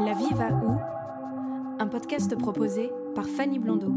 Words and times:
La 0.00 0.14
vie 0.14 0.34
va 0.34 0.48
où? 0.50 0.78
Un 1.78 1.86
podcast 1.86 2.36
proposé 2.36 2.90
par 3.14 3.26
Fanny 3.26 3.58
Blondeau. 3.58 3.94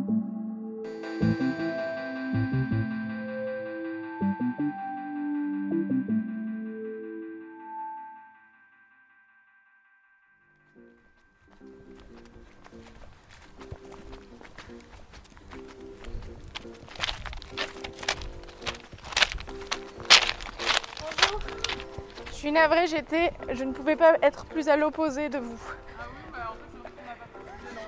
J'étais, 22.86 23.32
je 23.54 23.64
ne 23.64 23.72
pouvais 23.74 23.96
pas 23.96 24.16
être 24.22 24.46
plus 24.46 24.68
à 24.70 24.76
l'opposé 24.78 25.30
de 25.30 25.38
vous. 25.40 25.60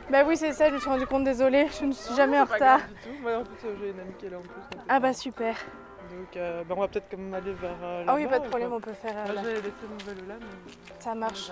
Bah 0.09 0.23
oui, 0.25 0.37
c'est 0.37 0.53
ça, 0.53 0.69
je 0.69 0.75
me 0.75 0.79
suis 0.79 0.89
rendu 0.89 1.05
compte, 1.05 1.25
désolée, 1.25 1.67
je 1.79 1.85
ne 1.85 1.91
suis 1.91 2.15
jamais 2.15 2.39
en 2.39 2.45
Pas 2.47 2.53
retard. 2.53 2.77
grave 2.79 2.89
du 2.89 2.95
tout. 3.17 3.21
Moi 3.21 3.37
en 3.37 3.43
plus 3.43 3.57
j'ai 3.81 3.89
une 3.89 3.99
amie 3.99 4.13
qui 4.17 4.25
est 4.25 4.29
là 4.29 4.37
en 4.37 4.41
plus. 4.41 4.49
donc, 4.77 4.83
Ah 4.87 4.99
bah 5.01 5.13
super. 5.13 5.55
Donc 6.09 6.37
euh, 6.37 6.63
bah, 6.63 6.75
on 6.77 6.79
va 6.81 6.87
peut-être 6.87 7.07
quand 7.11 7.17
même 7.17 7.33
aller 7.33 7.51
vers 7.53 7.75
euh, 7.83 8.03
Ah 8.07 8.15
oui, 8.15 8.25
pas 8.27 8.39
de 8.39 8.47
problème, 8.47 8.71
on 8.71 8.79
peut 8.79 8.93
faire. 8.93 9.13
euh, 9.17 9.25
Moi 9.25 9.33
là. 9.33 9.41
j'ai 9.43 9.55
laissé 9.55 9.71
mon 9.89 9.97
vélo 10.13 10.27
là 10.29 10.35
mais... 10.39 10.83
Ça 11.03 11.13
marche. 11.13 11.51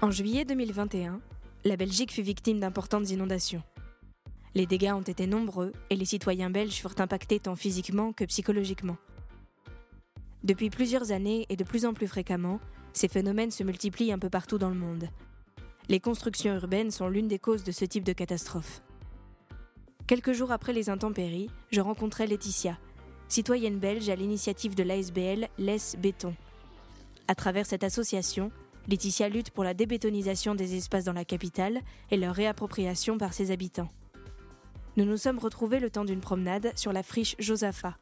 En 0.00 0.10
juillet 0.10 0.44
2021, 0.44 1.20
la 1.64 1.76
Belgique 1.76 2.12
fut 2.12 2.22
victime 2.22 2.60
d'importantes 2.60 3.10
inondations. 3.10 3.62
Les 4.54 4.66
dégâts 4.66 4.92
ont 4.94 5.02
été 5.02 5.26
nombreux 5.26 5.72
et 5.90 5.96
les 5.96 6.04
citoyens 6.04 6.50
belges 6.50 6.74
furent 6.74 6.98
impactés 6.98 7.40
tant 7.40 7.56
physiquement 7.56 8.12
que 8.12 8.24
psychologiquement. 8.24 8.96
Depuis 10.44 10.70
plusieurs 10.70 11.12
années 11.12 11.46
et 11.48 11.56
de 11.56 11.64
plus 11.64 11.84
en 11.84 11.94
plus 11.94 12.08
fréquemment, 12.08 12.60
ces 12.92 13.08
phénomènes 13.08 13.50
se 13.50 13.64
multiplient 13.64 14.12
un 14.12 14.18
peu 14.18 14.30
partout 14.30 14.58
dans 14.58 14.70
le 14.70 14.74
monde. 14.74 15.08
Les 15.88 16.00
constructions 16.00 16.54
urbaines 16.54 16.90
sont 16.90 17.08
l'une 17.08 17.28
des 17.28 17.38
causes 17.38 17.64
de 17.64 17.72
ce 17.72 17.84
type 17.84 18.04
de 18.04 18.12
catastrophe. 18.12 18.82
Quelques 20.06 20.32
jours 20.32 20.52
après 20.52 20.72
les 20.72 20.90
intempéries, 20.90 21.50
je 21.70 21.80
rencontrai 21.80 22.26
Laetitia, 22.26 22.78
citoyenne 23.28 23.78
belge 23.78 24.08
à 24.08 24.16
l'initiative 24.16 24.74
de 24.74 24.82
l'ASBL 24.82 25.48
Laisse 25.58 25.96
Béton. 25.98 26.34
À 27.26 27.34
travers 27.34 27.66
cette 27.66 27.84
association, 27.84 28.50
Laetitia 28.86 29.28
lutte 29.28 29.50
pour 29.50 29.64
la 29.64 29.74
débétonisation 29.74 30.54
des 30.54 30.76
espaces 30.76 31.04
dans 31.04 31.12
la 31.12 31.26
capitale 31.26 31.82
et 32.10 32.16
leur 32.16 32.34
réappropriation 32.34 33.18
par 33.18 33.34
ses 33.34 33.50
habitants. 33.50 33.90
Nous 34.98 35.04
nous 35.04 35.16
sommes 35.16 35.38
retrouvés 35.38 35.78
le 35.78 35.90
temps 35.90 36.04
d'une 36.04 36.18
promenade 36.18 36.72
sur 36.74 36.92
la 36.92 37.04
friche 37.04 37.36
Josaphat, 37.38 37.96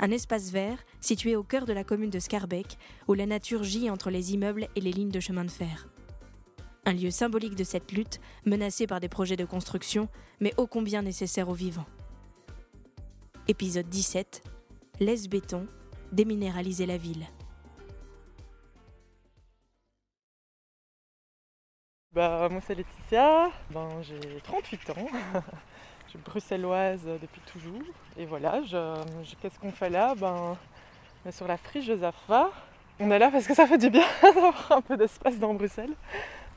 un 0.00 0.10
espace 0.10 0.50
vert 0.50 0.78
situé 0.98 1.36
au 1.36 1.42
cœur 1.42 1.66
de 1.66 1.74
la 1.74 1.84
commune 1.84 2.08
de 2.08 2.18
Scarbeck, 2.18 2.78
où 3.06 3.12
la 3.12 3.26
nature 3.26 3.64
gît 3.64 3.90
entre 3.90 4.08
les 4.08 4.32
immeubles 4.32 4.66
et 4.74 4.80
les 4.80 4.90
lignes 4.90 5.10
de 5.10 5.20
chemin 5.20 5.44
de 5.44 5.50
fer. 5.50 5.88
Un 6.86 6.94
lieu 6.94 7.10
symbolique 7.10 7.54
de 7.54 7.64
cette 7.64 7.92
lutte, 7.92 8.18
menacé 8.46 8.86
par 8.86 8.98
des 8.98 9.10
projets 9.10 9.36
de 9.36 9.44
construction, 9.44 10.08
mais 10.40 10.54
ô 10.56 10.66
combien 10.66 11.02
nécessaire 11.02 11.50
aux 11.50 11.54
vivants. 11.54 11.84
Épisode 13.46 13.90
17 13.90 14.42
Laisse 15.00 15.28
béton, 15.28 15.66
déminéraliser 16.12 16.86
la 16.86 16.96
ville. 16.96 17.26
Bah 22.12 22.48
moi 22.50 22.62
c'est 22.66 22.74
Laetitia, 22.74 23.50
ben, 23.70 24.00
j'ai 24.00 24.40
38 24.42 24.90
ans, 24.90 25.06
je 26.08 26.12
suis 26.12 26.18
bruxelloise 26.24 27.04
depuis 27.20 27.40
toujours. 27.52 27.82
Et 28.16 28.24
voilà, 28.24 28.60
qu'est-ce 29.40 29.58
qu'on 29.58 29.72
fait 29.72 29.90
là? 29.90 30.14
Ben, 30.16 30.56
on 31.24 31.28
est 31.28 31.32
Sur 31.32 31.46
la 31.46 31.56
friche 31.56 31.84
Josaphat. 31.84 32.50
On 32.98 33.10
est 33.10 33.18
là 33.18 33.30
parce 33.30 33.46
que 33.46 33.54
ça 33.54 33.66
fait 33.66 33.78
du 33.78 33.90
bien 33.90 34.06
d'avoir 34.22 34.72
un 34.72 34.80
peu 34.80 34.96
d'espace 34.96 35.38
dans 35.38 35.54
Bruxelles. 35.54 35.94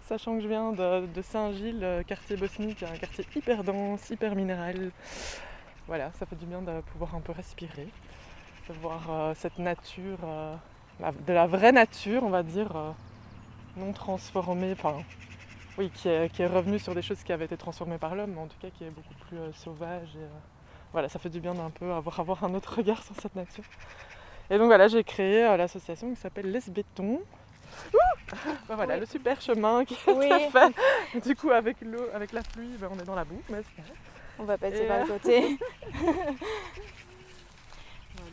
Sachant 0.07 0.37
que 0.37 0.41
je 0.41 0.47
viens 0.47 0.71
de, 0.71 1.05
de 1.05 1.21
Saint-Gilles, 1.21 1.83
euh, 1.83 2.03
quartier 2.03 2.35
bosnique, 2.35 2.81
un 2.83 2.97
quartier 2.97 3.25
hyper 3.35 3.63
dense, 3.63 4.09
hyper 4.09 4.35
minéral. 4.35 4.91
Voilà, 5.87 6.11
ça 6.17 6.25
fait 6.25 6.37
du 6.37 6.45
bien 6.45 6.61
de 6.61 6.79
pouvoir 6.93 7.15
un 7.15 7.19
peu 7.19 7.33
respirer, 7.33 7.87
de 8.69 8.73
voir 8.75 9.01
euh, 9.09 9.33
cette 9.35 9.59
nature, 9.59 10.19
euh, 10.23 10.55
de 11.27 11.33
la 11.33 11.47
vraie 11.47 11.73
nature 11.73 12.23
on 12.23 12.29
va 12.29 12.43
dire, 12.43 12.75
euh, 12.75 12.91
non 13.75 13.91
transformée, 13.91 14.75
oui, 15.77 15.89
qui 15.93 16.09
est, 16.09 16.29
qui 16.33 16.41
est 16.41 16.47
revenu 16.47 16.79
sur 16.79 16.93
des 16.93 17.01
choses 17.01 17.23
qui 17.23 17.31
avaient 17.31 17.45
été 17.45 17.57
transformées 17.57 17.97
par 17.97 18.15
l'homme, 18.15 18.31
mais 18.35 18.41
en 18.41 18.47
tout 18.47 18.57
cas 18.61 18.69
qui 18.69 18.83
est 18.83 18.89
beaucoup 18.89 19.13
plus 19.27 19.37
euh, 19.37 19.51
sauvage. 19.53 20.09
Et, 20.15 20.19
euh, 20.19 20.27
voilà, 20.91 21.07
ça 21.09 21.19
fait 21.19 21.29
du 21.29 21.39
bien 21.39 21.53
d'un 21.53 21.69
peu 21.69 21.91
avoir, 21.93 22.19
avoir 22.19 22.43
un 22.43 22.53
autre 22.53 22.75
regard 22.77 23.01
sur 23.05 23.15
cette 23.15 23.35
nature. 23.35 23.63
Et 24.49 24.57
donc 24.57 24.67
voilà, 24.67 24.87
j'ai 24.87 25.03
créé 25.03 25.45
euh, 25.45 25.57
l'association 25.57 26.09
qui 26.13 26.19
s'appelle 26.19 26.51
Les 26.51 26.61
Béton. 26.69 27.21
Ben 28.67 28.75
voilà, 28.75 28.95
Oui. 28.95 28.99
le 28.99 29.05
super 29.05 29.39
chemin 29.39 29.85
qui 29.85 29.97
Oui. 30.07 30.25
été 30.25 30.49
fait. 30.49 30.73
Du 31.25 31.35
coup, 31.35 31.51
avec 31.51 31.79
l'eau, 31.81 32.05
avec 32.13 32.33
la 32.33 32.41
pluie, 32.41 32.75
ben, 32.79 32.89
on 32.91 32.99
est 32.99 33.05
dans 33.05 33.15
la 33.15 33.23
boue, 33.23 33.41
mais. 33.49 33.61
On 34.39 34.43
va 34.43 34.57
passer 34.57 34.83
Et, 34.83 34.87
par 34.87 34.99
le 34.99 35.05
côté. 35.05 35.57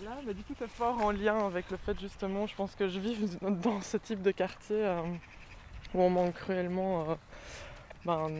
Voilà, 0.00 0.20
mais 0.26 0.34
du 0.34 0.42
coup 0.42 0.54
c'est 0.58 0.68
fort 0.68 1.04
en 1.04 1.10
lien 1.10 1.46
avec 1.46 1.70
le 1.70 1.76
fait 1.76 1.98
justement, 1.98 2.46
je 2.46 2.54
pense 2.54 2.74
que 2.74 2.88
je 2.88 2.98
vis 3.00 3.38
dans 3.40 3.80
ce 3.80 3.96
type 3.96 4.22
de 4.22 4.30
quartier 4.30 4.84
où 5.94 6.02
on 6.02 6.10
manque 6.10 6.34
cruellement 6.34 7.10
euh, 7.10 7.14
ben, 8.04 8.30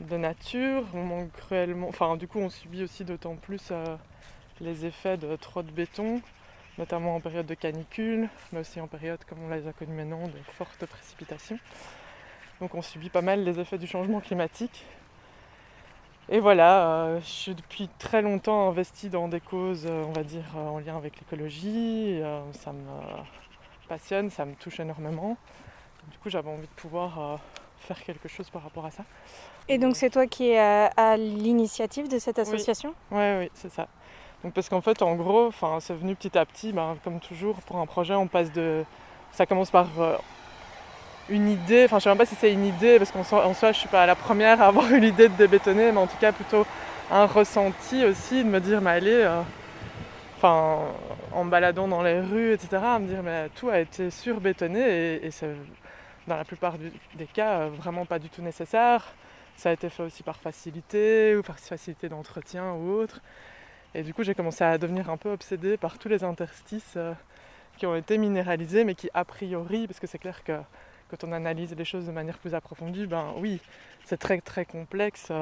de 0.00 0.16
nature, 0.16 0.84
on 0.94 1.04
manque 1.04 1.32
cruellement, 1.32 1.88
enfin 1.88 2.16
du 2.16 2.26
coup 2.26 2.38
on 2.38 2.50
subit 2.50 2.82
aussi 2.82 3.04
d'autant 3.04 3.36
plus 3.36 3.68
euh, 3.70 3.96
les 4.60 4.86
effets 4.86 5.16
de 5.16 5.36
trop 5.36 5.62
de 5.62 5.70
béton, 5.70 6.20
notamment 6.78 7.16
en 7.16 7.20
période 7.20 7.46
de 7.46 7.54
canicule, 7.54 8.28
mais 8.52 8.60
aussi 8.60 8.80
en 8.80 8.86
période 8.86 9.20
comme 9.28 9.38
on 9.44 9.50
les 9.50 9.66
a 9.66 9.72
connues 9.72 9.94
maintenant 9.94 10.26
de 10.26 10.38
fortes 10.52 10.86
précipitations. 10.86 11.58
Donc 12.60 12.74
on 12.74 12.82
subit 12.82 13.10
pas 13.10 13.22
mal 13.22 13.44
les 13.44 13.58
effets 13.58 13.78
du 13.78 13.86
changement 13.86 14.20
climatique. 14.20 14.84
Et 16.28 16.38
voilà, 16.38 16.86
euh, 16.86 17.20
je 17.20 17.26
suis 17.26 17.54
depuis 17.54 17.88
très 17.98 18.22
longtemps 18.22 18.68
investie 18.68 19.08
dans 19.08 19.26
des 19.26 19.40
causes, 19.40 19.86
on 19.86 20.12
va 20.12 20.22
dire, 20.22 20.44
en 20.56 20.78
lien 20.78 20.96
avec 20.96 21.18
l'écologie. 21.18 22.20
ça 22.52 22.72
me 22.72 22.84
passionne, 23.88 24.30
ça 24.30 24.44
me 24.44 24.54
touche 24.54 24.78
énormément. 24.78 25.36
Du 26.08 26.18
coup, 26.18 26.30
j'avais 26.30 26.50
envie 26.50 26.62
de 26.66 26.80
pouvoir 26.80 27.18
euh, 27.18 27.36
faire 27.78 28.02
quelque 28.02 28.28
chose 28.28 28.48
par 28.50 28.62
rapport 28.62 28.86
à 28.86 28.90
ça. 28.90 29.04
Et 29.68 29.78
donc 29.78 29.96
c'est 29.96 30.10
toi 30.10 30.26
qui 30.26 30.50
es 30.50 30.58
à, 30.58 30.86
à 30.96 31.16
l'initiative 31.16 32.08
de 32.08 32.18
cette 32.18 32.38
association? 32.38 32.94
Oui, 33.10 33.22
oui, 33.38 33.50
c'est 33.54 33.72
ça. 33.72 33.88
Donc 34.42 34.54
parce 34.54 34.68
qu'en 34.68 34.80
fait, 34.80 35.02
en 35.02 35.14
gros, 35.16 35.50
c'est 35.80 35.94
venu 35.94 36.14
petit 36.16 36.36
à 36.36 36.44
petit, 36.46 36.72
ben, 36.72 36.96
comme 37.04 37.20
toujours, 37.20 37.56
pour 37.56 37.76
un 37.76 37.86
projet, 37.86 38.14
on 38.14 38.26
passe 38.26 38.52
de... 38.52 38.84
Ça 39.32 39.46
commence 39.46 39.70
par 39.70 39.86
euh, 40.00 40.16
une 41.28 41.48
idée, 41.48 41.84
enfin 41.84 41.98
je 41.98 42.04
sais 42.04 42.08
même 42.08 42.18
pas 42.18 42.26
si 42.26 42.34
c'est 42.34 42.52
une 42.52 42.64
idée, 42.64 42.98
parce 42.98 43.12
qu'en 43.12 43.22
soi, 43.22 43.46
en 43.46 43.54
soi, 43.54 43.70
je 43.72 43.78
suis 43.78 43.88
pas 43.88 44.06
la 44.06 44.16
première 44.16 44.60
à 44.60 44.66
avoir 44.66 44.90
eu 44.90 44.98
l'idée 44.98 45.28
de 45.28 45.34
débétonner, 45.34 45.92
mais 45.92 45.98
en 46.00 46.06
tout 46.06 46.16
cas 46.18 46.32
plutôt 46.32 46.66
un 47.10 47.26
ressenti 47.26 48.04
aussi, 48.04 48.42
de 48.42 48.48
me 48.48 48.60
dire, 48.60 48.80
mais 48.80 48.90
allez, 48.90 49.22
euh, 49.22 49.42
enfin, 50.36 50.78
en 51.32 51.44
me 51.44 51.50
baladant 51.50 51.86
dans 51.86 52.02
les 52.02 52.20
rues, 52.20 52.52
etc., 52.54 52.78
à 52.82 52.98
me 52.98 53.06
dire, 53.06 53.22
mais 53.22 53.50
tout 53.54 53.68
a 53.68 53.78
été 53.78 54.10
surbétonné, 54.10 54.80
et, 54.80 55.26
et 55.26 55.30
c'est 55.30 55.54
dans 56.30 56.36
la 56.36 56.44
plupart 56.44 56.76
des 56.78 57.26
cas 57.26 57.62
euh, 57.62 57.68
vraiment 57.70 58.06
pas 58.06 58.18
du 58.20 58.30
tout 58.30 58.40
nécessaire. 58.40 59.12
Ça 59.56 59.70
a 59.70 59.72
été 59.72 59.90
fait 59.90 60.04
aussi 60.04 60.22
par 60.22 60.36
facilité, 60.36 61.36
ou 61.36 61.42
par 61.42 61.58
facilité 61.58 62.08
d'entretien 62.08 62.72
ou 62.72 62.92
autre. 62.92 63.20
Et 63.94 64.02
du 64.02 64.14
coup, 64.14 64.22
j'ai 64.22 64.34
commencé 64.34 64.62
à 64.62 64.78
devenir 64.78 65.10
un 65.10 65.16
peu 65.16 65.30
obsédée 65.30 65.76
par 65.76 65.98
tous 65.98 66.08
les 66.08 66.22
interstices 66.22 66.94
euh, 66.96 67.12
qui 67.76 67.86
ont 67.86 67.96
été 67.96 68.16
minéralisés, 68.16 68.84
mais 68.84 68.94
qui, 68.94 69.10
a 69.12 69.24
priori, 69.24 69.88
parce 69.88 69.98
que 69.98 70.06
c'est 70.06 70.18
clair 70.18 70.44
que 70.44 70.56
quand 71.10 71.24
on 71.24 71.32
analyse 71.32 71.74
les 71.76 71.84
choses 71.84 72.06
de 72.06 72.12
manière 72.12 72.38
plus 72.38 72.54
approfondie, 72.54 73.06
ben 73.06 73.34
oui, 73.38 73.60
c'est 74.04 74.18
très 74.18 74.40
très 74.40 74.64
complexe. 74.64 75.32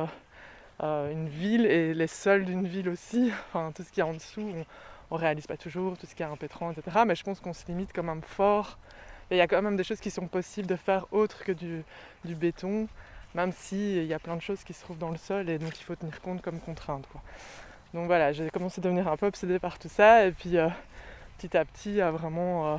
euh, 0.83 1.13
une 1.13 1.29
ville 1.29 1.67
et 1.67 1.93
les 1.95 2.07
sols 2.07 2.47
d'une 2.47 2.67
ville 2.67 2.89
aussi, 2.89 3.31
enfin, 3.49 3.73
tout 3.75 3.83
ce 3.83 3.91
qu'il 3.91 3.99
y 3.99 4.03
a 4.03 4.07
en 4.07 4.15
dessous, 4.15 4.51
on 5.11 5.17
ne 5.17 5.21
réalise 5.21 5.47
pas 5.47 5.59
toujours, 5.59 5.99
tout 5.99 6.07
ce 6.07 6.15
qui 6.15 6.23
est 6.23 6.27
impétrant, 6.27 6.71
etc. 6.73 7.05
Mais 7.07 7.15
je 7.15 7.25
pense 7.25 7.41
qu'on 7.41 7.53
se 7.53 7.67
limite 7.67 7.91
quand 7.95 8.03
même 8.03 8.23
fort. 8.23 8.79
Il 9.31 9.37
y 9.37 9.41
a 9.41 9.47
quand 9.47 9.61
même 9.61 9.77
des 9.77 9.85
choses 9.85 10.01
qui 10.01 10.11
sont 10.11 10.27
possibles 10.27 10.67
de 10.67 10.77
faire 10.77 11.07
autres 11.13 11.45
que 11.45 11.53
du, 11.53 11.85
béton, 12.25 12.89
même 13.35 13.53
s'il 13.53 14.05
y 14.05 14.15
a 14.15 14.19
plein 14.19 14.37
de 14.37 14.43
choses 14.43 14.65
qui 14.65 14.73
se 14.73 14.83
trouvent 14.83 14.99
dans 14.99 15.11
le 15.11 15.19
sol 15.19 15.51
et 15.51 15.59
dont 15.59 15.69
il 15.69 15.83
faut 15.83 15.95
tenir 15.95 16.21
compte 16.23 16.41
comme 16.41 16.61
contrainte. 16.61 17.07
Quoi. 17.13 17.21
Donc 17.93 18.07
voilà, 18.07 18.33
j'ai 18.33 18.49
commencé 18.51 18.81
à 18.81 18.83
devenir 18.83 19.09
un 19.09 19.17
peu 19.17 19.27
obsédée 19.27 19.59
par 19.59 19.79
tout 19.79 19.89
ça 19.89 20.27
et 20.27 20.33
puis 20.33 20.57
euh, 20.57 20.69
petit 21.37 21.57
à 21.57 21.65
petit 21.65 22.01
à 22.01 22.11
vraiment... 22.11 22.75
euh, 22.75 22.79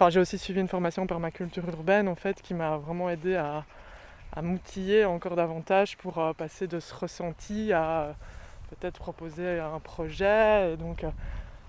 Enfin, 0.00 0.10
j'ai 0.10 0.20
aussi 0.20 0.38
suivi 0.38 0.60
une 0.60 0.68
formation 0.68 1.02
en 1.02 1.06
permaculture 1.08 1.68
urbaine 1.68 2.06
en 2.06 2.14
fait 2.14 2.40
qui 2.40 2.54
m'a 2.54 2.76
vraiment 2.76 3.10
aidé 3.10 3.34
à, 3.34 3.64
m'outiller 4.40 5.04
encore 5.04 5.34
davantage 5.34 5.96
pour 5.96 6.18
euh, 6.18 6.32
passer 6.32 6.68
de 6.68 6.78
ce 6.78 6.94
ressenti 6.94 7.72
à 7.72 8.14
peut-être 8.70 9.00
proposer 9.00 9.58
un 9.58 9.80
projet 9.80 10.74
et 10.74 10.76
donc 10.76 11.04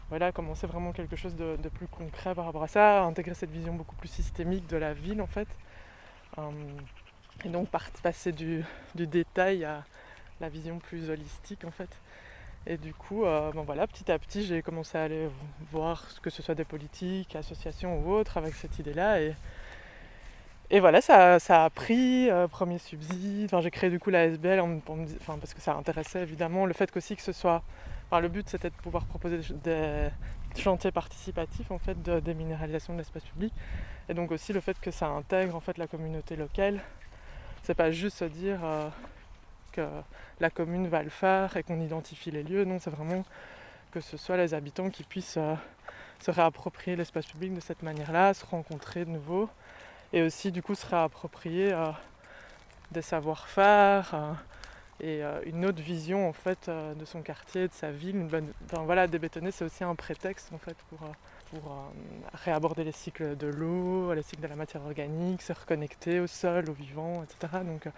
voilà, 0.10 0.32
commencer 0.32 0.66
vraiment 0.66 0.92
quelque 0.92 1.16
chose 1.16 1.36
de, 1.36 1.56
plus 1.70 1.88
concret 1.88 2.34
par 2.34 2.46
rapport 2.46 2.64
à 2.64 2.68
ça, 2.68 3.04
intégrer 3.04 3.36
cette 3.36 3.52
vision 3.52 3.74
beaucoup 3.74 3.96
plus 3.96 4.08
systémique 4.08 4.68
de 4.68 4.78
la 4.78 4.94
ville 4.94 5.22
en 5.22 5.28
fait. 5.28 5.48
Euh, 6.38 6.42
et 7.46 7.50
donc 7.50 7.70
passer 7.70 8.32
du, 8.32 8.66
détail 8.96 9.64
à 9.64 9.84
la 10.42 10.50
vision 10.50 10.80
plus 10.80 11.10
holistique 11.10 11.64
en 11.64 11.72
fait. 11.72 11.90
Et 12.68 12.78
du 12.78 12.94
coup, 12.94 13.24
euh, 13.24 13.52
bon 13.52 13.64
voilà, 13.64 13.88
petit 13.88 14.12
à 14.12 14.20
petit, 14.20 14.44
j'ai 14.44 14.62
commencé 14.62 14.98
à 14.98 15.04
aller 15.04 15.30
voir 15.72 16.04
que 16.22 16.30
ce 16.30 16.42
soit 16.42 16.56
des 16.56 16.66
politiques, 16.66 17.36
associations 17.36 18.00
ou 18.00 18.12
autres 18.12 18.38
avec 18.38 18.56
cette 18.56 18.78
idée-là. 18.80 19.22
Et, 20.70 20.80
voilà, 20.80 21.02
ça, 21.02 21.38
a 21.64 21.70
pris, 21.70 22.30
euh, 22.30 22.48
premier 22.48 22.78
subside. 22.78 23.46
Enfin, 23.46 23.62
j'ai 23.62 23.72
créé 23.72 23.90
du 23.90 24.00
coup 24.00 24.10
la 24.10 24.26
SBL 24.26 24.62
parce 25.26 25.54
que 25.54 25.62
ça 25.62 25.74
intéressait 25.76 26.22
évidemment. 26.22 26.66
Le 26.66 26.74
fait 26.74 26.92
qu'aussi 26.92 27.16
que 27.16 27.22
ce 27.22 27.32
soit. 27.32 27.64
Le 28.12 28.28
but 28.28 28.50
c'était 28.50 28.72
de 28.72 28.76
pouvoir 28.76 29.06
proposer 29.06 29.40
des, 29.64 30.10
chantiers 30.58 30.92
participatifs 30.92 31.70
en 31.70 31.78
fait 31.78 32.02
de 32.02 32.20
déminéralisation 32.20 32.94
de 32.94 32.98
l'espace 32.98 33.24
public. 33.24 33.54
Et 34.10 34.16
donc 34.16 34.32
aussi 34.32 34.52
le 34.52 34.62
fait 34.62 34.80
que 34.80 34.90
ça 34.90 35.08
intègre 35.08 35.56
en 35.56 35.60
fait 35.60 35.78
la 35.78 35.88
communauté 35.88 36.36
locale. 36.36 36.82
C'est 37.62 37.76
pas 37.76 37.92
juste 37.92 38.18
se 38.18 38.26
dire 38.26 38.60
euh, 38.64 38.90
que 39.72 39.88
la 40.40 40.50
commune 40.50 40.88
va 40.88 41.04
le 41.04 41.10
faire 41.10 41.56
et 41.56 41.64
qu'on 41.64 41.80
identifie 41.80 42.32
les 42.32 42.42
lieux. 42.42 42.66
Non, 42.66 42.80
c'est 42.80 42.90
vraiment 42.90 43.24
que 43.92 44.02
ce 44.02 44.18
soit 44.18 44.38
les 44.38 44.56
habitants 44.56 44.90
qui 44.90 45.04
puissent 45.04 45.38
euh, 45.38 45.56
se 46.20 46.32
réapproprier 46.32 46.96
l'espace 46.96 47.28
public 47.28 47.54
de 47.54 47.60
cette 47.60 47.84
manière-là, 47.84 48.34
se 48.34 48.46
rencontrer 48.46 49.06
de 49.06 49.12
nouveau 49.12 49.50
et 50.14 50.24
aussi 50.24 50.52
du 50.52 50.64
coup 50.64 50.74
se 50.74 50.88
réapproprier 50.88 51.72
euh, 51.72 51.92
des 52.92 53.04
savoir-faire 53.04 54.36
et 55.02 55.24
euh, 55.24 55.40
une 55.46 55.66
autre 55.66 55.82
vision 55.82 56.28
en 56.28 56.34
fait 56.34 56.68
euh, 56.68 56.94
de 56.94 57.06
son 57.06 57.22
quartier, 57.22 57.68
de 57.68 57.74
sa 57.74 57.92
ville. 57.92 58.16
Une 58.16 58.28
bonne... 58.28 58.52
enfin, 58.66 58.84
voilà, 58.84 59.08
débétonner 59.08 59.52
c'est 59.52 59.66
aussi 59.66 59.84
un 59.84 59.96
prétexte 59.96 60.52
en 60.54 60.58
fait 60.58 60.76
pour, 60.90 61.04
euh, 61.04 61.12
pour 61.52 61.72
euh, 61.72 61.76
réaborder 62.34 62.84
les 62.84 62.92
cycles 62.92 63.38
de 63.38 63.48
l'eau, 63.48 64.14
les 64.14 64.24
cycles 64.24 64.42
de 64.42 64.48
la 64.48 64.56
matière 64.56 64.84
organique, 64.84 65.42
se 65.42 65.54
reconnecter 65.54 66.20
au 66.20 66.28
sol, 66.28 66.70
au 66.70 66.74
vivant, 66.74 67.24
etc. 67.24 67.64
Donc 67.64 67.88
euh, 67.88 67.92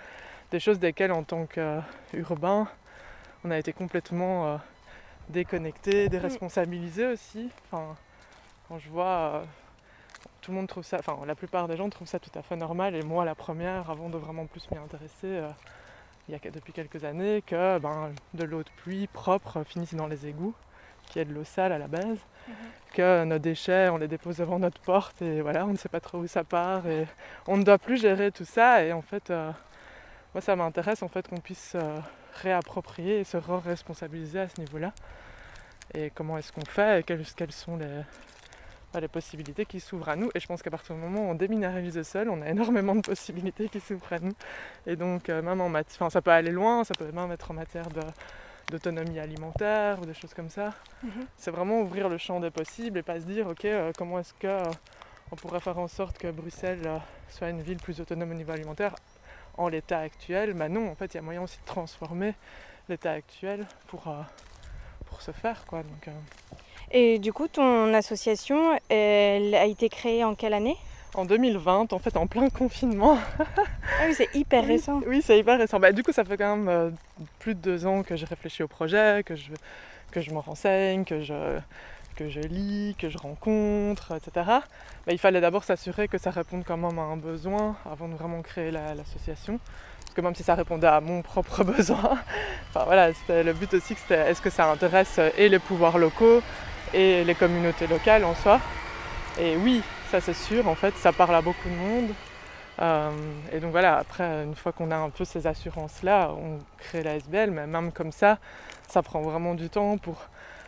des 0.52 0.60
choses 0.60 0.80
desquelles 0.80 1.12
en 1.12 1.24
tant 1.24 1.48
qu'urbain 1.48 2.68
on 3.44 3.50
a 3.50 3.58
été 3.58 3.74
complètement 3.74 4.60
déconnecté, 5.30 6.10
déresponsabilisé 6.10 7.08
aussi. 7.08 7.50
Enfin, 7.66 7.96
quand 8.68 8.78
je 8.78 8.90
vois 8.90 9.46
tout 10.42 10.52
le 10.52 10.58
monde 10.58 10.68
trouve 10.68 10.84
ça, 10.84 10.98
enfin 11.00 11.18
la 11.26 11.34
plupart 11.34 11.68
des 11.68 11.76
gens 11.76 11.90
trouvent 11.90 12.08
ça 12.08 12.20
tout 12.20 12.30
à 12.36 12.44
fait 12.44 12.56
normal 12.56 12.94
et 12.94 13.02
moi 13.02 13.26
la 13.26 13.34
première 13.34 13.90
avant 13.90 14.10
de 14.10 14.18
vraiment 14.18 14.46
plus 14.46 14.70
m'y 14.70 14.78
intéresser 14.78 15.42
il 16.28 16.34
y 16.34 16.36
a 16.36 16.52
depuis 16.52 16.74
quelques 16.74 17.04
années 17.04 17.44
que 17.46 17.80
ben, 17.80 18.12
de 18.34 18.44
l'eau 18.44 18.64
de 18.64 18.70
pluie 18.78 19.08
propre 19.08 19.64
finisse 19.64 19.94
dans 19.94 20.08
les 20.08 20.28
égouts 20.28 20.56
qui 21.08 21.20
est 21.20 21.26
de 21.26 21.34
l'eau 21.34 21.44
sale 21.44 21.72
à 21.72 21.78
la 21.78 21.88
base 21.88 22.20
que 22.94 23.24
nos 23.26 23.40
déchets 23.40 23.90
on 23.90 23.98
les 23.98 24.08
dépose 24.08 24.38
devant 24.38 24.60
notre 24.60 24.80
porte 24.82 25.22
et 25.22 25.42
voilà 25.42 25.66
on 25.66 25.72
ne 25.72 25.78
sait 25.78 25.90
pas 25.90 26.00
trop 26.00 26.20
où 26.20 26.28
ça 26.28 26.44
part 26.44 26.88
et 26.88 27.08
on 27.48 27.58
ne 27.58 27.64
doit 27.64 27.78
plus 27.78 28.02
gérer 28.02 28.32
tout 28.32 28.46
ça 28.46 28.84
et 28.84 28.94
en 28.94 29.02
fait 29.02 29.30
euh, 29.30 29.52
moi 30.34 30.42
ça 30.42 30.56
m'intéresse 30.56 31.04
en 31.04 31.08
fait 31.08 31.28
qu'on 31.28 31.40
puisse 31.40 31.74
euh, 31.76 32.00
réapproprier 32.34 33.20
et 33.20 33.24
se 33.24 33.38
re-responsabiliser 33.38 34.40
à 34.40 34.50
ce 34.50 34.60
niveau-là. 34.60 34.94
Et 35.94 36.10
comment 36.10 36.38
est-ce 36.38 36.52
qu'on 36.52 36.66
fait 36.66 37.02
et 37.02 37.04
quelles, 37.04 37.26
quelles 37.36 37.52
sont 37.52 37.78
les, 37.78 38.02
les 39.00 39.08
possibilités 39.08 39.66
qui 39.66 39.80
s'ouvrent 39.80 40.10
à 40.10 40.16
nous. 40.16 40.30
Et 40.36 40.40
je 40.40 40.48
pense 40.48 40.62
qu'à 40.62 40.70
partir 40.70 40.96
du 40.96 41.02
moment 41.02 41.28
où 41.28 41.32
on 41.32 41.36
déminéralise 41.36 41.96
le 41.96 42.04
sol, 42.04 42.30
on 42.30 42.42
a 42.42 42.50
énormément 42.50 42.96
de 42.96 43.02
possibilités 43.02 43.70
qui 43.70 43.80
s'ouvrent 43.80 44.14
à 44.14 44.20
nous. 44.20 44.34
Et 44.86 44.96
donc, 44.96 45.30
euh, 45.30 45.42
même 45.42 45.62
en 45.62 45.70
matière, 45.70 46.02
enfin, 46.02 46.10
ça 46.10 46.22
peut 46.22 46.32
aller 46.32 46.52
loin, 46.52 46.84
ça 46.84 46.94
peut 46.94 47.12
même 47.12 47.32
être 47.32 47.52
en 47.52 47.54
matière 47.54 47.88
d'autonomie 48.70 49.20
alimentaire 49.20 50.00
ou 50.02 50.06
des 50.06 50.14
choses 50.14 50.34
comme 50.34 50.50
ça. 50.50 50.72
C'est 51.38 51.52
vraiment 51.52 51.80
ouvrir 51.82 52.10
le 52.10 52.18
champ 52.18 52.40
des 52.40 52.52
possibles 52.52 52.98
et 52.98 53.04
pas 53.04 53.20
se 53.20 53.26
dire, 53.26 53.48
ok, 53.48 53.66
euh, 53.66 53.92
comment 53.98 54.20
est-ce 54.20 54.34
que 54.34 54.48
euh, 54.48 54.64
on 55.32 55.36
pourrait 55.36 55.62
faire 55.62 55.78
en 55.78 55.88
sorte 55.88 56.18
que 56.18 56.30
Bruxelles 56.30 56.90
soit 57.30 57.50
une 57.50 57.62
ville 57.62 57.78
plus 57.78 58.02
autonome 58.02 58.32
au 58.32 58.36
niveau 58.36 58.52
alimentaire 58.52 58.96
en 59.58 59.70
l'état 59.70 60.00
actuel? 60.00 60.54
Bah 60.54 60.68
non, 60.68 60.90
en 60.90 60.96
fait, 60.96 61.14
il 61.14 61.18
y 61.18 61.20
a 61.20 61.22
moyen 61.22 61.42
aussi 61.42 61.60
de 61.60 61.66
transformer 61.66 62.36
l'état 62.90 63.12
actuel 63.12 63.66
pour, 63.88 64.14
pour 65.06 65.22
se 65.22 65.32
faire, 65.32 65.66
quoi. 65.66 65.84
Donc, 65.84 66.10
Et 66.94 67.20
du 67.20 67.32
coup, 67.32 67.48
ton 67.48 67.94
association, 67.94 68.78
elle 68.90 69.56
a 69.56 69.66
été 69.66 69.88
créée 69.90 70.24
en 70.24 70.36
quelle 70.36 70.54
année? 70.54 70.76
En 71.14 71.26
2020, 71.26 71.92
en 71.94 72.00
fait, 72.00 72.16
en 72.18 72.28
plein 72.28 72.50
confinement. 72.50 73.18
Ah 73.40 74.04
oui, 74.08 74.14
c'est 74.16 74.34
hyper 74.36 74.66
récent. 74.66 75.02
Oui, 75.08 75.22
c'est 75.24 75.38
hyper 75.40 75.58
récent. 75.58 75.80
Bah, 75.80 75.92
du 75.92 76.04
coup, 76.04 76.12
ça 76.12 76.24
fait 76.24 76.38
quand 76.38 76.56
même 76.56 76.70
euh, 76.70 76.90
plus 77.40 77.56
de 77.56 77.60
deux 77.60 77.86
ans 77.86 78.04
que 78.04 78.16
j'ai 78.16 78.26
réfléchi 78.26 78.64
au 78.64 78.68
projet, 78.68 79.24
que 79.26 79.36
je, 79.36 79.52
que 80.12 80.22
je 80.22 80.32
me 80.32 80.40
renseigne, 80.40 81.04
que 81.06 81.22
je, 81.22 81.60
que 82.16 82.30
je 82.30 82.40
lis, 82.42 82.96
que 83.00 83.10
je 83.10 83.18
rencontre, 83.18 84.14
etc. 84.16 84.32
Bah, 85.06 85.12
il 85.14 85.18
fallait 85.18 85.42
d'abord 85.42 85.64
s'assurer 85.64 86.08
que 86.08 86.18
ça 86.18 86.32
réponde 86.32 86.64
quand 86.66 86.78
même 86.78 87.00
à 87.00 87.04
un 87.04 87.18
besoin 87.18 87.76
avant 87.90 88.08
de 88.08 88.16
vraiment 88.16 88.42
créer 88.42 88.72
la- 88.72 88.96
l'association. 88.96 89.60
Parce 90.02 90.14
que 90.16 90.22
même 90.22 90.36
si 90.36 90.44
ça 90.44 90.56
répondait 90.56 90.88
à 90.88 91.00
mon 91.02 91.22
propre 91.32 91.64
besoin, 91.64 92.18
enfin, 92.70 92.84
voilà, 92.86 93.14
c'était 93.14 93.44
le 93.44 93.54
but 93.54 93.74
aussi 93.74 93.96
que 93.96 94.02
c'était 94.02 94.30
est-ce 94.30 94.42
que 94.42 94.50
ça 94.50 94.70
intéresse 94.70 95.16
euh, 95.20 95.30
et 95.38 95.48
les 95.50 95.60
pouvoirs 95.60 95.98
locaux? 95.98 96.42
Et 96.94 97.24
les 97.24 97.36
communautés 97.36 97.88
locales 97.88 98.24
en 98.26 98.36
soi. 98.36 98.60
Et 99.40 99.56
oui, 99.58 99.82
ça 100.10 100.22
c'est 100.22 100.34
sûr, 100.34 100.68
en 100.68 100.76
fait, 100.76 100.96
ça 100.96 101.12
parle 101.12 101.36
à 101.36 101.42
beaucoup 101.42 101.70
de 101.70 101.76
monde. 101.76 102.10
Euh, 102.82 103.10
et 103.52 103.60
donc 103.60 103.72
voilà, 103.72 103.98
après, 103.98 104.44
une 104.44 104.56
fois 104.56 104.72
qu'on 104.72 104.92
a 104.92 104.96
un 104.98 105.10
peu 105.10 105.26
ces 105.26 105.48
assurances-là, 105.48 106.32
on 106.32 106.60
crée 106.78 107.04
la 107.04 107.16
SBL, 107.16 107.52
mais 107.52 107.68
même 107.68 107.92
comme 107.92 108.12
ça, 108.12 108.40
ça 108.88 109.02
prend 109.02 109.22
vraiment 109.22 109.54
du 109.54 109.70
temps 109.70 109.98
pour 109.98 110.18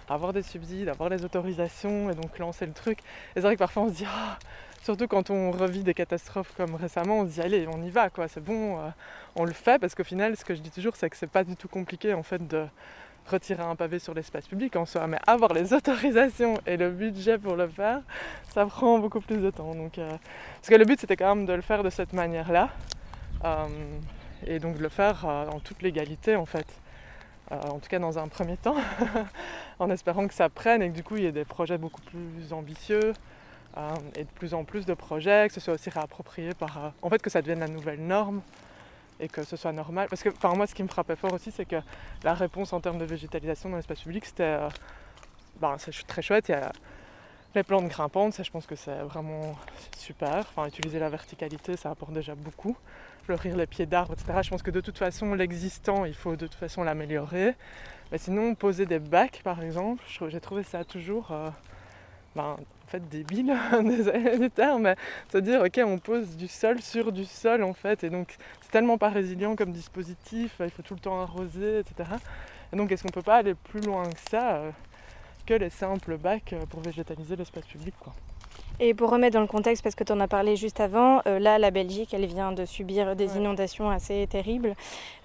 avoir 0.09 0.33
des 0.33 0.43
subsides, 0.43 0.89
avoir 0.89 1.09
les 1.09 1.25
autorisations 1.25 2.09
et 2.09 2.15
donc 2.15 2.37
lancer 2.39 2.65
le 2.65 2.73
truc. 2.73 2.99
Et 2.99 3.03
c'est 3.35 3.41
vrai 3.41 3.55
que 3.55 3.59
parfois 3.59 3.83
on 3.83 3.89
se 3.89 3.93
dit, 3.93 4.05
Ah 4.07 4.37
surtout 4.83 5.07
quand 5.07 5.29
on 5.29 5.51
revit 5.51 5.83
des 5.83 5.93
catastrophes 5.93 6.53
comme 6.57 6.75
récemment, 6.75 7.19
on 7.19 7.27
se 7.27 7.33
dit, 7.33 7.41
allez, 7.41 7.67
on 7.67 7.81
y 7.81 7.89
va, 7.89 8.09
quoi, 8.09 8.27
c'est 8.27 8.43
bon, 8.43 8.79
euh, 8.79 8.89
on 9.35 9.45
le 9.45 9.53
fait, 9.53 9.79
parce 9.79 9.95
qu'au 9.95 10.03
final, 10.03 10.35
ce 10.37 10.45
que 10.45 10.53
je 10.53 10.61
dis 10.61 10.71
toujours, 10.71 10.95
c'est 10.95 11.09
que 11.09 11.17
c'est 11.17 11.29
pas 11.29 11.43
du 11.43 11.55
tout 11.55 11.69
compliqué 11.69 12.13
en 12.13 12.23
fait 12.23 12.45
de 12.47 12.65
retirer 13.27 13.63
un 13.63 13.75
pavé 13.75 13.99
sur 13.99 14.13
l'espace 14.13 14.47
public 14.47 14.75
en 14.75 14.85
soi, 14.85 15.07
mais 15.07 15.17
avoir 15.25 15.53
les 15.53 15.73
autorisations 15.73 16.59
et 16.65 16.77
le 16.77 16.89
budget 16.91 17.37
pour 17.37 17.55
le 17.55 17.67
faire, 17.67 18.01
ça 18.49 18.65
prend 18.65 18.99
beaucoup 18.99 19.21
plus 19.21 19.37
de 19.37 19.49
temps. 19.49 19.73
Donc, 19.75 19.97
euh, 19.97 20.09
parce 20.55 20.69
que 20.69 20.75
le 20.75 20.85
but 20.85 20.99
c'était 20.99 21.15
quand 21.15 21.35
même 21.35 21.45
de 21.45 21.53
le 21.53 21.61
faire 21.61 21.83
de 21.83 21.89
cette 21.89 22.13
manière-là, 22.13 22.69
euh, 23.45 23.65
et 24.45 24.59
donc 24.59 24.77
de 24.77 24.83
le 24.83 24.89
faire 24.89 25.25
euh, 25.25 25.47
en 25.47 25.59
toute 25.59 25.81
légalité 25.81 26.35
en 26.35 26.45
fait. 26.45 26.67
En 27.51 27.77
tout 27.77 27.87
cas 27.87 27.99
dans 27.99 28.17
un 28.17 28.29
premier 28.29 28.57
temps, 28.57 28.77
en 29.79 29.91
espérant 29.91 30.27
que 30.27 30.33
ça 30.33 30.49
prenne 30.49 30.81
et 30.81 30.89
que 30.89 30.95
du 30.95 31.03
coup 31.03 31.17
il 31.17 31.23
y 31.23 31.25
ait 31.27 31.31
des 31.31 31.45
projets 31.45 31.77
beaucoup 31.77 32.01
plus 32.01 32.51
ambitieux 32.51 33.13
et 34.15 34.23
de 34.23 34.29
plus 34.33 34.55
en 34.55 34.63
plus 34.63 34.87
de 34.87 34.95
projets, 34.95 35.49
que 35.49 35.53
ce 35.53 35.59
soit 35.59 35.75
aussi 35.75 35.91
réapproprié 35.91 36.55
par... 36.55 36.93
en 37.03 37.09
fait 37.11 37.21
que 37.21 37.29
ça 37.29 37.41
devienne 37.41 37.59
la 37.59 37.67
nouvelle 37.67 38.01
norme 38.01 38.41
et 39.23 39.27
que 39.27 39.43
ce 39.43 39.55
soit 39.55 39.71
normal. 39.71 40.07
Parce 40.09 40.23
que 40.23 40.29
moi 40.55 40.67
ce 40.67 40.75
qui 40.75 40.83
me 40.83 40.87
frappait 40.87 41.15
fort 41.15 41.33
aussi 41.33 41.51
c'est 41.51 41.65
que 41.65 41.81
la 42.23 42.33
réponse 42.33 42.73
en 42.73 42.79
termes 42.79 42.97
de 42.97 43.05
végétalisation 43.05 43.69
dans 43.69 43.77
l'espace 43.77 44.01
public 44.01 44.25
c'était... 44.25 44.43
euh, 44.43 44.69
ben, 45.61 45.75
c'est 45.77 45.91
très 46.07 46.21
chouette, 46.21 46.49
il 46.49 46.53
y 46.53 46.55
a 46.55 46.71
les 47.55 47.63
plantes 47.63 47.87
grimpantes, 47.87 48.33
ça 48.33 48.43
je 48.43 48.51
pense 48.51 48.65
que 48.65 48.75
c'est 48.75 48.97
vraiment 49.03 49.55
super. 49.97 50.39
Enfin, 50.39 50.67
utiliser 50.67 50.99
la 50.99 51.09
verticalité, 51.09 51.77
ça 51.77 51.91
apporte 51.91 52.13
déjà 52.13 52.35
beaucoup. 52.35 52.75
Fleurir 53.25 53.55
les 53.55 53.67
pieds 53.67 53.85
d'arbres, 53.85 54.13
etc. 54.13 54.39
Je 54.41 54.49
pense 54.49 54.63
que 54.63 54.71
de 54.71 54.81
toute 54.81 54.97
façon, 54.97 55.33
l'existant, 55.33 56.05
il 56.05 56.15
faut 56.15 56.35
de 56.35 56.47
toute 56.47 56.55
façon 56.55 56.83
l'améliorer. 56.83 57.55
Mais 58.11 58.17
sinon, 58.17 58.55
poser 58.55 58.85
des 58.85 58.99
bacs, 58.99 59.41
par 59.43 59.61
exemple, 59.61 60.03
j'ai 60.27 60.41
trouvé 60.41 60.63
ça 60.63 60.83
toujours, 60.83 61.31
euh, 61.31 61.49
en 62.41 62.57
fait, 62.87 63.07
débile, 63.09 63.55
désolé 63.83 64.37
du 64.39 64.49
terme, 64.49 64.83
mais 64.83 64.95
se 65.31 65.37
dire, 65.37 65.61
ok, 65.61 65.79
on 65.85 65.97
pose 65.99 66.35
du 66.35 66.47
sol 66.47 66.81
sur 66.81 67.11
du 67.11 67.25
sol, 67.25 67.63
en 67.63 67.73
fait, 67.73 68.03
et 68.03 68.09
donc 68.09 68.35
c'est 68.61 68.71
tellement 68.71 68.97
pas 68.97 69.09
résilient 69.09 69.55
comme 69.55 69.71
dispositif, 69.71 70.55
il 70.59 70.69
faut 70.69 70.81
tout 70.81 70.95
le 70.95 70.99
temps 70.99 71.21
arroser, 71.21 71.79
etc. 71.79 72.09
Et 72.73 72.75
donc, 72.75 72.91
est-ce 72.91 73.03
qu'on 73.03 73.09
peut 73.09 73.21
pas 73.21 73.37
aller 73.37 73.53
plus 73.53 73.81
loin 73.81 74.03
que 74.09 74.29
ça 74.31 74.55
euh, 74.55 74.71
que 75.45 75.53
les 75.53 75.69
simples 75.69 76.17
bacs 76.17 76.53
euh, 76.53 76.65
pour 76.65 76.81
végétaliser 76.81 77.35
l'espace 77.35 77.65
public, 77.65 77.93
quoi? 77.99 78.13
Et 78.79 78.93
pour 78.93 79.11
remettre 79.11 79.35
dans 79.35 79.41
le 79.41 79.47
contexte, 79.47 79.83
parce 79.83 79.95
que 79.95 80.03
tu 80.03 80.11
en 80.11 80.19
as 80.19 80.27
parlé 80.27 80.55
juste 80.55 80.79
avant, 80.79 81.21
euh, 81.27 81.37
là, 81.39 81.59
la 81.59 81.69
Belgique, 81.71 82.13
elle 82.13 82.25
vient 82.25 82.51
de 82.51 82.65
subir 82.65 83.15
des 83.15 83.31
Ouais. 83.33 83.37
inondations 83.37 83.89
assez 83.89 84.27
terribles. 84.27 84.73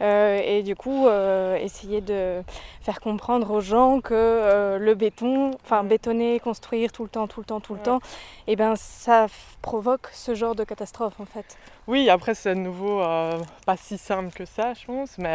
Euh, 0.01 0.41
et 0.45 0.63
du 0.63 0.77
coup, 0.77 1.07
euh, 1.07 1.57
essayer 1.57 2.01
de 2.01 2.43
faire 2.83 3.01
comprendre 3.01 3.51
aux 3.51 3.61
gens 3.61 4.01
que 4.01 4.77
le 4.79 4.95
béton, 4.95 5.53
enfin 5.65 5.83
bétonner, 5.83 6.39
construire 6.41 6.93
tout 6.93 7.03
le 7.05 7.09
temps, 7.09 7.27
tout 7.27 7.41
le 7.41 7.47
temps, 7.47 7.61
tout 7.61 7.73
le 7.73 7.79
Ouais. 7.79 7.85
temps, 7.85 8.01
et 8.47 8.55
ben 8.55 8.75
ça 8.77 9.27
provoque 9.63 10.09
ce 10.13 10.35
genre 10.35 10.55
de 10.55 10.65
catastrophe 10.65 11.19
en 11.21 11.25
fait. 11.27 11.57
Oui, 11.87 12.09
après 12.11 12.35
c'est 12.35 12.55
de 12.55 12.61
nouveau 12.61 12.99
pas 13.01 13.77
si 13.77 13.99
simple 13.99 14.31
que 14.33 14.45
ça, 14.45 14.75
je 14.75 14.85
pense, 14.87 15.19
mais 15.19 15.35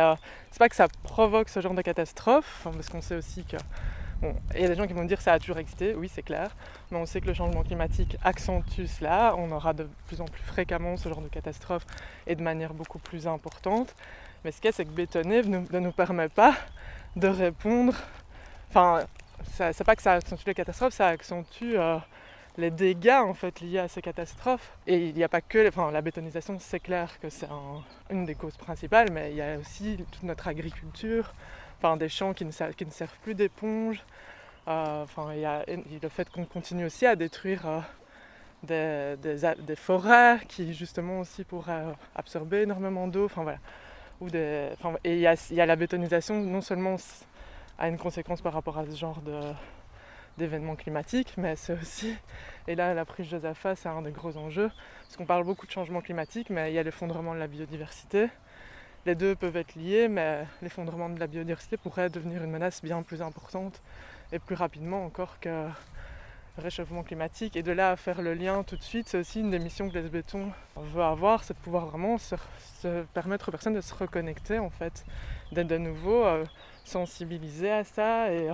c'est 0.52 0.60
pas 0.60 0.70
que 0.70 0.76
ça 0.76 0.88
provoque 1.04 1.50
ce 1.50 1.60
genre 1.62 1.74
de 1.74 1.82
catastrophe, 1.82 2.62
parce 2.64 2.90
qu'on 2.90 3.02
sait 3.02 3.16
aussi 3.16 3.44
que 3.44 3.58
il 4.56 4.62
y 4.62 4.66
a 4.66 4.68
des 4.68 4.76
gens 4.76 4.88
qui 4.88 4.94
vont 4.94 5.06
dire 5.06 5.18
que 5.18 5.24
ça 5.24 5.34
a 5.34 5.40
toujours 5.40 5.58
existé, 5.58 5.96
oui 5.96 6.10
c'est 6.14 6.24
clair, 6.24 6.56
mais 6.92 6.98
on 6.98 7.06
sait 7.06 7.22
que 7.22 7.28
le 7.28 7.34
changement 7.34 7.64
climatique 7.64 8.18
accentue 8.24 8.86
cela, 8.86 9.36
on 9.38 9.52
aura 9.52 9.74
de 9.74 9.88
plus 10.08 10.22
en 10.22 10.26
plus 10.26 10.42
fréquemment 10.44 10.98
ce 10.98 11.10
genre 11.10 11.22
de 11.22 11.28
catastrophe 11.28 11.86
et 12.28 12.36
de 12.36 12.42
manière 12.42 12.74
beaucoup 12.74 13.00
plus 13.00 13.28
importante. 13.28 13.96
Mais 14.44 14.52
ce 14.52 14.58
qu'il 14.58 14.66
y 14.66 14.70
a, 14.70 14.72
c'est 14.74 14.86
que 14.86 14.92
bétonner 14.92 15.42
ne, 15.44 15.60
nous 15.80 15.92
permet 15.92 16.30
pas 16.30 16.56
de 17.16 17.28
répondre. 17.28 17.94
Enfin, 18.70 19.02
c'est 19.44 19.84
pas 19.84 19.96
que 19.96 20.02
ça 20.02 20.14
accentue 20.14 20.46
les 20.48 20.54
catastrophes, 20.54 20.94
ça 20.94 21.08
accentue 21.08 21.76
euh, 21.76 21.98
les 22.58 22.72
dégâts 22.72 23.22
en 23.24 23.34
fait 23.34 23.62
liés 23.62 23.80
à 23.80 23.88
ces 23.88 24.02
catastrophes. 24.02 24.72
Et 24.88 25.08
il 25.10 25.16
n'y 25.16 25.24
a 25.24 25.30
pas 25.30 25.42
que, 25.42 25.68
enfin, 25.68 25.92
la 25.92 26.02
bétonisation, 26.02 26.58
c'est 26.60 26.80
clair 26.80 27.20
que 27.20 27.30
c'est 27.30 27.48
un- 27.50 27.84
une 28.10 28.26
des 28.26 28.36
causes 28.36 28.58
principales, 28.58 29.12
mais 29.12 29.32
il 29.32 29.38
y 29.38 29.42
a 29.42 29.58
aussi 29.58 29.98
toute 30.12 30.24
notre 30.24 30.48
agriculture, 30.48 31.34
enfin 31.84 31.98
des 31.98 32.10
champs 32.10 32.34
qui 32.34 32.46
ne, 32.46 32.52
servent 32.52 33.18
plus 33.22 33.36
d'éponge. 33.36 34.04
Euh, 34.68 35.04
Enfin, 35.04 35.34
il 35.34 35.42
y 35.42 35.46
a 35.46 35.66
le 35.68 36.10
fait 36.10 36.30
qu'on 36.30 36.46
continue 36.46 36.86
aussi 36.86 37.06
à 37.06 37.16
détruire 37.16 37.84
euh, 38.70 39.16
des, 39.18 39.76
forêts 39.76 40.40
qui 40.48 40.74
justement 40.74 41.20
aussi 41.20 41.44
pourraient 41.44 41.74
euh, 41.74 41.94
absorber 42.16 42.62
énormément 42.62 43.08
d'eau. 43.08 43.26
Enfin 43.26 43.44
voilà. 43.44 43.60
Ou 44.22 44.30
des, 44.30 44.70
enfin, 44.74 44.96
et 45.04 45.16
il 45.16 45.20
y, 45.20 45.28
a, 45.62 45.66
la 45.66 45.76
bétonisation 45.76 46.40
non 46.40 46.62
seulement 46.62 46.96
a 47.78 47.90
une 47.90 47.98
conséquence 47.98 48.42
par 48.42 48.54
rapport 48.54 48.78
à 48.78 48.86
ce 48.86 48.96
genre 48.96 49.22
d'événements 50.38 50.76
climatiques, 50.76 51.34
mais 51.38 51.56
c'est 51.56 51.74
aussi, 51.74 52.16
et 52.68 52.76
là 52.76 52.94
la 52.94 53.06
prise 53.06 53.28
Josaphat 53.28 53.76
c'est 53.76 53.90
un 53.90 54.04
des 54.04 54.12
gros 54.12 54.38
enjeux, 54.38 54.72
parce 55.02 55.18
qu'on 55.18 55.26
parle 55.26 55.44
beaucoup 55.44 55.66
de 55.66 55.72
changement 55.72 56.02
climatique, 56.02 56.50
mais 56.52 56.72
il 56.72 56.76
y 56.76 56.80
a 56.80 56.84
l'effondrement 56.84 57.34
de 57.34 57.40
la 57.40 57.48
biodiversité. 57.48 58.30
Les 59.06 59.16
deux 59.16 59.36
peuvent 59.36 59.58
être 59.58 59.76
liés, 59.76 60.08
mais 60.08 60.46
l'effondrement 60.62 61.10
de 61.10 61.20
la 61.20 61.28
biodiversité 61.28 61.76
pourrait 61.76 62.10
devenir 62.10 62.42
une 62.42 62.52
menace 62.52 62.82
bien 62.82 63.02
plus 63.02 63.22
importante 63.22 63.82
et 64.32 64.40
plus 64.40 64.56
rapidement 64.56 65.04
encore 65.04 65.42
que 65.42 65.50
le 65.50 66.64
réchauffement 66.64 67.04
climatique. 67.04 67.58
Et 67.58 67.64
de 67.64 67.74
là 67.74 67.92
à 67.92 67.96
faire 67.98 68.22
le 68.22 68.34
lien 68.34 68.64
tout 68.64 68.78
de 68.78 68.82
suite, 68.82 69.10
c'est 69.10 69.18
aussi 69.18 69.42
une 69.42 69.52
des 69.52 69.60
missions 69.60 69.90
que 69.90 69.98
les 69.98 70.08
béton 70.08 70.54
veut 70.78 71.04
avoir, 71.04 71.44
c'est 71.44 71.54
de 71.54 71.60
pouvoir 71.60 71.88
vraiment 71.88 72.18
se, 72.18 72.36
permettre 73.14 73.50
aux 73.50 73.52
personnes 73.52 73.74
de 73.74 73.82
se 73.82 73.94
reconnecter 73.94 74.58
en 74.58 74.70
fait, 74.70 75.04
d'être 75.52 75.68
de 75.68 75.78
nouveau 75.78 76.24
euh, 76.24 76.46
sensibilisées 76.86 77.72
à 77.72 77.84
ça 77.84 78.32
et, 78.32 78.50
euh, 78.50 78.54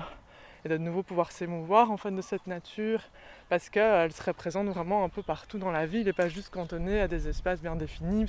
et 0.65 0.69
de 0.69 0.77
nouveau 0.77 1.03
pouvoir 1.03 1.31
s'émouvoir 1.31 1.91
en 1.91 1.97
de 2.09 2.21
cette 2.21 2.47
nature 2.47 3.03
parce 3.49 3.69
qu'elle 3.69 4.11
serait 4.13 4.33
présente 4.33 4.67
vraiment 4.67 5.03
un 5.03 5.09
peu 5.09 5.21
partout 5.21 5.59
dans 5.59 5.71
la 5.71 5.85
ville 5.85 6.07
et 6.07 6.13
pas 6.13 6.27
juste 6.27 6.49
cantonnée 6.49 6.99
à 7.01 7.07
des 7.07 7.27
espaces 7.27 7.61
bien 7.61 7.75
définis 7.75 8.25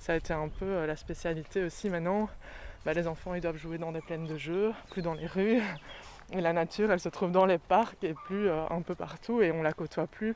ça 0.00 0.14
a 0.14 0.16
été 0.16 0.32
un 0.32 0.48
peu 0.48 0.64
euh, 0.64 0.86
la 0.86 0.96
spécialité 0.96 1.62
aussi 1.62 1.90
maintenant. 1.90 2.28
Bah, 2.86 2.94
les 2.94 3.06
enfants 3.06 3.34
ils 3.34 3.42
doivent 3.42 3.58
jouer 3.58 3.76
dans 3.76 3.92
des 3.92 4.00
plaines 4.00 4.26
de 4.26 4.38
jeux, 4.38 4.72
plus 4.90 5.02
dans 5.02 5.12
les 5.12 5.26
rues. 5.26 5.60
Et 6.32 6.40
la 6.40 6.54
nature 6.54 6.90
elle 6.90 7.00
se 7.00 7.10
trouve 7.10 7.30
dans 7.30 7.44
les 7.44 7.58
parcs 7.58 8.02
et 8.02 8.14
plus 8.14 8.48
euh, 8.48 8.64
un 8.70 8.80
peu 8.80 8.94
partout 8.94 9.42
et 9.42 9.52
on 9.52 9.62
la 9.62 9.74
côtoie 9.74 10.06
plus 10.06 10.34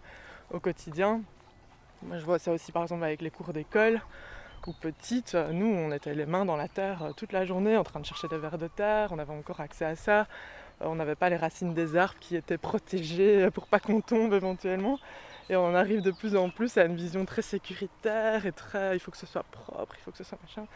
au 0.50 0.60
quotidien. 0.60 1.22
Moi 2.02 2.18
je 2.18 2.24
vois 2.24 2.38
ça 2.38 2.52
aussi 2.52 2.72
par 2.72 2.82
exemple 2.82 3.04
avec 3.04 3.22
les 3.22 3.30
cours 3.30 3.54
d'école 3.54 4.02
où 4.66 4.72
petite, 4.74 5.34
nous 5.34 5.66
on 5.66 5.92
était 5.92 6.14
les 6.14 6.26
mains 6.26 6.44
dans 6.44 6.56
la 6.56 6.68
terre 6.68 7.02
euh, 7.02 7.12
toute 7.12 7.32
la 7.32 7.46
journée 7.46 7.78
en 7.78 7.84
train 7.84 8.00
de 8.00 8.06
chercher 8.06 8.28
des 8.28 8.36
vers 8.36 8.58
de 8.58 8.68
terre, 8.68 9.12
on 9.12 9.18
avait 9.18 9.32
encore 9.32 9.60
accès 9.60 9.86
à 9.86 9.96
ça. 9.96 10.26
On 10.80 10.96
n'avait 10.96 11.14
pas 11.14 11.30
les 11.30 11.36
racines 11.36 11.72
des 11.72 11.96
arbres 11.96 12.18
qui 12.20 12.36
étaient 12.36 12.58
protégées 12.58 13.48
pour 13.50 13.66
pas 13.66 13.78
qu'on 13.78 14.02
tombe 14.02 14.34
éventuellement. 14.34 14.98
Et 15.50 15.56
on 15.56 15.74
arrive 15.74 16.00
de 16.00 16.10
plus 16.10 16.36
en 16.36 16.48
plus 16.48 16.78
à 16.78 16.84
une 16.84 16.96
vision 16.96 17.24
très 17.26 17.42
sécuritaire 17.42 18.46
et 18.46 18.52
très 18.52 18.96
il 18.96 18.98
faut 18.98 19.10
que 19.10 19.18
ce 19.18 19.26
soit 19.26 19.44
propre, 19.44 19.94
il 19.98 20.02
faut 20.02 20.10
que 20.10 20.16
ce 20.16 20.24
soit 20.24 20.38
machin. 20.42 20.66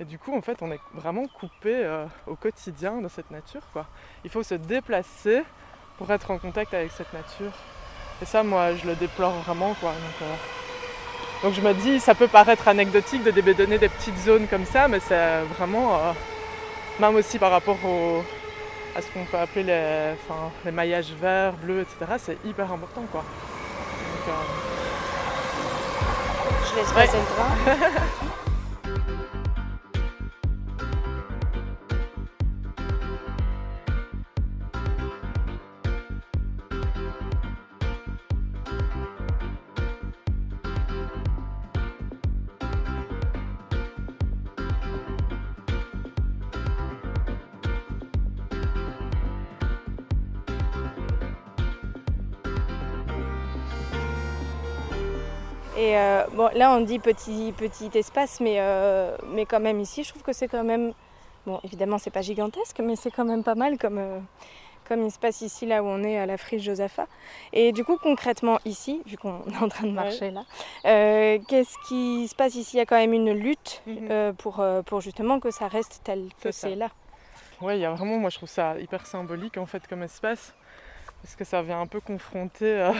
Et 0.00 0.04
du 0.04 0.18
coup, 0.18 0.36
en 0.36 0.42
fait, 0.42 0.58
on 0.62 0.70
est 0.70 0.80
vraiment 0.94 1.26
coupé 1.26 1.74
euh, 1.74 2.06
au 2.26 2.36
quotidien 2.36 3.00
de 3.00 3.08
cette 3.08 3.30
nature. 3.30 3.62
Quoi. 3.72 3.86
Il 4.24 4.30
faut 4.30 4.44
se 4.44 4.54
déplacer 4.54 5.42
pour 5.96 6.10
être 6.12 6.30
en 6.30 6.38
contact 6.38 6.72
avec 6.72 6.92
cette 6.92 7.12
nature. 7.12 7.52
Et 8.22 8.24
ça, 8.24 8.44
moi, 8.44 8.74
je 8.74 8.86
le 8.86 8.94
déplore 8.94 9.32
vraiment. 9.40 9.74
Quoi. 9.74 9.92
Donc, 11.42 11.52
euh, 11.52 11.52
je 11.52 11.60
me 11.60 11.74
dis, 11.74 11.98
ça 11.98 12.14
peut 12.14 12.28
paraître 12.28 12.68
anecdotique 12.68 13.24
de 13.24 13.32
débédonner 13.32 13.78
des 13.78 13.88
petites 13.88 14.18
zones 14.18 14.46
comme 14.46 14.64
ça, 14.64 14.86
mais 14.86 15.00
c'est 15.00 15.42
vraiment, 15.56 15.96
euh, 15.96 16.12
même 17.00 17.16
aussi 17.16 17.38
par 17.38 17.50
rapport 17.50 17.78
à 18.94 19.02
ce 19.02 19.10
qu'on 19.10 19.24
peut 19.24 19.38
appeler 19.38 19.64
les, 19.64 20.14
enfin, 20.14 20.50
les 20.64 20.70
maillages 20.70 21.12
verts, 21.12 21.54
bleus, 21.54 21.80
etc., 21.80 22.12
c'est 22.18 22.38
hyper 22.44 22.72
important. 22.72 23.02
Quoi. 23.10 23.24
Je 26.70 26.76
laisse 26.76 26.88
Ouais. 26.88 27.06
passer 27.06 27.18
le 27.18 27.24
train. 27.34 27.78
Et 55.78 55.96
euh, 55.96 56.24
bon, 56.32 56.50
là, 56.54 56.72
on 56.72 56.80
dit 56.80 56.98
petit, 56.98 57.54
petit 57.56 57.88
espace, 57.96 58.40
mais, 58.40 58.56
euh, 58.58 59.16
mais 59.28 59.46
quand 59.46 59.60
même 59.60 59.78
ici, 59.78 60.02
je 60.02 60.08
trouve 60.10 60.22
que 60.22 60.32
c'est 60.32 60.48
quand 60.48 60.64
même. 60.64 60.92
Bon, 61.46 61.60
évidemment, 61.62 61.98
c'est 61.98 62.10
pas 62.10 62.20
gigantesque, 62.20 62.80
mais 62.80 62.96
c'est 62.96 63.12
quand 63.12 63.24
même 63.24 63.44
pas 63.44 63.54
mal 63.54 63.78
comme, 63.78 63.98
euh, 63.98 64.18
comme 64.88 65.02
espace 65.02 65.40
ici, 65.40 65.66
là 65.66 65.84
où 65.84 65.86
on 65.86 66.02
est 66.02 66.18
à 66.18 66.26
la 66.26 66.36
friche 66.36 66.62
Josaphat. 66.62 67.06
Et 67.52 67.70
du 67.70 67.84
coup, 67.84 67.96
concrètement, 67.96 68.58
ici, 68.64 69.00
vu 69.06 69.16
qu'on 69.16 69.40
est 69.52 69.62
en 69.62 69.68
train 69.68 69.86
de 69.86 69.92
marcher 69.92 70.32
là, 70.32 70.42
euh, 70.84 71.38
qu'est-ce 71.46 71.76
qui 71.88 72.26
se 72.26 72.34
passe 72.34 72.56
ici? 72.56 72.76
Il 72.76 72.78
y 72.78 72.82
a 72.82 72.86
quand 72.86 72.96
même 72.98 73.12
une 73.12 73.32
lutte 73.32 73.80
Mhm. 73.86 74.34
pour, 74.34 74.64
pour 74.84 75.00
justement 75.00 75.38
que 75.38 75.52
ça 75.52 75.68
reste 75.68 76.00
tel 76.02 76.28
que 76.42 76.50
C'est 76.50 76.74
là. 76.74 76.88
Ouais, 77.60 77.78
il 77.78 77.82
y 77.82 77.84
a 77.84 77.92
vraiment, 77.92 78.18
moi 78.18 78.30
je 78.30 78.36
trouve 78.36 78.48
ça 78.48 78.76
hyper 78.80 79.06
symbolique 79.06 79.58
en 79.58 79.66
fait 79.66 79.86
comme 79.86 80.02
espace, 80.02 80.54
parce 81.22 81.36
que 81.36 81.44
ça 81.44 81.62
vient 81.62 81.80
un 81.80 81.86
peu 81.86 82.00
confronter. 82.00 82.90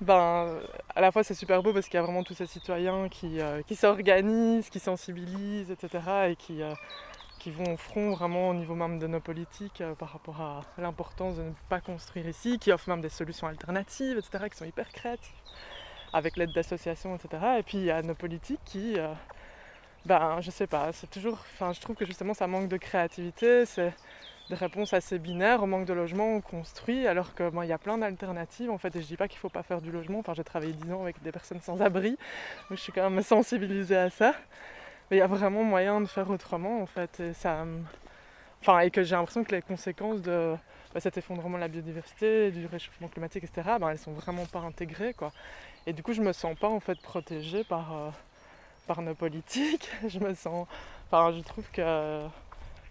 Ben, 0.00 0.60
à 0.94 1.00
la 1.00 1.12
fois 1.12 1.22
c'est 1.22 1.34
super 1.34 1.62
beau 1.62 1.72
parce 1.72 1.86
qu'il 1.86 1.94
y 1.94 1.98
a 1.98 2.02
vraiment 2.02 2.22
tous 2.22 2.34
ces 2.34 2.46
citoyens 2.46 3.08
qui, 3.08 3.40
euh, 3.40 3.62
qui 3.62 3.76
s'organisent, 3.76 4.70
qui 4.70 4.80
sensibilisent, 4.80 5.70
etc. 5.70 6.30
et 6.30 6.36
qui, 6.36 6.62
euh, 6.62 6.72
qui 7.38 7.50
vont 7.50 7.74
au 7.74 7.76
front 7.76 8.12
vraiment 8.12 8.48
au 8.50 8.54
niveau 8.54 8.74
même 8.74 8.98
de 8.98 9.06
nos 9.06 9.20
politiques 9.20 9.82
euh, 9.82 9.94
par 9.94 10.10
rapport 10.12 10.40
à 10.40 10.62
l'importance 10.78 11.36
de 11.36 11.42
ne 11.42 11.52
pas 11.68 11.80
construire 11.80 12.26
ici, 12.28 12.58
qui 12.58 12.72
offrent 12.72 12.88
même 12.88 13.02
des 13.02 13.10
solutions 13.10 13.46
alternatives, 13.46 14.16
etc., 14.16 14.44
qui 14.50 14.56
sont 14.56 14.64
hyper 14.64 14.88
créatives, 14.90 15.34
avec 16.14 16.36
l'aide 16.36 16.52
d'associations, 16.52 17.16
etc. 17.16 17.58
Et 17.58 17.62
puis 17.62 17.78
il 17.78 17.84
y 17.84 17.90
a 17.90 18.02
nos 18.02 18.14
politiques 18.14 18.60
qui. 18.64 18.96
ben, 20.06 20.40
je 20.40 20.50
sais 20.50 20.66
pas, 20.66 20.92
c'est 20.92 21.10
toujours. 21.10 21.38
Enfin, 21.54 21.72
je 21.72 21.80
trouve 21.80 21.96
que 21.96 22.06
justement 22.06 22.34
ça 22.34 22.46
manque 22.46 22.68
de 22.68 22.76
créativité, 22.78 23.66
c'est 23.66 23.92
des 24.50 24.56
réponses 24.56 24.92
assez 24.94 25.18
binaires. 25.18 25.62
Au 25.62 25.66
manque 25.66 25.86
de 25.86 25.94
logement, 25.94 26.34
on 26.36 26.40
construit, 26.42 27.06
alors 27.06 27.34
que 27.34 27.48
bon, 27.50 27.62
il 27.62 27.68
y 27.68 27.72
a 27.72 27.78
plein 27.78 27.98
d'alternatives 27.98 28.70
en 28.70 28.78
fait. 28.78 28.94
Et 28.96 29.02
je 29.02 29.06
dis 29.08 29.16
pas 29.16 29.28
qu'il 29.28 29.38
faut 29.40 29.48
pas 29.50 29.62
faire 29.64 29.80
du 29.82 29.92
logement. 29.92 30.20
Enfin, 30.20 30.34
j'ai 30.34 30.44
travaillé 30.44 30.72
10 30.74 30.92
ans 30.92 31.02
avec 31.02 31.22
des 31.22 31.32
personnes 31.32 31.60
sans 31.62 31.82
abri, 31.82 32.10
donc 32.12 32.18
je 32.78 32.82
suis 32.82 32.92
quand 32.92 33.08
même 33.10 33.22
sensibilisée 33.22 33.96
à 33.96 34.10
ça. 34.10 34.34
Mais 35.10 35.18
il 35.18 35.20
y 35.20 35.22
a 35.22 35.26
vraiment 35.28 35.64
moyen 35.64 36.00
de 36.00 36.06
faire 36.06 36.30
autrement 36.30 36.82
en 36.82 36.86
fait. 36.86 37.20
Et 37.20 37.34
Enfin, 38.62 38.80
et 38.80 38.90
que 38.90 39.02
j'ai 39.02 39.14
l'impression 39.16 39.42
que 39.44 39.52
les 39.54 39.62
conséquences 39.62 40.20
de 40.22 40.54
bah, 40.94 41.00
cet 41.00 41.16
effondrement 41.16 41.56
de 41.56 41.62
la 41.62 41.68
biodiversité, 41.68 42.50
du 42.50 42.66
réchauffement 42.66 43.08
climatique, 43.08 43.44
etc., 43.44 43.76
ben, 43.80 43.88
elles 43.90 43.98
sont 43.98 44.12
vraiment 44.12 44.44
pas 44.46 44.58
intégrées 44.60 45.14
quoi. 45.14 45.32
Et 45.86 45.92
du 45.94 46.02
coup, 46.02 46.12
je 46.12 46.20
me 46.22 46.32
sens 46.32 46.56
pas 46.58 46.68
en 46.68 46.80
fait 46.80 47.00
protégée 47.00 47.64
par. 47.64 47.92
euh, 47.96 48.10
par 48.86 49.02
nos 49.02 49.14
politiques. 49.14 49.90
Je 50.08 50.18
me 50.20 50.34
sens. 50.34 50.66
Enfin, 51.10 51.32
je 51.36 51.42
trouve 51.42 51.70
que. 51.72 52.22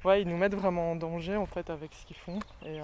Ouais, 0.05 0.21
ils 0.21 0.27
nous 0.27 0.37
mettent 0.37 0.55
vraiment 0.55 0.91
en 0.91 0.95
danger 0.95 1.35
en 1.35 1.45
fait 1.45 1.69
avec 1.69 1.93
ce 1.93 2.05
qu'ils 2.05 2.15
font. 2.15 2.39
Euh, 2.65 2.79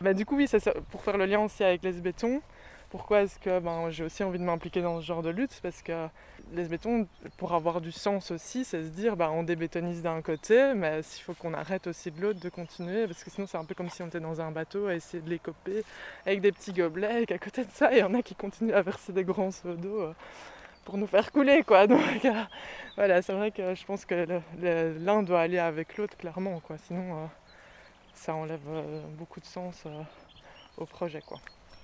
bah, 0.00 0.14
du 0.14 0.26
coup, 0.26 0.36
oui, 0.36 0.46
pour 0.90 1.02
faire 1.02 1.16
le 1.16 1.26
lien 1.26 1.40
aussi 1.40 1.64
avec 1.64 1.82
les 1.82 1.92
bétons, 1.92 2.42
Pourquoi 2.90 3.22
est-ce 3.22 3.38
que 3.38 3.60
ben, 3.60 3.88
j'ai 3.90 4.02
aussi 4.02 4.24
envie 4.24 4.40
de 4.40 4.44
m'impliquer 4.44 4.82
dans 4.82 5.00
ce 5.00 5.06
genre 5.06 5.22
de 5.22 5.30
lutte? 5.30 5.60
Parce 5.62 5.80
que 5.80 6.08
les 6.52 6.64
bétons, 6.64 7.06
pour 7.36 7.54
avoir 7.54 7.80
du 7.80 7.92
sens 7.92 8.32
aussi, 8.32 8.64
c'est 8.64 8.82
se 8.82 8.88
dire 8.88 9.16
ben, 9.16 9.30
on 9.30 9.44
débétonise 9.44 10.02
d'un 10.02 10.20
côté, 10.22 10.74
mais 10.74 11.00
il 11.00 11.22
faut 11.22 11.34
qu'on 11.34 11.54
arrête 11.54 11.86
aussi 11.86 12.10
de 12.10 12.20
l'autre 12.20 12.40
de 12.40 12.48
continuer, 12.48 13.06
parce 13.06 13.22
que 13.22 13.30
sinon 13.30 13.46
c'est 13.46 13.58
un 13.58 13.64
peu 13.64 13.76
comme 13.76 13.88
si 13.90 14.02
on 14.02 14.08
était 14.08 14.18
dans 14.18 14.40
un 14.40 14.50
bateau 14.50 14.88
à 14.88 14.96
essayer 14.96 15.22
de 15.22 15.30
les 15.30 15.38
coper 15.38 15.84
avec 16.26 16.40
des 16.40 16.50
petits 16.50 16.72
gobelets, 16.72 17.22
et 17.22 17.26
qu'à 17.26 17.38
côté 17.38 17.64
de 17.64 17.70
ça, 17.70 17.92
il 17.92 17.98
y 17.98 18.02
en 18.02 18.12
a 18.12 18.22
qui 18.22 18.34
continuent 18.34 18.74
à 18.74 18.82
verser 18.82 19.12
des 19.12 19.22
grands 19.24 19.52
seaux 19.52 19.74
d'eau 19.74 20.00
euh, 20.00 20.12
pour 20.84 20.96
nous 20.96 21.06
faire 21.06 21.32
couler. 21.32 21.62
Quoi. 21.62 21.86
Donc 21.88 22.24
euh, 22.24 22.44
voilà, 22.96 23.22
c'est 23.22 23.32
vrai 23.32 23.50
que 23.50 23.74
je 23.74 23.84
pense 23.84 24.04
que 24.04 24.40
l'un 24.60 25.22
doit 25.22 25.40
aller 25.40 25.58
avec 25.58 25.96
l'autre, 25.96 26.16
clairement. 26.16 26.60
Quoi. 26.60 26.76
Sinon, 26.78 27.14
euh, 27.14 27.26
ça 28.14 28.34
enlève 28.34 28.60
beaucoup 29.18 29.40
de 29.40 29.46
sens 29.46 29.84
au 30.76 30.86
projet. 30.86 31.22
Quoi. 31.26 31.38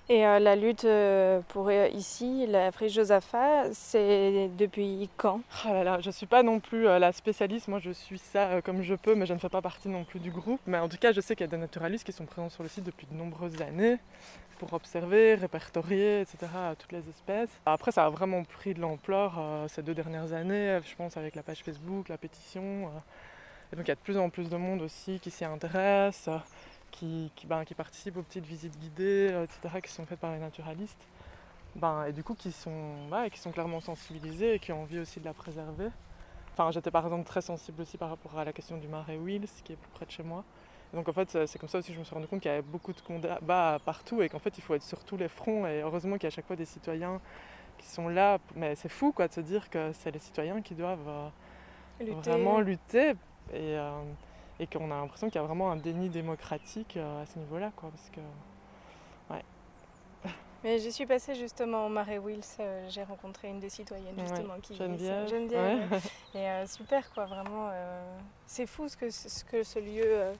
Et 0.08 0.24
euh, 0.24 0.38
la 0.38 0.54
lutte 0.54 0.84
euh, 0.84 1.40
pour 1.48 1.68
euh, 1.68 1.88
ici, 1.88 2.46
la 2.46 2.70
friche 2.70 2.92
Josapha, 2.92 3.64
c'est 3.72 4.48
depuis 4.56 5.10
quand? 5.16 5.40
Oh 5.64 5.72
là 5.72 5.82
là, 5.82 6.00
Je 6.00 6.06
ne 6.06 6.12
suis 6.12 6.26
pas 6.26 6.44
non 6.44 6.60
plus 6.60 6.84
la 6.84 7.10
spécialiste, 7.10 7.66
moi 7.66 7.80
je 7.80 7.90
suis 7.90 8.18
ça 8.18 8.62
comme 8.62 8.82
je 8.82 8.94
peux, 8.94 9.16
mais 9.16 9.26
je 9.26 9.34
ne 9.34 9.38
fais 9.40 9.48
pas 9.48 9.60
partie 9.60 9.88
non 9.88 10.04
plus 10.04 10.20
du 10.20 10.30
groupe. 10.30 10.60
Mais 10.68 10.78
en 10.78 10.88
tout 10.88 10.96
cas, 10.96 11.10
je 11.10 11.20
sais 11.20 11.34
qu'il 11.34 11.44
y 11.44 11.48
a 11.48 11.50
des 11.50 11.56
naturalistes 11.56 12.04
qui 12.04 12.12
sont 12.12 12.24
présents 12.24 12.50
sur 12.50 12.62
le 12.62 12.68
site 12.68 12.84
depuis 12.84 13.08
de 13.10 13.16
nombreuses 13.16 13.60
années 13.60 13.98
pour 14.58 14.72
observer, 14.72 15.34
répertorier, 15.34 16.20
etc. 16.20 16.38
toutes 16.78 16.92
les 16.92 17.08
espèces. 17.08 17.50
Après, 17.66 17.92
ça 17.92 18.06
a 18.06 18.10
vraiment 18.10 18.44
pris 18.44 18.74
de 18.74 18.80
l'ampleur 18.80 19.40
ces 19.68 19.82
deux 19.82 19.94
dernières 19.94 20.32
années, 20.32 20.80
je 20.84 20.94
pense 20.96 21.16
avec 21.16 21.34
la 21.36 21.42
page 21.42 21.62
Facebook, 21.62 22.08
la 22.08 22.18
pétition. 22.18 22.90
et 23.72 23.76
donc 23.76 23.86
il 23.86 23.88
y 23.88 23.92
a 23.92 23.94
de 23.94 24.00
plus 24.00 24.18
en 24.18 24.30
plus 24.30 24.48
de 24.48 24.56
monde 24.56 24.82
aussi 24.82 25.20
qui 25.20 25.30
s'y 25.30 25.44
intéresse 25.44 26.28
qui, 26.96 27.30
ben, 27.44 27.64
qui, 27.64 27.74
participent 27.74 28.16
aux 28.16 28.22
petites 28.22 28.46
visites 28.46 28.78
guidées, 28.78 29.28
euh, 29.30 29.44
etc., 29.44 29.80
qui 29.82 29.92
sont 29.92 30.06
faites 30.06 30.18
par 30.18 30.32
les 30.32 30.38
naturalistes. 30.38 31.06
Ben, 31.74 32.06
et 32.06 32.12
du 32.12 32.24
coup, 32.24 32.34
qui 32.34 32.52
sont, 32.52 32.94
qui 33.32 33.38
sont 33.38 33.52
clairement 33.52 33.80
sensibilisés 33.80 34.54
et 34.54 34.58
qui 34.58 34.72
ont 34.72 34.82
envie 34.82 34.98
aussi 34.98 35.20
de 35.20 35.26
la 35.26 35.34
préserver. 35.34 35.88
Enfin, 36.52 36.70
j'étais 36.70 36.90
par 36.90 37.04
exemple 37.04 37.26
très 37.26 37.42
sensible 37.42 37.82
aussi 37.82 37.98
par 37.98 38.08
rapport 38.08 38.38
à 38.38 38.44
la 38.44 38.52
question 38.52 38.78
du 38.78 38.88
marais 38.88 39.18
Wills, 39.18 39.48
qui 39.62 39.74
est 39.74 39.76
plus 39.76 39.90
près 39.90 40.06
de 40.06 40.10
chez 40.10 40.22
moi. 40.22 40.42
Donc 40.96 41.08
en 41.08 41.12
fait, 41.12 41.46
c'est 41.46 41.58
comme 41.58 41.68
ça 41.68 41.78
aussi 41.78 41.88
que 41.88 41.94
je 41.94 42.00
me 42.00 42.04
suis 42.04 42.14
rendu 42.14 42.26
compte 42.26 42.40
qu'il 42.40 42.50
y 42.50 42.54
avait 42.54 42.62
beaucoup 42.62 42.92
de 42.92 43.00
combats 43.00 43.78
partout 43.84 44.22
et 44.22 44.28
qu'en 44.28 44.40
fait, 44.40 44.58
il 44.58 44.62
faut 44.62 44.74
être 44.74 44.82
sur 44.82 45.04
tous 45.04 45.16
les 45.16 45.28
fronts. 45.28 45.66
Et 45.66 45.82
heureusement 45.82 46.14
qu'il 46.14 46.24
y 46.24 46.26
a 46.26 46.28
à 46.28 46.30
chaque 46.30 46.46
fois 46.46 46.56
des 46.56 46.64
citoyens 46.64 47.20
qui 47.78 47.86
sont 47.86 48.08
là. 48.08 48.38
Mais 48.56 48.74
c'est 48.74 48.88
fou 48.88 49.12
quoi, 49.12 49.28
de 49.28 49.32
se 49.32 49.40
dire 49.40 49.70
que 49.70 49.92
c'est 49.92 50.10
les 50.10 50.18
citoyens 50.18 50.60
qui 50.62 50.74
doivent 50.74 51.08
euh, 51.08 52.12
vraiment 52.22 52.60
lutter. 52.60 53.10
Et, 53.52 53.78
euh, 53.78 54.02
et 54.58 54.66
qu'on 54.66 54.90
a 54.90 54.94
l'impression 54.94 55.28
qu'il 55.28 55.40
y 55.40 55.44
a 55.44 55.46
vraiment 55.46 55.70
un 55.70 55.76
déni 55.76 56.08
démocratique 56.08 56.96
euh, 56.96 57.22
à 57.22 57.26
ce 57.26 57.38
niveau-là, 57.38 57.72
quoi, 57.76 57.90
parce 57.90 58.10
que, 58.10 58.20
ouais. 59.34 59.44
Mais 60.64 60.78
j'y 60.78 60.90
suis 60.90 61.06
passée 61.06 61.34
justement 61.34 61.86
au 61.86 61.88
Marais 61.88 62.18
Wills, 62.18 62.40
euh, 62.60 62.86
j'ai 62.88 63.02
rencontré 63.02 63.48
une 63.48 63.60
des 63.60 63.68
citoyennes 63.68 64.18
justement 64.18 64.58
qui 64.62 64.74
Geneviève. 64.74 65.28
Geneviève. 65.28 66.02
Et 66.34 66.48
euh, 66.48 66.66
super 66.66 67.10
quoi, 67.12 67.26
vraiment. 67.26 67.70
c'est 68.46 68.66
fou 68.66 68.88
ce 68.88 68.96
que, 68.96 69.10
ce 69.10 69.44
que 69.44 69.62
ce 69.62 69.78
lieu 69.78 70.32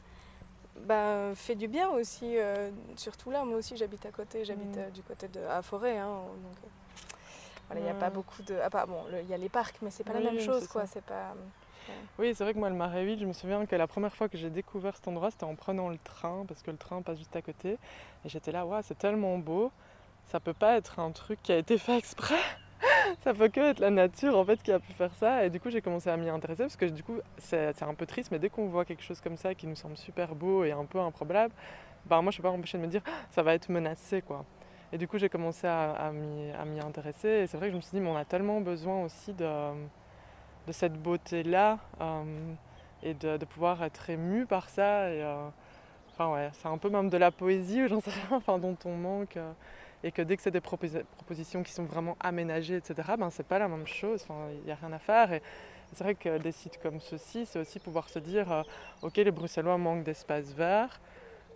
bah, 0.85 1.35
fait 1.35 1.55
du 1.55 1.69
bien 1.69 1.89
aussi, 1.91 2.37
surtout 2.97 3.31
là. 3.31 3.45
Moi 3.45 3.59
aussi 3.59 3.77
j'habite 3.77 4.05
à 4.07 4.11
côté, 4.11 4.45
j'habite 4.45 4.77
mm. 4.77 4.91
du 4.91 5.03
côté 5.03 5.29
de 5.29 5.41
à 5.41 5.63
Forêt, 5.63 5.99
hein, 5.99 6.21
donc 6.43 6.71
voilà, 7.69 7.81
il 7.81 7.85
n'y 7.85 7.91
a 7.91 7.95
pas 7.95 8.11
beaucoup 8.11 8.43
de. 8.43 8.57
Ah, 8.63 8.87
bon, 8.87 9.05
il 9.23 9.29
y 9.29 9.35
a 9.35 9.37
les 9.37 9.49
parcs, 9.49 9.77
mais 9.83 9.91
c'est 9.91 10.05
pas 10.05 10.13
la 10.13 10.21
même 10.21 10.41
chose 10.41 10.69
quoi. 10.69 10.87
C'est 10.87 11.05
pas. 11.05 11.35
Oui, 12.19 12.35
c'est 12.35 12.45
vrai 12.45 12.55
que 12.55 12.59
moi, 12.59 12.69
le 12.69 12.75
Marais 12.75 13.17
je 13.17 13.25
me 13.25 13.33
souviens 13.33 13.65
que 13.67 13.77
la 13.77 13.87
première 13.87 14.15
fois 14.15 14.29
que 14.29 14.37
j'ai 14.37 14.51
découvert 14.51 14.97
cet 14.97 15.09
endroit, 15.09 15.31
c'était 15.31 15.45
en 15.45 15.55
prenant 15.55 15.89
le 15.89 15.99
train, 15.99 16.45
parce 16.47 16.63
que 16.63 16.71
le 16.71 16.77
train 16.77 17.03
passe 17.03 17.19
juste 17.19 17.37
à 17.37 17.43
côté. 17.43 17.79
Et 18.25 18.29
j'étais 18.29 18.53
là, 18.53 18.67
waouh, 18.67 18.83
c'est 18.83 18.99
tellement 18.99 19.39
beau. 19.39 19.71
Ça 20.27 20.41
peut 20.41 20.55
pas 20.55 20.77
être 20.77 20.99
un 20.99 21.13
truc 21.13 21.41
qui 21.43 21.53
a 21.53 21.57
été 21.57 21.79
fait 21.79 21.97
exprès. 21.99 22.41
Ça 23.21 23.35
peut 23.35 23.49
que 23.49 23.61
être 23.61 23.81
la 23.81 23.91
nature 23.91 24.37
en 24.37 24.45
fait 24.45 24.63
qui 24.63 24.73
a 24.73 24.79
pu 24.79 24.93
faire 24.93 25.15
ça. 25.15 25.45
Et 25.45 25.51
du 25.51 25.61
coup, 25.61 25.71
j'ai 25.71 25.81
commencé 25.81 26.11
à 26.11 26.17
m'y 26.17 26.29
intéresser 26.29 26.65
parce 26.65 26.77
que 26.77 26.87
du 26.87 27.03
coup, 27.03 27.19
c'est 27.39 27.83
un 27.83 27.95
peu 27.95 28.07
triste, 28.07 28.31
mais 28.31 28.39
dès 28.39 28.49
qu'on 28.49 28.69
voit 28.69 28.85
quelque 28.85 29.03
chose 29.03 29.21
comme 29.21 29.37
ça 29.37 29.55
qui 29.55 29.67
nous 29.67 29.77
semble 29.77 29.97
super 29.97 30.35
beau 30.35 30.65
et 30.65 30.73
un 30.73 30.85
peu 30.85 31.01
improbable, 31.01 31.53
bah 32.07 32.21
moi, 32.23 32.31
je 32.31 32.37
peux 32.39 32.45
pas 32.45 32.51
m'empêcher 32.51 32.79
de 32.79 32.83
me 32.83 32.89
dire, 32.89 33.03
ah, 33.07 33.27
ça 33.31 33.43
va 33.43 33.55
être 33.55 33.69
menacé 33.69 34.23
quoi. 34.23 34.45
Et 34.93 34.99
du 34.99 35.09
coup, 35.09 35.19
j'ai 35.19 35.29
commencé 35.29 35.67
à, 35.67 35.93
à 35.93 36.13
m'y 36.13 36.81
intéresser. 36.81 37.29
Et 37.29 37.47
c'est 37.47 37.57
vrai 37.57 37.67
que 37.67 37.73
je 37.73 37.77
me 37.77 37.83
suis 37.83 37.93
dit, 37.93 38.01
mais 38.01 38.11
on 38.11 38.17
a 38.17 38.25
tellement 38.25 38.61
besoin 38.61 39.05
aussi 39.05 39.33
de 39.33 39.73
de 40.67 40.73
cette 40.73 41.01
beauté-là 41.01 41.79
euh, 42.01 42.55
et 43.03 43.15
de, 43.15 43.45
pouvoir 43.45 43.83
être 43.83 44.11
ému 44.11 44.47
par 44.47 44.69
ça. 44.69 45.11
Et, 45.11 45.23
euh, 45.23 45.49
enfin 46.11 46.33
ouais, 46.33 46.51
c'est 46.55 46.69
un 46.69 46.79
peu 46.79 46.91
même 46.91 47.09
de 47.09 47.17
la 47.17 47.31
poésie, 47.31 47.87
j'en 47.89 48.01
sais 48.01 48.11
rien, 48.11 48.37
enfin, 48.39 48.59
dont 48.59 48.77
on 48.85 48.97
manque. 48.97 49.37
Euh, 49.37 49.53
et 50.05 50.13
que 50.13 50.23
dès 50.23 50.37
que 50.37 50.43
c'est 50.43 50.51
des 50.51 50.61
propositions 50.61 51.63
qui 51.63 51.73
sont 51.73 51.85
vraiment 51.85 52.17
aménagées, 52.21 52.77
etc., 52.77 53.13
ben 53.19 53.31
c'est 53.31 53.47
pas 53.47 53.59
la 53.59 53.69
même 53.69 53.87
chose, 53.87 54.27
il 54.53 54.65
n'y 54.65 54.71
a 54.71 54.77
rien 54.77 54.93
à 54.93 54.99
faire. 54.99 55.41
C'est 55.93 56.05
vrai 56.05 56.15
que 56.15 56.39
des 56.39 56.53
sites 56.53 56.79
comme 56.83 57.01
ceux-ci, 57.01 57.47
c'est 57.47 57.59
aussi 57.59 57.79
pouvoir 57.79 58.09
se 58.09 58.19
dire, 58.19 58.65
ok, 59.03 59.17
les 59.17 59.31
Bruxellois 59.31 59.79
manquent 59.79 60.05
d'espace 60.05 60.53
vert, 60.53 61.01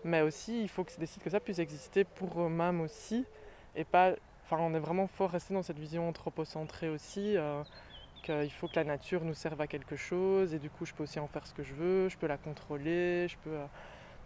mais 0.05 0.23
aussi 0.23 0.63
il 0.63 0.69
faut 0.69 0.85
que 0.85 0.93
des 0.99 1.07
sites 1.07 1.23
comme 1.23 1.33
ça 1.33 1.41
puissent 1.41 1.59
exister 1.59 2.05
pour 2.05 2.41
eux-mêmes 2.41 2.81
aussi, 2.81 3.25
et 3.77 3.85
pas, 3.85 4.13
enfin 4.45 4.59
on 4.61 4.75
est 4.75 4.81
vraiment 4.81 5.07
fort 5.07 5.31
resté 5.31 5.55
dans 5.55 5.63
cette 5.63 5.79
vision 5.79 6.09
anthropocentrée 6.09 6.89
aussi, 6.89 7.37
qu'il 8.23 8.51
faut 8.53 8.69
que 8.69 8.77
la 8.77 8.85
nature 8.85 9.25
nous 9.25 9.35
serve 9.35 9.61
à 9.61 9.67
quelque 9.67 9.97
chose 9.97 10.55
et 10.55 10.59
du 10.59 10.71
coup 10.71 10.85
je 10.85 10.93
peux 10.93 11.03
aussi 11.05 11.19
en 11.19 11.27
faire 11.27 11.47
ce 11.47 11.55
que 11.55 11.63
je 11.63 11.75
veux, 11.75 12.09
je 12.09 12.17
peux 12.17 12.27
la 12.27 12.37
contrôler, 12.37 13.29
je 13.29 13.37
peux... 13.39 13.51
Euh, 13.51 13.67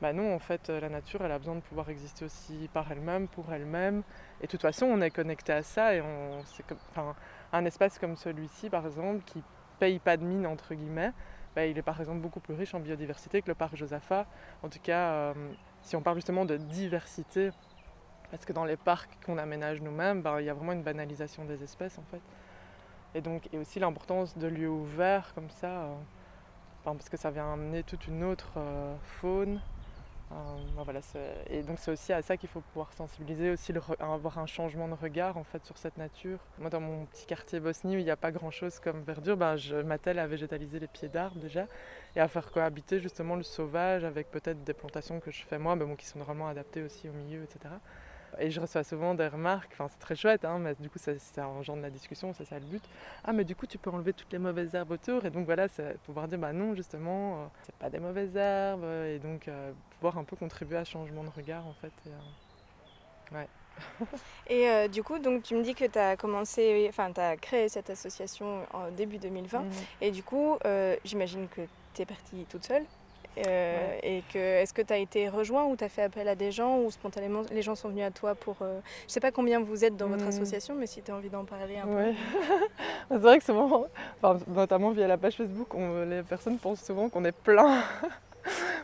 bah 0.03 0.13
non, 0.13 0.35
en 0.35 0.39
fait, 0.39 0.69
la 0.69 0.89
nature, 0.89 1.25
elle 1.25 1.33
a 1.33 1.39
besoin 1.39 1.55
de 1.55 1.61
pouvoir 1.61 1.89
exister 1.89 2.25
aussi 2.25 2.69
par 2.73 2.91
elle-même, 2.91 3.29
pour 3.29 3.53
elle-même. 3.53 4.03
Et 4.41 4.47
de 4.47 4.51
toute 4.51 4.63
façon, 4.63 4.87
on 4.87 5.01
est 5.01 5.11
connecté 5.11 5.53
à 5.53 5.63
ça 5.63 5.95
et 5.95 6.03
enfin, 6.91 7.15
un 7.53 7.65
espace 7.65 7.99
comme 7.99 8.17
celui-ci, 8.17 8.71
par 8.71 8.85
exemple, 8.87 9.23
qui 9.25 9.43
paye 9.79 9.99
pas 9.99 10.17
de 10.17 10.25
mine, 10.25 10.47
entre 10.47 10.75
guillemets, 10.75 11.13
bah, 11.55 11.67
il 11.67 11.79
est 11.79 11.83
par 11.83 12.01
exemple 12.01 12.21
beaucoup 12.21 12.41
plus 12.41 12.55
riche 12.55 12.75
en 12.75 12.81
biodiversité 12.81 13.43
que 13.43 13.49
le 13.49 13.55
parc 13.55 13.77
Josaphat. 13.77 14.27
En 14.63 14.69
tout 14.69 14.81
cas, 14.81 15.11
euh, 15.13 15.35
si 15.83 15.97
on 15.97 16.03
parle 16.03 16.17
justement 16.17 16.45
de 16.45 16.57
diversité, 16.57 17.51
parce 18.31 18.45
que 18.45 18.53
dans 18.53 18.65
les 18.65 18.77
parcs 18.77 19.11
qu'on 19.25 19.39
aménage 19.39 19.81
nous-mêmes, 19.81 20.23
bah, 20.23 20.41
il 20.41 20.47
y 20.47 20.51
a 20.51 20.55
vraiment 20.55 20.73
une 20.73 20.83
banalisation 20.83 21.45
des 21.45 21.63
espèces, 21.63 21.99
en 21.99 22.05
fait. 22.11 22.23
Et 23.15 23.21
donc, 23.21 23.49
et 23.53 23.59
aussi 23.59 23.79
l'importance 23.79 24.37
de 24.37 24.49
lieux 24.49 24.69
ouverts 24.69 25.33
comme 25.35 25.51
ça, 25.51 25.83
euh, 25.83 25.95
parce 26.83 27.09
que 27.09 27.17
ça 27.17 27.31
vient 27.31 27.53
amener 27.53 27.85
toute 27.85 28.09
une 28.09 28.25
autre 28.25 28.55
euh, 28.57 28.97
faune. 29.03 29.61
Euh, 30.33 30.35
ben 30.85 31.01
et 31.51 31.63
donc 31.63 31.79
c'est 31.79 31.91
aussi 31.91 32.13
à 32.13 32.23
ça 32.23 32.37
qu'il 32.37 32.49
faut 32.49 32.61
pouvoir 32.61 32.93
sensibiliser, 32.93 33.51
aussi 33.51 33.73
avoir 34.01 34.39
un 34.39 34.47
changement 34.47 34.89
de 34.89 34.95
regard 34.95 35.37
en 35.37 35.45
fait 35.45 35.65
sur 35.65 35.77
cette 35.77 35.97
nature. 35.99 36.39
Moi 36.59 36.71
dans 36.71 36.81
mon 36.81 37.05
petit 37.07 37.27
quartier 37.27 37.61
Bosnie 37.61 37.97
où 37.97 37.99
il 37.99 38.05
n'y 38.05 38.11
a 38.11 38.17
pas 38.17 38.33
grand 38.33 38.51
chose 38.51 38.79
comme 38.81 39.03
verdure, 39.03 39.37
ben, 39.37 39.57
je 39.57 39.77
m'attelle 39.77 40.19
à 40.19 40.27
végétaliser 40.27 40.81
les 40.81 40.89
pieds 40.89 41.09
d'arbres 41.09 41.39
déjà 41.39 41.67
et 42.17 42.21
à 42.21 42.29
faire 42.29 42.51
cohabiter 42.51 43.01
justement 43.01 43.37
le 43.37 43.43
sauvage 43.43 44.05
avec 44.05 44.31
peut-être 44.31 44.65
des 44.65 44.75
plantations 44.75 45.21
que 45.21 45.31
je 45.31 45.45
fais 45.45 45.59
moi, 45.59 45.77
bon, 45.77 45.95
qui 45.95 46.07
sont 46.07 46.19
normalement 46.19 46.49
adaptées 46.49 46.83
aussi 46.83 47.09
au 47.09 47.13
milieu, 47.13 47.43
etc. 47.43 47.75
Et 48.39 48.51
je 48.51 48.61
reçois 48.61 48.83
souvent 48.83 49.15
des 49.15 49.29
remarques, 49.29 49.71
enfin 49.75 49.87
c'est 49.89 49.99
très 49.99 50.17
chouette, 50.17 50.45
hein, 50.45 50.59
mais 50.59 50.75
du 50.75 50.91
coup 50.91 50.99
ça, 50.99 51.49
engendre 51.49 51.83
la 51.83 51.91
discussion, 51.91 52.33
c'est 52.33 52.45
ça 52.45 52.59
le 52.59 52.65
but. 52.65 52.83
Ah 53.25 53.33
mais 53.33 53.45
du 53.45 53.55
coup 53.55 53.67
tu 53.67 53.79
peux 53.79 53.91
enlever 53.91 54.13
toutes 54.13 54.33
les 54.33 54.39
mauvaises 54.39 54.75
herbes 54.75 54.91
autour, 54.91 55.25
et 55.25 55.31
donc 55.31 55.47
voilà, 55.47 55.69
pouvoir 56.05 56.27
dire 56.29 56.39
bah 56.39 56.53
non 56.53 56.75
justement, 56.75 57.35
euh, 57.35 57.47
c'est 57.63 57.75
pas 57.77 57.91
des 57.91 58.01
mauvaises 58.01 58.37
herbes, 58.37 58.85
et 58.85 59.19
donc 59.19 59.49
euh, 59.49 59.73
pouvoir 60.05 60.19
un 60.19 60.25
peu 60.25 60.37
contribuer 60.37 60.77
à 60.77 60.85
changement 60.85 61.25
de 61.25 61.31
regard 61.31 61.67
en 61.67 61.75
fait. 61.75 61.93
Et, 62.07 62.11
euh, 63.35 63.39
ouais. 63.39 63.49
et 64.85 64.89
du 64.89 65.03
coup, 65.03 65.19
donc 65.19 65.43
tu 65.43 65.55
me 65.55 65.63
dis 65.63 65.75
que 65.75 65.87
tu 65.87 65.99
as 65.99 66.17
commencé, 66.17 66.87
enfin 66.89 67.11
tu 67.13 67.21
as 67.21 67.37
créé 67.37 67.69
cette 67.69 67.91
association 67.91 68.67
en 68.73 68.91
début 68.91 69.19
2020, 69.19 69.61
mmh. 69.61 69.71
et 70.03 70.11
du 70.11 70.23
coup 70.23 70.59
j'imagine 71.05 71.49
que 71.49 71.63
tu 71.95 72.03
es 72.03 72.07
partie 72.07 72.45
toute 72.49 72.65
seule 72.65 72.85
euh, 73.39 73.99
et 74.03 74.23
que 74.33 74.39
est-ce 74.39 74.73
que 74.73 74.83
tu 74.83 74.93
as 74.93 74.99
été 74.99 75.29
rejoint 75.29 75.65
ou 75.65 75.77
tu 75.77 75.83
as 75.83 75.89
fait 75.89 76.03
appel 76.03 76.29
à 76.29 76.37
des 76.37 76.53
gens 76.53 76.79
ou 76.79 76.91
spontanément 76.91 77.43
les 77.51 77.63
gens 77.63 77.75
sont 77.75 77.89
venus 77.89 78.05
à 78.05 78.11
toi 78.11 78.35
pour. 78.35 78.57
Euh, 78.63 78.81
je 79.09 79.13
sais 79.13 79.21
pas 79.21 79.33
combien 79.33 79.61
vous 79.61 79.85
êtes 79.85 79.97
dans 79.97 80.07
votre 80.07 80.25
hmm. 80.25 80.29
association, 80.29 80.75
mais 80.77 80.87
si 80.87 81.03
tu 81.03 81.11
as 81.11 81.17
envie 81.17 81.31
d'en 81.31 81.45
parler 81.45 81.79
un 81.79 81.87
peu. 81.87 82.13
c'est 83.11 83.19
vrai 83.19 83.39
que 83.39 83.45
souvent, 83.45 83.87
enfin, 84.23 84.39
notamment 84.47 84.91
via 84.91 85.09
la 85.09 85.19
page 85.19 85.37
Facebook, 85.37 85.75
on, 85.75 86.05
les 86.05 86.23
personnes 86.23 86.59
pensent 86.59 86.85
souvent 86.85 87.09
qu'on 87.09 87.25
est 87.25 87.37
plein. 87.37 87.83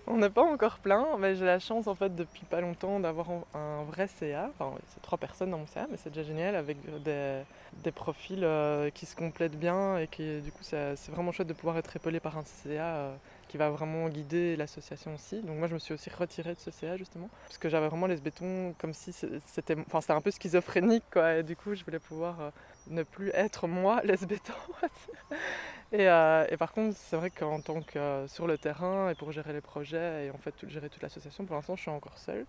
on 0.07 0.19
n'est 0.19 0.31
pas 0.31 0.43
encore 0.43 0.79
plein, 0.79 1.17
mais 1.19 1.37
j'ai 1.37 1.45
la 1.45 1.59
chance 1.59 1.87
en 1.87 1.95
fait 1.95 2.15
depuis 2.15 2.45
pas 2.45 2.61
longtemps 2.61 3.01
d'avoir 3.01 3.29
un 3.55 3.85
vrai 3.85 4.07
CA. 4.07 4.51
Enfin, 4.55 4.77
c'est 4.89 5.03
trois 5.03 5.19
personnes 5.19 5.51
dans 5.51 5.59
mon 5.59 5.67
CA, 5.67 5.87
mais 5.91 5.97
c'est 5.97 6.11
déjà 6.11 6.27
génial 6.27 6.55
avec 6.57 6.79
des, 7.03 7.43
des 7.83 7.93
profils 7.93 8.45
euh, 8.45 8.91
qui 8.91 9.07
se 9.07 9.17
complètent 9.17 9.59
bien 9.59 9.99
et 9.99 10.07
qui 10.07 10.41
du 10.41 10.53
coup 10.53 10.63
c'est 10.63 10.97
vraiment 11.09 11.33
chouette 11.33 11.49
de 11.49 11.53
pouvoir 11.53 11.79
être 11.79 11.95
épaulé 11.97 12.21
par 12.21 12.37
un 12.37 12.45
CA 12.45 13.13
qui 13.51 13.57
va 13.57 13.69
vraiment 13.69 14.09
guider 14.09 14.55
l'association 14.55 15.13
aussi. 15.17 15.43
Donc 15.43 15.59
moi 15.59 15.67
je 15.67 15.75
me 15.75 15.81
suis 15.81 15.93
aussi 15.93 16.09
retirée 16.09 16.55
de 16.55 16.61
ce 16.61 16.71
CA 16.71 16.97
justement, 16.97 17.29
parce 17.47 17.59
que 17.59 17.69
j'avais 17.69 17.89
vraiment 17.89 18.07
les 18.07 18.17
bétons 18.17 18.77
comme 18.79 18.95
si 18.95 19.13
c'était 19.13 19.77
enfin, 19.89 20.01
c'était 20.01 20.13
un 20.13 20.21
peu 20.21 20.31
schizophrénique 20.31 21.03
quoi, 21.11 21.35
et 21.35 21.43
du 21.43 21.57
coup 21.57 21.75
je 21.75 21.85
voulais 21.85 21.99
pouvoir 21.99 22.41
euh, 22.41 22.51
ne 22.87 23.03
plus 23.03 23.31
être 23.31 23.67
moi 23.67 24.03
les 24.05 24.19
bétons. 24.19 24.53
et, 25.93 26.09
euh, 26.09 26.47
et, 26.49 26.57
par 26.57 26.73
contre 26.73 26.97
c'est 26.97 27.17
vrai 27.17 27.31
qu'en 27.31 27.61
tant 27.61 27.83
que 27.83 27.99
euh, 27.99 28.29
sur 28.29 28.47
le 28.47 28.57
terrain 28.57 29.11
et 29.11 29.17
pour 29.17 29.33
gérer 29.33 29.53
les 29.53 29.61
projets 29.61 30.27
et 30.27 30.31
en 30.31 30.39
fait 30.39 30.55
gérer 30.69 30.89
toute 30.89 31.03
l'association, 31.03 31.45
pour 31.45 31.57
l'instant 31.57 31.75
je 31.75 31.83
suis 31.83 31.91
encore 31.91 32.19
seule. 32.19 32.47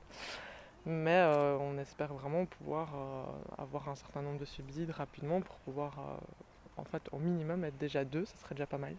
Mais 0.85 1.17
euh, 1.17 1.57
on 1.59 1.77
espère 1.77 2.13
vraiment 2.13 2.45
pouvoir 2.45 2.89
euh, 2.95 3.61
avoir 3.61 3.87
un 3.89 3.95
certain 3.95 4.21
nombre 4.21 4.39
de 4.39 4.45
subsides 4.45 4.91
rapidement 4.91 5.41
pour 5.41 5.55
pouvoir, 5.57 5.93
euh, 5.99 6.81
en 6.81 6.85
fait, 6.85 7.03
au 7.11 7.17
minimum, 7.19 7.63
être 7.65 7.77
déjà 7.77 8.03
deux, 8.03 8.25
ça 8.25 8.35
serait 8.37 8.55
déjà 8.55 8.65
pas 8.65 8.79
mal. 8.79 8.95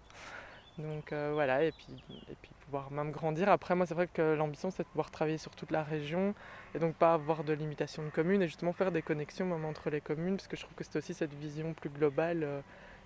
Donc 0.78 1.12
voilà, 1.12 1.64
et 1.64 1.72
puis, 1.72 2.02
et 2.30 2.34
puis 2.40 2.50
pouvoir 2.64 2.90
même 2.90 3.10
grandir. 3.10 3.50
Après, 3.50 3.74
moi, 3.74 3.84
c'est 3.84 3.92
vrai 3.94 4.06
que 4.06 4.22
l'ambition, 4.34 4.70
c'est 4.70 4.84
de 4.84 4.88
pouvoir 4.88 5.10
travailler 5.10 5.36
sur 5.36 5.50
toute 5.54 5.70
la 5.70 5.82
région 5.82 6.34
et 6.74 6.78
donc 6.78 6.94
pas 6.94 7.12
avoir 7.12 7.44
de 7.44 7.52
limitation 7.52 8.02
de 8.02 8.08
communes 8.08 8.40
et 8.40 8.46
justement 8.46 8.72
faire 8.72 8.90
des 8.90 9.02
connexions 9.02 9.44
même 9.44 9.66
entre 9.66 9.90
les 9.90 10.00
communes, 10.00 10.36
parce 10.36 10.48
que 10.48 10.56
je 10.56 10.62
trouve 10.62 10.74
que 10.74 10.82
c'est 10.82 10.96
aussi 10.96 11.12
cette 11.12 11.34
vision 11.34 11.74
plus 11.74 11.90
globale 11.90 12.62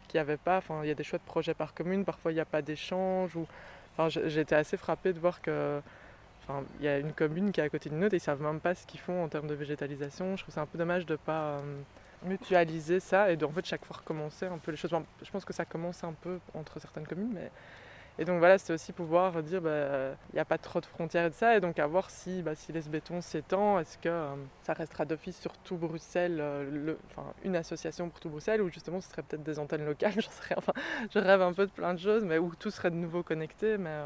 qu'il 0.07 0.19
n'y 0.19 0.21
avait 0.21 0.37
pas. 0.37 0.59
Enfin, 0.59 0.83
il 0.85 0.89
y 0.89 0.93
a 0.93 0.95
des 0.95 1.03
choix 1.03 1.19
de 1.19 1.25
projets 1.25 1.55
par 1.55 1.75
commune, 1.75 2.05
parfois 2.05 2.31
il 2.31 2.37
n'y 2.37 2.41
a 2.41 2.45
pas 2.45 2.63
d'échange. 2.63 3.35
Ou... 3.35 3.47
Enfin, 3.95 4.11
j- 4.11 4.21
j'ai 4.27 4.43
été 4.43 4.55
assez 4.55 4.77
frappée 4.77 5.13
de 5.13 5.19
voir 5.19 5.41
que. 5.43 5.81
Il 6.79 6.85
y 6.85 6.89
a 6.89 6.99
une 6.99 7.13
commune 7.13 7.51
qui 7.51 7.61
est 7.61 7.65
à 7.65 7.69
côté 7.69 7.91
d'une 7.91 8.05
autre 8.05 8.15
et 8.15 8.19
ils 8.19 8.21
savent 8.21 8.41
même 8.41 8.61
pas 8.61 8.75
ce 8.75 8.87
qu'ils 8.87 9.01
font 9.01 9.25
en 9.25 9.29
termes 9.29 9.49
de 9.49 9.55
végétalisation. 9.55 10.37
Je 10.37 10.43
trouve 10.43 10.55
c'est 10.55 10.61
un 10.61 10.67
peu 10.67 10.79
dommage 10.79 11.05
de 11.05 11.17
pas 11.17 11.59
euh, 11.59 11.81
mutualiser 12.25 13.01
ça 13.01 13.31
et 13.31 13.37
de 13.37 13.45
en 13.45 13.51
fait 13.51 13.65
chaque 13.65 13.85
fois 13.85 13.97
recommencer 13.99 14.47
un 14.47 14.59
peu 14.59 14.71
les 14.71 14.77
choses. 14.77 14.95
Je 15.23 15.31
pense 15.31 15.45
que 15.45 15.53
ça 15.53 15.65
commence 15.65 16.05
un 16.05 16.13
peu 16.13 16.39
entre 16.55 16.79
certaines 16.81 17.07
communes, 17.07 17.33
mais 17.35 17.51
et 18.19 18.25
donc 18.25 18.39
voilà, 18.39 18.57
c'était 18.57 18.73
aussi 18.73 18.93
pouvoir 18.93 19.43
dire 19.43 19.61
bah, 19.61 20.15
il 20.33 20.35
n'y 20.35 20.41
a 20.41 20.45
pas 20.47 20.57
trop 20.57 20.81
de 20.81 20.87
frontières 20.87 21.27
et 21.27 21.31
de 21.31 21.35
ça, 21.35 21.57
et 21.57 21.61
donc 21.61 21.79
à 21.79 21.87
voir 21.87 22.09
si, 22.09 22.43
bah, 22.43 22.55
si 22.55 22.73
les 22.73 22.81
béton 22.83 23.21
s'étend, 23.21 23.79
est-ce 23.79 23.99
que 23.99 24.09
euh, 24.09 24.35
ça 24.63 24.73
restera 24.73 25.05
d'office 25.05 25.39
sur 25.39 25.53
tout 25.59 25.77
Bruxelles, 25.77 26.39
euh, 26.41 26.95
une 27.45 27.57
association 27.57 28.09
pour 28.09 28.21
tout 28.21 28.31
Bruxelles, 28.31 28.63
ou 28.63 28.71
justement 28.71 29.03
ce 29.03 29.11
serait 29.11 29.23
peut-être 29.23 29.43
des 29.43 29.59
antennes 29.59 29.85
locales, 29.85 30.13
rien. 30.49 30.57
Enfin, 30.57 30.73
je 31.13 31.19
rêve 31.19 31.43
un 31.43 31.53
peu 31.53 31.67
de 31.67 31.73
plein 31.73 31.93
de 31.93 31.99
choses, 31.99 32.25
mais 32.25 32.39
où 32.39 32.55
tout 32.59 32.71
serait 32.71 32.91
de 32.91 32.97
nouveau 32.97 33.23
connecté, 33.23 33.77
mais 33.77 33.99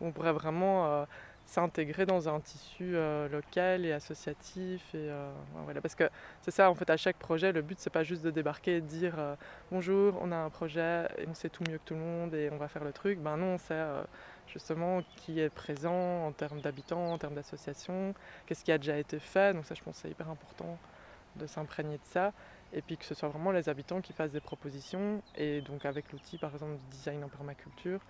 où 0.00 0.06
on 0.08 0.12
pourrait 0.12 0.32
vraiment 0.32 1.06
s'intégrer 1.46 2.06
dans 2.06 2.28
un 2.28 2.40
tissu 2.40 2.96
euh, 2.96 3.28
local 3.28 3.84
et 3.84 3.92
associatif. 3.92 4.82
Et, 4.94 5.08
euh, 5.10 5.30
voilà. 5.64 5.80
Parce 5.80 5.94
que 5.94 6.08
c'est 6.42 6.50
ça, 6.50 6.70
en 6.70 6.74
fait, 6.74 6.88
à 6.90 6.96
chaque 6.96 7.16
projet, 7.16 7.52
le 7.52 7.62
but, 7.62 7.78
c'est 7.78 7.90
pas 7.90 8.02
juste 8.02 8.22
de 8.22 8.30
débarquer 8.30 8.76
et 8.76 8.80
de 8.80 8.86
dire 8.86 9.14
euh, 9.18 9.34
bonjour, 9.70 10.18
on 10.20 10.32
a 10.32 10.36
un 10.36 10.50
projet 10.50 11.06
et 11.18 11.26
on 11.28 11.34
sait 11.34 11.48
tout 11.50 11.64
mieux 11.68 11.78
que 11.78 11.84
tout 11.84 11.94
le 11.94 12.00
monde 12.00 12.34
et 12.34 12.50
on 12.52 12.56
va 12.56 12.68
faire 12.68 12.84
le 12.84 12.92
truc. 12.92 13.18
Ben 13.18 13.36
non, 13.36 13.58
c'est 13.58 13.82
justement 14.46 15.02
qui 15.16 15.40
est 15.40 15.50
présent 15.50 16.26
en 16.26 16.32
termes 16.32 16.60
d'habitants, 16.60 17.12
en 17.12 17.18
termes 17.18 17.34
d'associations, 17.34 18.14
qu'est-ce 18.46 18.64
qui 18.64 18.72
a 18.72 18.78
déjà 18.78 18.98
été 18.98 19.18
fait. 19.18 19.54
Donc 19.54 19.66
ça, 19.66 19.74
je 19.74 19.82
pense 19.82 19.96
c'est 19.96 20.10
hyper 20.10 20.30
important 20.30 20.78
de 21.36 21.46
s'imprégner 21.46 21.96
de 21.96 22.04
ça. 22.04 22.32
Et 22.72 22.82
puis 22.82 22.96
que 22.96 23.04
ce 23.04 23.14
soit 23.14 23.28
vraiment 23.28 23.52
les 23.52 23.68
habitants 23.68 24.00
qui 24.00 24.12
fassent 24.12 24.32
des 24.32 24.40
propositions. 24.40 25.22
Et 25.36 25.60
donc 25.60 25.84
avec 25.84 26.10
l'outil, 26.12 26.38
par 26.38 26.52
exemple, 26.52 26.74
du 26.74 26.96
design 26.96 27.22
en 27.22 27.28
permaculture, 27.28 28.00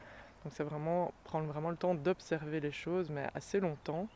donc 0.45 0.53
c'est 0.55 0.65
vraiment 0.65 1.13
prendre 1.25 1.47
vraiment 1.47 1.71
le 1.71 1.77
temps 1.77 1.95
d'observer 1.95 2.61
les 2.61 2.73
choses, 2.73 3.11
mais 3.11 3.27
assez 3.35 3.61
longtemps. 3.61 4.07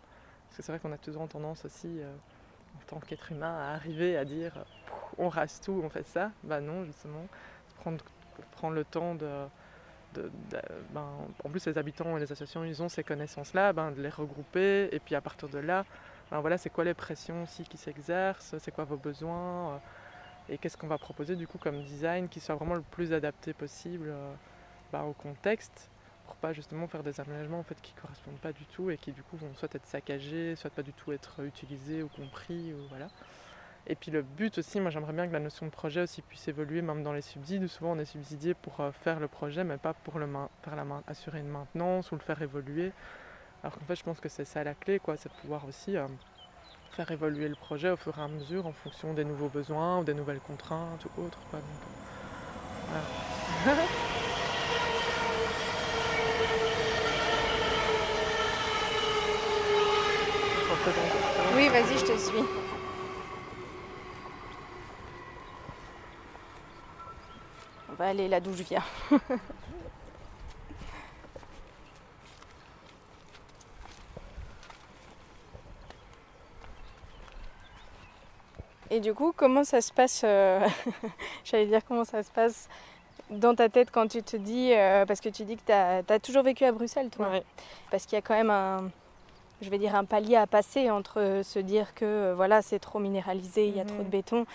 Parce 0.46 0.56
que 0.58 0.62
c'est 0.62 0.72
vrai 0.72 0.78
qu'on 0.78 0.92
a 0.92 0.98
toujours 0.98 1.26
tendance 1.28 1.64
aussi, 1.64 2.00
euh, 2.00 2.12
en 2.76 2.86
tant 2.86 3.00
qu'être 3.00 3.32
humain, 3.32 3.54
à 3.58 3.74
arriver 3.74 4.16
à 4.16 4.24
dire 4.24 4.52
on 5.18 5.28
rase 5.28 5.60
tout, 5.60 5.80
on 5.84 5.88
fait 5.88 6.06
ça. 6.06 6.30
Bah 6.42 6.60
non, 6.60 6.84
justement, 6.84 7.26
prendre, 7.76 8.04
prendre 8.52 8.74
le 8.74 8.84
temps 8.84 9.14
de- 9.14 9.48
ben, 10.90 11.04
en 11.44 11.48
plus 11.50 11.66
les 11.66 11.78
habitants 11.78 12.16
et 12.16 12.20
les 12.20 12.24
associations, 12.24 12.64
ils 12.64 12.82
ont 12.82 12.88
ces 12.88 13.04
connaissances-là, 13.04 13.72
ben, 13.72 13.92
de 13.92 14.00
les 14.02 14.08
regrouper, 14.08 14.88
et 14.92 14.98
puis 15.00 15.14
à 15.14 15.20
partir 15.20 15.48
de 15.48 15.58
là, 15.58 15.84
ben, 16.30 16.40
voilà, 16.40 16.58
c'est 16.58 16.70
quoi 16.70 16.84
les 16.84 16.94
pressions 16.94 17.42
aussi 17.42 17.64
qui 17.64 17.76
s'exercent, 17.76 18.56
c'est 18.58 18.70
quoi 18.72 18.84
vos 18.84 18.96
besoins, 18.96 19.74
euh, 19.74 19.78
et 20.48 20.58
qu'est-ce 20.58 20.76
qu'on 20.76 20.86
va 20.88 20.98
proposer 20.98 21.36
du 21.36 21.46
coup 21.46 21.58
comme 21.58 21.82
design 21.82 22.28
qui 22.28 22.40
soit 22.40 22.54
vraiment 22.54 22.74
le 22.74 22.82
plus 22.82 23.12
adapté 23.12 23.52
possible 23.52 24.08
euh, 24.08 24.32
ben, 24.92 25.02
au 25.02 25.12
contexte 25.12 25.90
pour 26.28 26.36
pas 26.36 26.52
justement 26.52 26.86
faire 26.88 27.02
des 27.02 27.18
aménagements 27.20 27.58
en 27.60 27.62
fait 27.62 27.80
qui 27.80 27.94
correspondent 27.94 28.36
pas 28.38 28.52
du 28.52 28.66
tout 28.66 28.90
et 28.90 28.98
qui 28.98 29.12
du 29.12 29.22
coup 29.22 29.38
vont 29.38 29.54
soit 29.54 29.74
être 29.74 29.86
saccagés, 29.86 30.56
soit 30.56 30.68
pas 30.70 30.82
du 30.82 30.92
tout 30.92 31.10
être 31.10 31.42
utilisés 31.42 32.02
ou 32.02 32.08
compris 32.08 32.74
ou 32.74 32.86
voilà. 32.90 33.08
Et 33.86 33.94
puis 33.94 34.10
le 34.10 34.20
but 34.20 34.58
aussi, 34.58 34.78
moi 34.78 34.90
j'aimerais 34.90 35.14
bien 35.14 35.26
que 35.26 35.32
la 35.32 35.40
notion 35.40 35.64
de 35.64 35.70
projet 35.70 36.02
aussi 36.02 36.20
puisse 36.20 36.46
évoluer 36.46 36.82
même 36.82 37.02
dans 37.02 37.14
les 37.14 37.22
subsides. 37.22 37.66
Souvent 37.66 37.92
on 37.92 37.98
est 37.98 38.04
subsidié 38.04 38.52
pour 38.52 38.78
euh, 38.80 38.90
faire 38.92 39.20
le 39.20 39.28
projet 39.28 39.64
mais 39.64 39.78
pas 39.78 39.94
pour 39.94 40.18
le 40.18 40.26
main- 40.26 40.50
faire 40.62 40.76
la 40.76 40.84
main- 40.84 41.02
assurer 41.06 41.38
une 41.40 41.48
maintenance 41.48 42.12
ou 42.12 42.16
le 42.16 42.20
faire 42.20 42.42
évoluer. 42.42 42.92
Alors 43.62 43.78
qu'en 43.78 43.86
fait 43.86 43.96
je 43.96 44.04
pense 44.04 44.20
que 44.20 44.28
c'est 44.28 44.44
ça 44.44 44.62
la 44.62 44.74
clé 44.74 44.98
quoi, 44.98 45.16
c'est 45.16 45.32
pouvoir 45.32 45.64
aussi 45.64 45.96
euh, 45.96 46.06
faire 46.90 47.10
évoluer 47.10 47.48
le 47.48 47.54
projet 47.56 47.88
au 47.88 47.96
fur 47.96 48.18
et 48.18 48.20
à 48.20 48.28
mesure 48.28 48.66
en 48.66 48.72
fonction 48.72 49.14
des 49.14 49.24
nouveaux 49.24 49.48
besoins 49.48 50.00
ou 50.00 50.04
des 50.04 50.14
nouvelles 50.14 50.40
contraintes 50.40 51.06
ou 51.16 51.22
autres 51.22 51.38
quoi. 51.50 51.58
Donc, 51.58 52.92
euh, 52.92 53.00
voilà. 53.64 53.82
Oui, 61.54 61.68
vas-y, 61.68 61.98
je 61.98 62.04
te 62.04 62.18
suis. 62.18 62.44
On 67.90 67.94
va 67.94 68.08
aller 68.08 68.28
là 68.28 68.40
d'où 68.40 68.52
je 68.52 68.62
viens. 68.62 68.82
Et 78.90 79.00
du 79.00 79.12
coup, 79.12 79.32
comment 79.36 79.64
ça 79.64 79.80
se 79.80 79.92
passe 79.92 80.22
euh, 80.24 80.66
J'allais 81.44 81.66
dire 81.66 81.84
comment 81.86 82.04
ça 82.04 82.22
se 82.22 82.30
passe 82.30 82.68
dans 83.30 83.54
ta 83.54 83.68
tête 83.68 83.90
quand 83.90 84.08
tu 84.08 84.22
te 84.22 84.36
dis, 84.36 84.72
euh, 84.72 85.04
parce 85.04 85.20
que 85.20 85.28
tu 85.28 85.44
dis 85.44 85.56
que 85.56 85.64
tu 85.66 85.72
as, 85.72 86.18
toujours 86.20 86.42
vécu 86.42 86.64
à 86.64 86.72
Bruxelles, 86.72 87.10
toi. 87.10 87.28
Ouais. 87.28 87.44
Parce 87.90 88.06
qu'il 88.06 88.16
y 88.16 88.18
a 88.18 88.22
quand 88.22 88.34
même 88.34 88.50
un, 88.50 88.90
je 89.60 89.70
vais 89.70 89.78
dire 89.78 89.94
un 89.94 90.04
palier 90.04 90.36
à 90.36 90.46
passer 90.46 90.90
entre 90.90 91.40
se 91.42 91.58
dire 91.58 91.94
que 91.94 92.04
euh, 92.04 92.34
voilà 92.34 92.62
c'est 92.62 92.78
trop 92.78 92.98
minéralisé, 92.98 93.66
il 93.68 93.74
y 93.76 93.80
a 93.80 93.84
trop 93.84 93.98
de 93.98 94.02
Mhm. 94.04 94.10
béton, 94.10 94.46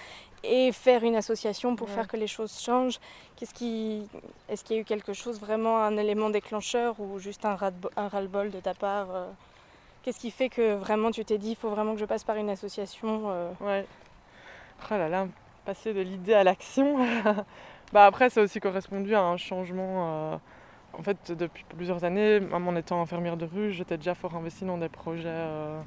et 0.43 0.71
faire 0.71 1.03
une 1.03 1.15
association 1.15 1.75
pour 1.75 1.87
Ouais. 1.87 1.93
faire 1.95 2.07
que 2.07 2.17
les 2.17 2.27
choses 2.27 2.59
changent. 2.59 2.99
Qu'est-ce 3.35 3.53
qui, 3.53 4.07
est-ce 4.49 4.63
qu'il 4.63 4.75
y 4.75 4.79
a 4.79 4.81
eu 4.81 4.85
quelque 4.85 5.13
chose 5.13 5.39
vraiment 5.39 5.81
un 5.83 5.95
élément 5.97 6.29
déclencheur 6.29 6.99
ou 6.99 7.19
juste 7.19 7.45
un 7.45 7.55
ras 7.55 7.71
un 7.97 8.07
ras-le-bol 8.07 8.51
de 8.51 8.59
ta 8.59 8.73
part 8.73 9.07
euh, 9.11 9.29
Qu'est-ce 10.03 10.19
qui 10.19 10.31
fait 10.31 10.49
que 10.49 10.73
vraiment 10.75 11.11
tu 11.11 11.23
t'es 11.23 11.37
dit 11.37 11.51
il 11.51 11.55
faut 11.55 11.69
vraiment 11.69 11.93
que 11.93 11.99
je 11.99 12.05
passe 12.05 12.23
par 12.25 12.35
une 12.35 12.49
association 12.49 13.23
euh, 13.27 13.51
Ouais. 13.61 13.85
Oh 14.91 14.95
là 14.97 15.07
là, 15.07 15.27
passer 15.63 15.93
de 15.93 16.01
l'idée 16.01 16.33
à 16.33 16.43
l'action. 16.43 16.97
bah 17.93 18.05
après, 18.05 18.29
ça 18.29 18.41
a 18.41 18.43
aussi 18.43 18.59
correspondu 18.59 19.15
à 19.15 19.21
un 19.21 19.37
changement. 19.37 20.33
euh, 20.33 20.37
en 20.97 21.01
fait, 21.01 21.31
depuis 21.31 21.65
plusieurs 21.75 22.03
années, 22.03 22.39
même 22.39 22.67
en 22.67 22.75
étant 22.75 23.01
infirmière 23.01 23.37
de 23.37 23.45
rue, 23.45 23.71
j'étais 23.71 23.97
déjà 23.97 24.13
fort 24.13 24.35
investie 24.35 24.65
dans 24.65 24.77
des 24.77 24.89
projets, 24.89 25.27
euh, 25.27 25.81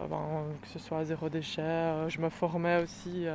euh, 0.00 0.06
ben, 0.06 0.44
que 0.62 0.68
ce 0.68 0.78
soit 0.78 1.04
zéro 1.04 1.28
déchet. 1.28 1.62
euh, 1.62 2.08
je 2.08 2.20
me 2.20 2.28
formais 2.28 2.82
aussi 2.82 3.26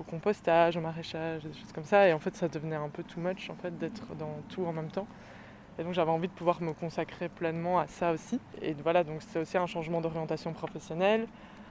au 0.00 0.04
compostage, 0.04 0.76
au 0.76 0.80
maraîchage, 0.80 1.42
des 1.44 1.52
choses 1.52 1.72
comme 1.72 1.84
ça. 1.84 2.08
Et 2.08 2.12
en 2.12 2.18
fait, 2.18 2.34
ça 2.36 2.48
devenait 2.48 2.76
un 2.76 2.88
peu 2.88 3.02
too 3.02 3.20
much 3.20 3.50
en 3.50 3.54
fait, 3.54 3.76
d'être 3.78 4.14
dans 4.16 4.36
tout 4.48 4.64
en 4.64 4.72
même 4.72 4.90
temps. 4.90 5.06
Et 5.78 5.82
donc 5.82 5.92
j'avais 5.92 6.10
envie 6.10 6.28
de 6.28 6.32
pouvoir 6.32 6.62
me 6.62 6.72
consacrer 6.72 7.28
pleinement 7.28 7.78
à 7.78 7.86
ça 7.86 8.12
aussi. 8.12 8.40
Et 8.62 8.74
voilà, 8.74 9.04
donc 9.04 9.22
c'est 9.22 9.40
aussi 9.40 9.58
un 9.58 9.66
changement 9.66 10.00
d'orientation 10.00 10.52
professionnelle. 10.52 11.26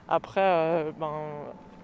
Après, 0.08 0.92
ben, 1.00 1.10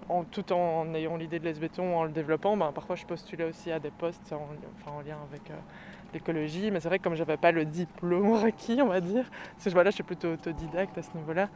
en, 0.07 0.23
tout 0.23 0.53
en 0.53 0.93
ayant 0.93 1.17
l'idée 1.17 1.39
de 1.39 1.45
l'ESBéton, 1.45 1.97
en 1.97 2.03
le 2.03 2.11
développant, 2.11 2.55
ben, 2.55 2.71
parfois 2.71 2.95
je 2.95 3.05
postulais 3.05 3.45
aussi 3.45 3.71
à 3.71 3.79
des 3.79 3.91
postes 3.91 4.33
en, 4.33 5.01
lien 5.01 5.17
avec 5.31 5.51
l'écologie. 6.13 6.71
Mais 6.71 6.79
c'est 6.79 6.87
vrai 6.87 6.99
que 6.99 7.03
comme 7.03 7.15
j'avais 7.15 7.37
pas 7.37 7.51
le 7.51 7.65
diplôme 7.65 8.33
requis, 8.43 8.81
on 8.81 8.87
va 8.87 9.01
dire, 9.01 9.25
parce 9.55 9.65
que 9.65 9.69
voilà, 9.71 9.89
je 9.89 9.95
suis 9.95 10.03
plutôt 10.03 10.33
autodidacte 10.33 10.97
à 10.97 11.01
ce 11.01 11.15
niveau-là, 11.15 11.49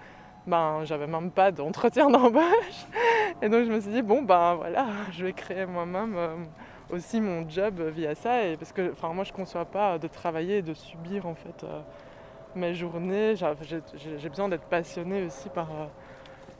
ben, 0.48 0.82
j'avais 0.84 1.08
même 1.08 1.32
pas 1.32 1.52
d'entretien 1.52 2.10
d'embauche. 2.12 2.86
Et 3.42 3.50
donc 3.50 3.66
je 3.66 3.72
me 3.72 3.80
suis 3.80 3.92
dit, 3.92 4.02
bon, 4.02 4.22
ben 4.22 4.56
voilà, 4.56 4.88
je 5.12 5.26
vais 5.26 5.34
créer 5.34 5.66
moi-même 5.66 6.16
euh, 6.16 6.36
aussi 6.92 7.20
mon 7.20 7.50
job 7.50 7.82
via 7.82 8.16
ça. 8.16 8.44
Et 8.46 8.58
parce 8.58 8.72
que 8.72 8.92
enfin, 8.92 9.10
moi, 9.14 9.24
je 9.24 9.32
ne 9.32 9.36
conçois 9.38 9.66
pas 9.66 9.98
de 9.98 10.08
travailler 10.08 10.58
et 10.58 10.62
de 10.62 10.74
subir 10.74 11.26
en 11.26 11.36
fait 11.36 11.64
euh, 11.64 11.82
mes 12.56 12.74
journées. 12.76 13.36
J'ai- 13.36 14.30
besoin 14.30 14.50
d'être 14.50 14.66
passionnée 14.66 15.24
aussi 15.26 15.50
par, 15.50 15.72
euh, 15.72 15.86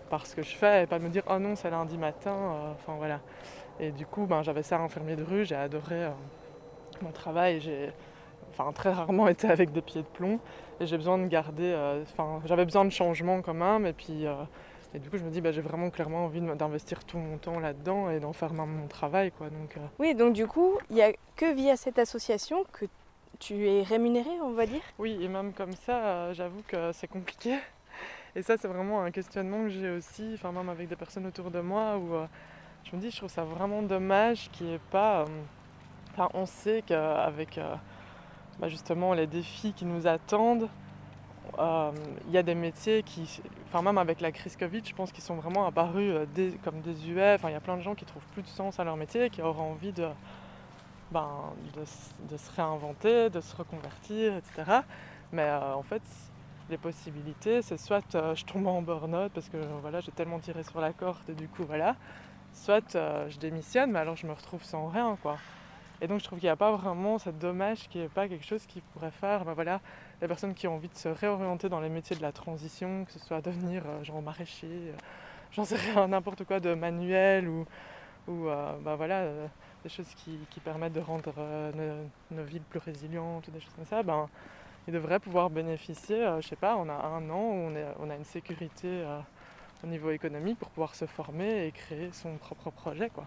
par 0.10 0.26
ce 0.26 0.36
que 0.36 0.42
je 0.42 0.56
fais 0.56 0.84
et 0.84 0.88
pas 0.88 1.00
de 1.00 1.04
me 1.04 1.10
dire, 1.10 1.24
oh 1.30 1.38
non, 1.40 1.56
c'est 1.56 1.70
lundi 1.70 1.98
matin. 1.98 2.36
Enfin 2.74 2.94
voilà. 2.98 3.20
Et 3.80 3.92
du 3.92 4.06
coup, 4.06 4.26
ben, 4.26 4.42
j'avais 4.42 4.64
ça 4.64 4.78
infirmier 4.80 5.16
de 5.16 5.24
rue, 5.24 5.46
j'ai 5.46 5.56
adoré 5.56 6.08
mon 7.02 7.12
travail. 7.12 7.62
J'ai 7.62 7.92
enfin, 8.52 8.72
très 8.72 8.92
rarement 8.92 9.28
été 9.28 9.50
avec 9.50 9.72
des 9.72 9.82
pieds 9.82 10.02
de 10.02 10.08
plomb. 10.08 10.40
Et 10.80 10.88
j'ai 10.88 10.98
besoin 10.98 11.18
de 11.18 11.28
garder. 11.28 11.72
euh, 11.74 12.04
Enfin, 12.04 12.42
j'avais 12.46 12.66
besoin 12.66 12.86
de 12.86 12.92
changement 12.92 13.42
quand 13.42 13.54
même. 13.54 13.86
Et 13.86 13.94
puis. 13.94 14.26
euh, 14.26 14.36
et 14.94 15.00
du 15.00 15.10
coup, 15.10 15.18
je 15.18 15.24
me 15.26 15.30
dis, 15.30 15.42
bah, 15.42 15.52
j'ai 15.52 15.60
vraiment 15.60 15.90
clairement 15.90 16.24
envie 16.24 16.40
d'investir 16.40 17.04
tout 17.04 17.18
mon 17.18 17.38
temps 17.38 17.60
là-dedans 17.60 18.10
et 18.12 18.22
d'en 18.22 18.32
faire 18.32 18.54
même 18.54 18.70
mon 18.70 18.88
travail. 18.88 19.30
Quoi. 19.32 19.50
Donc, 19.50 19.76
euh, 19.76 19.82
Oui, 20.00 20.16
donc 20.16 20.32
du 20.32 20.48
coup, 20.48 20.78
il 20.90 20.96
n'y 20.96 21.02
a 21.02 21.12
que 21.36 21.54
via 21.54 21.76
cette 21.76 22.00
association 22.00 22.64
que 22.72 22.86
tu 23.38 23.68
es 23.68 23.84
rémunéré, 23.84 24.30
on 24.42 24.54
va 24.54 24.66
dire? 24.66 24.80
Oui, 24.98 25.18
et 25.22 25.28
même 25.28 25.52
comme 25.52 25.74
ça, 25.74 26.32
j'avoue 26.32 26.62
que 26.66 26.94
c'est 26.94 27.10
compliqué. 27.10 27.58
Et 28.38 28.42
ça, 28.42 28.56
c'est 28.56 28.70
vraiment 28.70 29.02
un 29.02 29.12
questionnement 29.12 29.64
que 29.64 29.70
j'ai 29.70 29.90
aussi, 29.90 30.32
enfin 30.36 30.54
même 30.54 30.70
avec 30.70 30.88
des 30.88 30.96
personnes 30.96 31.26
autour 31.26 31.52
de 31.52 31.60
moi, 31.60 31.98
où 31.98 32.14
je 32.86 32.96
me 32.96 33.02
dis, 33.02 33.12
je 33.12 33.18
trouve 33.18 33.30
ça 33.30 33.44
vraiment 33.44 33.82
dommage 33.82 34.50
qu'il 34.52 34.68
n'y 34.68 34.74
ait 34.76 34.80
pas... 34.92 35.26
on 36.34 36.46
sait 36.46 36.84
qu'avec 36.86 37.58
euh, 37.58 37.76
bah, 38.60 38.70
justement 38.70 39.14
les 39.14 39.28
défis 39.28 39.74
qui 39.74 39.86
nous 39.86 40.08
attendent, 40.08 40.70
euh, 41.60 41.92
il 42.28 42.32
y 42.34 42.38
a 42.38 42.44
des 42.44 42.56
métiers 42.56 43.04
qui, 43.04 43.42
enfin 43.68 43.82
même 43.82 43.98
avec 43.98 44.22
la 44.22 44.32
crise 44.32 44.56
Covid, 44.56 44.82
je 44.86 44.94
pense 44.94 45.12
qu'ils 45.12 45.24
sont 45.24 45.36
vraiment 45.36 45.66
apparus 45.66 46.14
euh, 46.14 46.26
des- 46.34 46.58
comme 46.64 46.82
désuets. 46.82 47.36
Enfin, 47.36 47.50
il 47.50 47.54
y 47.54 47.56
a 47.56 47.60
plein 47.62 47.78
de 47.78 47.82
gens 47.82 47.96
qui 47.96 48.06
trouvent 48.06 48.26
plus 48.34 48.42
de 48.44 48.48
sens 48.48 48.80
à 48.80 48.84
leur 48.84 48.98
métier, 48.98 49.30
qui 49.30 49.42
auraient 49.42 49.62
envie 49.62 49.92
de, 49.92 50.08
ben, 51.12 51.54
de, 51.76 52.38
se 52.38 52.52
réinventer, 52.56 53.30
de 53.30 53.42
se 53.42 53.56
reconvertir, 53.56 54.36
etc. 54.36 54.84
Mais 55.32 55.50
en 55.52 55.84
fait, 55.84 56.02
les 56.70 56.78
possibilités, 56.78 57.62
c'est 57.62 57.78
soit 57.78 58.02
je 58.34 58.44
tombe 58.46 58.68
en 58.68 58.82
burn-out 58.82 59.32
parce 59.34 59.50
que 59.50 59.58
voilà, 59.82 60.00
j'ai 60.02 60.12
tellement 60.12 60.40
tiré 60.40 60.64
sur 60.64 60.82
la 60.82 60.94
corde 60.94 61.30
et 61.30 61.34
du 61.34 61.48
coup 61.48 61.64
voilà, 61.66 61.96
soit 62.54 62.94
je 62.94 63.38
démissionne, 63.38 63.92
mais 63.92 64.00
alors 64.00 64.16
je 64.16 64.26
me 64.28 64.34
retrouve 64.34 64.64
sans 64.64 64.88
rien. 64.88 65.18
Et 66.06 66.08
donc 66.08 66.20
je 66.20 66.26
trouve 66.26 66.38
qu'il 66.38 66.46
n'y 66.46 66.52
a 66.52 66.56
pas 66.56 66.72
vraiment, 66.72 67.18
c'est 67.18 67.36
dommage 67.36 67.90
qu'il 67.90 68.02
n'y 68.02 68.06
ait 68.06 68.10
pas 68.10 68.28
quelque 68.28 68.46
chose 68.46 68.64
qui 68.68 68.80
pourrait 68.80 69.10
faire, 69.10 69.44
ben 69.44 69.54
voilà, 69.54 69.82
les 70.22 70.28
personnes 70.28 70.54
qui 70.54 70.68
ont 70.68 70.76
envie 70.76 70.88
de 70.88 70.96
se 70.96 71.10
réorienter 71.10 71.68
dans 71.68 71.80
les 71.80 71.90
métiers 71.90 72.16
de 72.16 72.22
la 72.22 72.32
transition, 72.32 73.06
que 73.06 73.12
ce 73.12 73.18
soit 73.18 73.42
devenir 73.42 73.82
euh, 73.88 74.04
genre 74.04 74.22
maraîcher, 74.22 74.68
euh, 74.68 74.94
j'en 75.52 75.66
sais 75.66 75.78
rien, 75.78 76.08
n'importe 76.08 76.44
quoi 76.44 76.60
de 76.60 76.76
manuel 76.76 77.48
ou, 77.48 77.66
ou 78.28 78.46
bah 78.46 78.96
voilà, 78.96 79.26
des 79.82 79.90
choses 79.90 80.14
qui, 80.14 80.60
permettent 80.60 80.94
de 80.94 81.00
rendre 81.00 81.34
nos, 82.30 82.44
villes 82.44 82.62
plus 82.70 82.80
résilientes 82.80 83.50
des 83.50 83.60
choses 83.60 83.74
comme 83.76 83.86
ça, 83.86 84.04
ben, 84.04 84.30
ils 84.88 84.94
devraient 84.94 85.20
pouvoir 85.20 85.50
bénéficier, 85.50 86.24
je 86.40 86.48
sais 86.48 86.56
pas, 86.56 86.76
on 86.76 86.88
a 86.88 86.94
un 86.94 87.28
an 87.32 87.50
où 87.50 87.72
on, 88.00 88.10
a 88.12 88.16
une 88.16 88.26
sécurité 88.26 89.04
au 89.84 89.88
niveau 89.88 90.12
économique 90.12 90.60
pour 90.60 90.70
pouvoir 90.70 90.94
se 90.94 91.06
former 91.06 91.66
et 91.66 91.72
créer 91.72 92.12
son 92.12 92.36
propre 92.38 92.70
projet. 92.70 93.10
Quoi. 93.10 93.26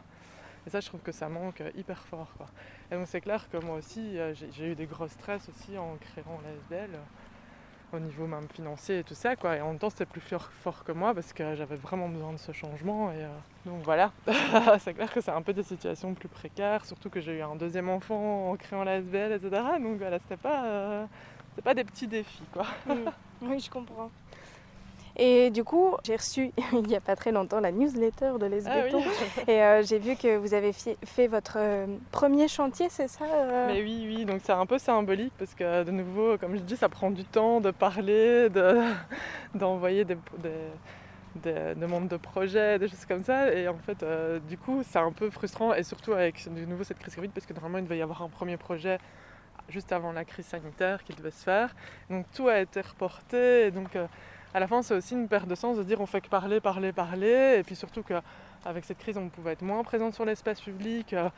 Et 0.68 0.70
ça, 0.70 0.80
je 0.80 0.86
trouve 0.86 1.00
que 1.00 1.12
ça 1.12 1.30
manque 1.30 1.62
hyper 1.78 1.98
fort. 2.02 2.28
Quoi. 2.36 2.46
Et 2.92 2.94
donc 2.94 3.06
c'est 3.06 3.22
clair 3.22 3.48
que 3.48 3.56
moi 3.56 3.76
aussi, 3.76 4.18
euh, 4.18 4.34
j'ai 4.34 4.72
eu 4.72 4.74
des 4.74 4.84
gros 4.84 5.08
stress 5.08 5.48
aussi 5.48 5.78
en 5.78 5.96
créant 5.96 6.38
l'ASBL, 6.44 6.90
euh, 6.94 7.96
au 7.96 7.98
niveau 7.98 8.26
même 8.26 8.46
financier 8.52 8.98
et 8.98 9.02
tout 9.02 9.14
ça. 9.14 9.34
Quoi. 9.34 9.56
Et 9.56 9.62
en 9.62 9.68
même 9.68 9.78
temps, 9.78 9.88
c'était 9.88 10.04
plus 10.04 10.20
fort, 10.20 10.50
fort 10.62 10.84
que 10.84 10.92
moi 10.92 11.14
parce 11.14 11.32
que 11.32 11.54
j'avais 11.54 11.76
vraiment 11.76 12.10
besoin 12.10 12.34
de 12.34 12.36
ce 12.36 12.52
changement. 12.52 13.10
Et, 13.12 13.24
euh, 13.24 13.28
donc 13.64 13.82
voilà, 13.82 14.12
c'est 14.80 14.92
clair 14.92 15.10
que 15.10 15.22
c'est 15.22 15.30
un 15.30 15.40
peu 15.40 15.54
des 15.54 15.62
situations 15.62 16.12
plus 16.12 16.28
précaires, 16.28 16.84
surtout 16.84 17.08
que 17.08 17.22
j'ai 17.22 17.38
eu 17.38 17.40
un 17.40 17.56
deuxième 17.56 17.88
enfant 17.88 18.50
en 18.50 18.56
créant 18.56 18.84
l'ASBL, 18.84 19.32
etc. 19.32 19.62
Donc 19.80 19.96
voilà, 19.96 20.18
c'était 20.18 20.36
pas, 20.36 21.08
pas 21.64 21.72
des 21.72 21.84
petits 21.84 22.06
défis. 22.06 22.44
Quoi. 22.52 22.66
Oui, 23.40 23.58
je 23.58 23.70
comprends. 23.70 24.10
Et 25.18 25.50
du 25.50 25.64
coup, 25.64 25.96
j'ai 26.04 26.14
reçu 26.14 26.52
il 26.72 26.82
n'y 26.82 26.94
a 26.94 27.00
pas 27.00 27.16
très 27.16 27.32
longtemps 27.32 27.60
la 27.60 27.72
newsletter 27.72 28.32
de 28.38 28.46
Les 28.46 28.68
Ah 28.68 28.84
oui. 28.92 29.02
Et 29.48 29.62
euh, 29.62 29.82
j'ai 29.82 29.98
vu 29.98 30.14
que 30.14 30.36
vous 30.36 30.54
avez 30.54 30.72
fait 30.72 31.26
votre 31.26 31.56
euh, 31.58 31.86
premier 32.12 32.46
chantier, 32.46 32.86
c'est 32.88 33.08
ça 33.08 33.24
euh? 33.24 33.66
Mais 33.66 33.82
oui, 33.82 34.04
oui, 34.06 34.24
donc 34.24 34.40
c'est 34.44 34.52
un 34.52 34.66
peu 34.66 34.78
symbolique 34.78 35.32
parce 35.36 35.54
que 35.54 35.82
de 35.82 35.90
nouveau, 35.90 36.38
comme 36.38 36.54
je 36.56 36.62
dis, 36.62 36.76
ça 36.76 36.88
prend 36.88 37.10
du 37.10 37.24
temps 37.24 37.60
de 37.60 37.72
parler, 37.72 38.48
de, 38.48 38.80
d'envoyer 39.54 40.04
des, 40.04 40.16
des, 41.34 41.74
de 41.74 42.16
projets, 42.16 42.78
des 42.78 42.86
choses 42.86 43.04
comme 43.04 43.24
ça. 43.24 43.52
Et 43.52 43.66
en 43.66 43.78
fait, 43.78 44.02
euh, 44.04 44.38
du 44.38 44.56
coup, 44.56 44.82
c'est 44.88 44.98
un 45.00 45.12
peu 45.12 45.30
frustrant 45.30 45.74
et 45.74 45.82
surtout 45.82 46.12
avec 46.12 46.48
de 46.48 46.64
nouveau 46.64 46.84
cette 46.84 46.98
crise 46.98 47.16
Covid 47.16 47.28
parce 47.28 47.46
que 47.46 47.54
normalement, 47.54 47.78
il 47.78 47.84
devait 47.84 47.98
y 47.98 48.02
avoir 48.02 48.22
un 48.22 48.28
premier 48.28 48.56
projet 48.56 48.98
juste 49.68 49.92
avant 49.92 50.12
la 50.12 50.24
crise 50.24 50.46
sanitaire 50.46 51.02
qui 51.04 51.12
devait 51.12 51.30
se 51.30 51.42
faire. 51.42 51.74
Donc 52.10 52.26
tout 52.34 52.48
a 52.48 52.60
été 52.60 52.80
reporté 52.80 53.66
et 53.66 53.70
donc 53.70 53.96
euh, 53.96 54.06
à 54.54 54.60
la 54.60 54.66
fin, 54.66 54.82
c'est 54.82 54.94
aussi 54.94 55.14
une 55.14 55.28
perte 55.28 55.46
de 55.46 55.54
sens 55.54 55.76
de 55.76 55.82
dire 55.82 56.00
on 56.00 56.06
fait 56.06 56.20
que 56.20 56.28
parler, 56.28 56.60
parler, 56.60 56.92
parler 56.92 57.56
et 57.58 57.62
puis 57.62 57.76
surtout 57.76 58.02
qu'avec 58.02 58.84
cette 58.84 58.98
crise, 58.98 59.16
on 59.18 59.28
pouvait 59.28 59.52
être 59.52 59.62
moins 59.62 59.82
présent 59.84 60.10
sur 60.12 60.24
l'espace 60.24 60.60
public. 60.60 61.12
euh, 61.12 61.28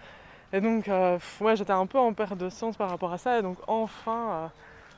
et 0.52 0.60
donc, 0.60 0.88
euh, 0.88 1.18
j'étais 1.54 1.72
un 1.72 1.86
peu 1.86 1.98
en 1.98 2.12
perte 2.12 2.36
de 2.36 2.48
sens 2.48 2.76
par 2.76 2.90
rapport 2.90 3.12
à 3.12 3.18
ça. 3.18 3.38
Et 3.38 3.42
donc, 3.42 3.58
enfin, 3.68 4.30
euh, 4.32 4.46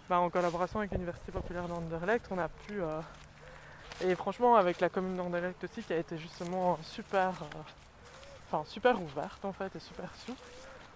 bah, 0.09 0.19
en 0.19 0.31
collaboration 0.31 0.79
avec 0.79 0.93
l'Université 0.93 1.31
populaire 1.31 1.69
d'Anderlecht, 1.69 2.27
on 2.31 2.39
a 2.39 2.49
pu. 2.49 2.81
euh, 2.81 3.01
et 4.01 4.15
franchement, 4.15 4.57
avec 4.57 4.81
la 4.81 4.89
commune 4.89 5.17
d'Anderlecht 5.17 5.63
aussi, 5.65 5.83
qui 5.83 5.93
a 5.93 5.99
été 5.99 6.17
justement 6.17 6.79
super, 6.83 7.33
enfin, 8.49 8.65
super 8.67 9.01
ouverte 9.01 9.45
en 9.45 9.53
fait, 9.53 9.77
et 9.77 9.79
super 9.79 10.09
souple, 10.17 10.41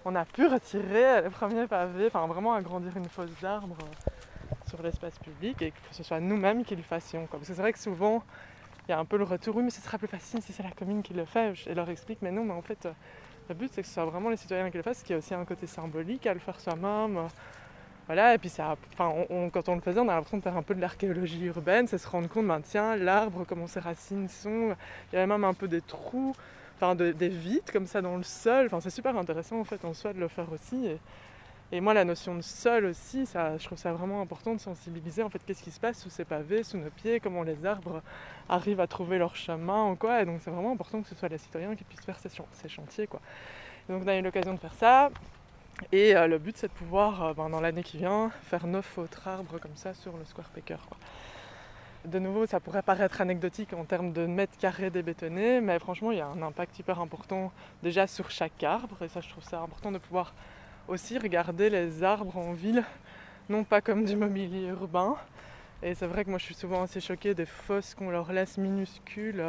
on 0.07 0.15
a 0.15 0.25
pu 0.25 0.47
retirer 0.47 1.23
les 1.23 1.31
premiers 1.31 1.67
pavés, 1.67 2.07
enfin, 2.07 2.27
vraiment 2.29 2.55
agrandir 2.55 2.97
une 2.97 3.09
fosse 3.09 3.31
d'arbres 3.43 3.77
euh, 3.83 4.55
sur 4.69 4.81
l'espace 4.81 5.19
public 5.19 5.61
et 5.63 5.73
que 5.73 5.77
ce 5.91 6.05
soit 6.05 6.21
nous-mêmes 6.21 6.65
qui 6.65 6.77
le 6.77 6.83
fassions. 6.83 7.27
Parce 7.29 7.43
que 7.43 7.55
c'est 7.55 7.61
vrai 7.61 7.73
que 7.73 7.79
souvent, 7.81 8.23
il 8.87 8.93
y 8.93 8.95
a 8.95 8.99
un 9.01 9.05
peu 9.05 9.17
le 9.17 9.25
retour, 9.25 9.57
mais 9.57 9.71
ce 9.71 9.81
sera 9.81 9.99
plus 9.99 10.07
facile 10.07 10.41
si 10.43 10.53
c'est 10.53 10.63
la 10.63 10.71
commune 10.71 11.03
qui 11.03 11.13
le 11.13 11.25
fait. 11.25 11.57
Je 11.57 11.71
leur 11.71 11.91
explique, 11.91 12.21
mais 12.23 12.31
non, 12.31 12.45
mais 12.45 12.55
en 12.55 12.63
fait. 12.63 12.87
euh, 12.87 12.93
le 13.49 13.55
but, 13.55 13.71
c'est 13.73 13.83
que 13.83 13.87
ce 13.89 13.95
soit 13.95 14.05
vraiment 14.05 14.29
les 14.31 14.37
citoyens 14.37 14.71
qui 14.71 14.77
le 14.77 14.83
fassent, 14.83 15.03
qu'il 15.03 15.13
y 15.13 15.15
a 15.15 15.19
aussi 15.19 15.33
un 15.35 15.45
côté 15.45 15.67
symbolique 15.67 16.27
à 16.27 16.35
le 16.35 16.41
faire 16.41 16.59
soi-même. 16.59 17.17
euh, 17.17 17.29
Voilà, 18.07 18.35
et 18.35 18.39
puis 18.39 18.49
ça, 18.49 18.77
enfin, 18.93 19.13
quand 19.53 19.69
on 19.69 19.75
le 19.77 19.81
faisait, 19.81 20.01
on 20.01 20.09
a 20.09 20.15
l'impression 20.15 20.39
de 20.39 20.43
faire 20.43 20.57
un 20.57 20.63
peu 20.63 20.75
de 20.77 20.81
l'archéologie 20.81 21.45
urbaine, 21.47 21.89
c'est 21.89 21.99
se 21.99 22.09
rendre 22.09 22.29
compte, 22.29 22.47
ben, 22.47 22.61
tiens, 22.61 22.97
l'arbre, 22.97 23.45
comment 23.49 23.67
ses 23.67 23.81
racines 23.81 24.29
sont. 24.29 24.77
Il 25.13 25.17
y 25.17 25.19
avait 25.19 25.27
même 25.27 25.45
un 25.45 25.55
peu 25.55 25.67
des 25.69 25.81
trous, 25.81 26.35
enfin 26.77 26.95
de- 26.95 27.13
des 27.13 27.29
vides 27.29 27.71
comme 27.73 27.87
ça 27.87 28.01
dans 28.03 28.17
le 28.17 28.23
sol. 28.23 28.67
Enfin, 28.67 28.81
c'est 28.81 28.91
super 28.91 29.17
intéressant 29.17 29.59
en 29.61 29.65
fait 29.65 29.85
en 29.85 29.95
soi 29.95 30.13
de 30.13 30.21
le 30.21 30.29
faire 30.29 30.51
aussi. 30.53 30.89
Et, 31.73 31.81
moi, 31.81 31.95
la 31.95 32.05
notion 32.05 32.35
de 32.37 32.43
sol 32.43 32.85
aussi, 32.87 33.27
ça, 33.27 33.59
je 33.59 33.65
trouve 33.67 33.79
ça 33.79 33.93
vraiment 33.93 34.21
important 34.23 34.55
de 34.55 34.61
sensibiliser 34.61 35.23
en 35.25 35.31
fait 35.31 35.41
qu'est-ce 35.45 35.63
qui 35.63 35.73
se 35.73 35.81
passe 35.81 36.01
sous 36.01 36.11
ces 36.11 36.25
pavés, 36.25 36.63
sous 36.63 36.79
nos 36.79 36.91
pieds, 36.91 37.19
comment 37.21 37.43
les 37.43 37.67
arbres 37.67 38.03
arrivent 38.49 38.81
à 38.81 38.87
trouver 38.87 39.19
leur 39.19 39.35
chemin 39.37 39.91
ou 39.91 39.97
quoi. 39.97 40.23
Et 40.23 40.25
donc 40.25 40.41
c'est 40.43 40.51
vraiment 40.51 40.73
important 40.73 41.03
que 41.03 41.09
ce 41.09 41.15
soit 41.17 41.29
les 41.29 41.39
citoyens 41.39 41.75
qui 41.75 41.85
puissent 41.85 42.05
faire 42.05 42.19
ces, 42.21 42.29
chan- 42.31 42.47
ces 42.53 42.69
chantiers 42.69 43.07
quoi. 43.09 43.21
Donc 43.89 44.03
on 44.05 44.09
a 44.09 44.17
eu 44.17 44.23
l'occasion 44.23 44.55
de 44.55 44.61
faire 44.61 44.75
ça. 44.75 45.11
Et 45.93 46.17
euh, 46.17 46.27
le 46.29 46.39
but 46.39 46.57
c'est 46.57 46.69
de 46.69 46.73
pouvoir, 46.73 47.23
euh, 47.25 47.35
ben, 47.35 47.51
dans 47.51 47.61
l'année 47.61 47.83
qui 47.83 47.99
vient, 47.99 48.31
faire 48.45 48.67
neuf 48.67 48.97
autres 48.99 49.27
arbres 49.29 49.59
comme 49.59 49.77
ça 49.77 49.93
sur 49.95 50.17
le 50.17 50.25
Square 50.25 50.51
quoi. 50.89 50.97
De 52.07 52.21
nouveau, 52.21 52.47
ça 52.47 52.61
pourrait 52.61 52.83
paraître 52.83 53.21
anecdotique 53.21 53.73
en 53.73 53.85
termes 53.85 54.13
de 54.13 54.27
mètres 54.27 54.57
carrés 54.59 54.91
débétonnés, 54.91 55.61
mais 55.61 55.81
franchement, 55.81 56.13
il 56.13 56.19
y 56.19 56.21
a 56.21 56.29
un 56.29 56.41
impact 56.41 56.79
hyper 56.79 57.01
important 57.01 57.51
déjà 57.83 58.07
sur 58.07 58.31
chaque 58.31 58.63
arbre. 58.63 59.03
Et 59.03 59.09
ça, 59.09 59.21
je 59.21 59.29
trouve 59.29 59.43
ça 59.43 59.61
important 59.61 59.91
de 59.91 59.99
pouvoir 59.99 60.33
aussi 60.87 61.19
regarder 61.19 61.69
les 61.69 62.05
arbres 62.05 62.37
en 62.37 62.53
ville, 62.53 62.85
non 63.49 63.65
pas 63.65 63.81
comme 63.81 64.05
du 64.05 64.15
mobilier 64.15 64.69
urbain. 64.69 65.17
Et 65.83 65.97
c'est 65.97 66.07
vrai 66.07 66.25
que 66.25 66.31
moi, 66.31 66.39
je 66.39 66.45
suis 66.45 66.55
souvent 66.55 66.83
assez 66.83 67.01
choquée 67.01 67.35
des 67.35 67.47
fosses 67.47 67.95
qu'on 67.97 68.11
leur 68.11 68.33
laisse 68.33 68.57
minuscules. 68.57 69.45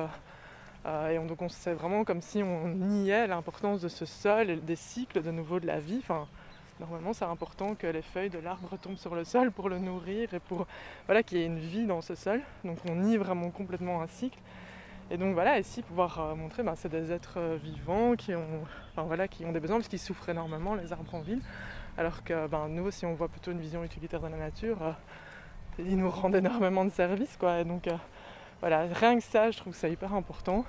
euh, 0.87 1.09
et 1.09 1.19
on, 1.19 1.25
donc 1.25 1.43
on 1.43 1.49
c'est 1.49 1.73
vraiment 1.73 2.03
comme 2.05 2.21
si 2.21 2.41
on 2.41 2.69
niait 2.69 3.27
l'importance 3.27 3.81
de 3.81 3.87
ce 3.87 4.05
sol 4.05 4.49
et 4.49 4.55
des 4.55 4.75
cycles 4.75 5.21
de 5.21 5.29
nouveau 5.29 5.59
de 5.59 5.67
la 5.67 5.79
vie. 5.79 6.01
Normalement, 6.79 7.13
c'est 7.13 7.25
important 7.25 7.75
que 7.75 7.87
les 7.87 8.01
feuilles 8.01 8.29
de 8.29 8.39
l'arbre 8.39 8.77
tombent 8.77 8.97
sur 8.97 9.15
le 9.15 9.23
sol 9.23 9.51
pour 9.51 9.69
le 9.69 9.79
nourrir 9.79 10.33
et 10.33 10.39
pour 10.39 10.67
voilà, 11.05 11.23
qu'il 11.23 11.39
y 11.39 11.41
ait 11.41 11.45
une 11.45 11.59
vie 11.59 11.85
dans 11.85 12.01
ce 12.01 12.15
sol. 12.15 12.41
Donc 12.63 12.77
on 12.89 12.95
nie 12.95 13.17
vraiment 13.17 13.49
complètement 13.49 14.01
un 14.01 14.07
cycle. 14.07 14.39
Et 15.09 15.17
donc 15.17 15.33
voilà, 15.33 15.57
ici 15.57 15.81
pouvoir 15.81 16.19
euh, 16.19 16.35
montrer, 16.35 16.63
ben, 16.63 16.75
c'est 16.75 16.89
des 16.89 17.11
êtres 17.11 17.37
euh, 17.37 17.57
vivants 17.63 18.15
qui 18.15 18.35
ont, 18.35 18.65
voilà, 18.97 19.27
qui 19.29 19.45
ont 19.45 19.53
des 19.53 19.61
besoins 19.61 19.77
parce 19.77 19.87
qu'ils 19.87 19.99
souffrent 19.99 20.27
énormément 20.27 20.75
les 20.75 20.91
arbres 20.91 21.15
en 21.15 21.21
ville. 21.21 21.41
Alors 21.97 22.23
que 22.23 22.47
ben, 22.47 22.67
nous, 22.67 22.91
si 22.91 23.05
on 23.05 23.13
voit 23.13 23.29
plutôt 23.29 23.51
une 23.51 23.59
vision 23.59 23.83
utilitaire 23.83 24.19
de 24.19 24.27
la 24.27 24.37
nature, 24.37 24.81
euh, 24.81 24.91
ils 25.79 25.97
nous 25.97 26.09
rendent 26.09 26.35
énormément 26.35 26.83
de 26.83 26.89
services. 26.89 27.37
Quoi. 27.37 27.63
Donc 27.63 27.87
voilà, 28.59 28.85
rien 28.91 29.17
que 29.17 29.23
ça, 29.23 29.51
je 29.51 29.57
trouve 29.57 29.75
c'est 29.75 29.91
hyper 29.91 30.13
important. 30.13 30.65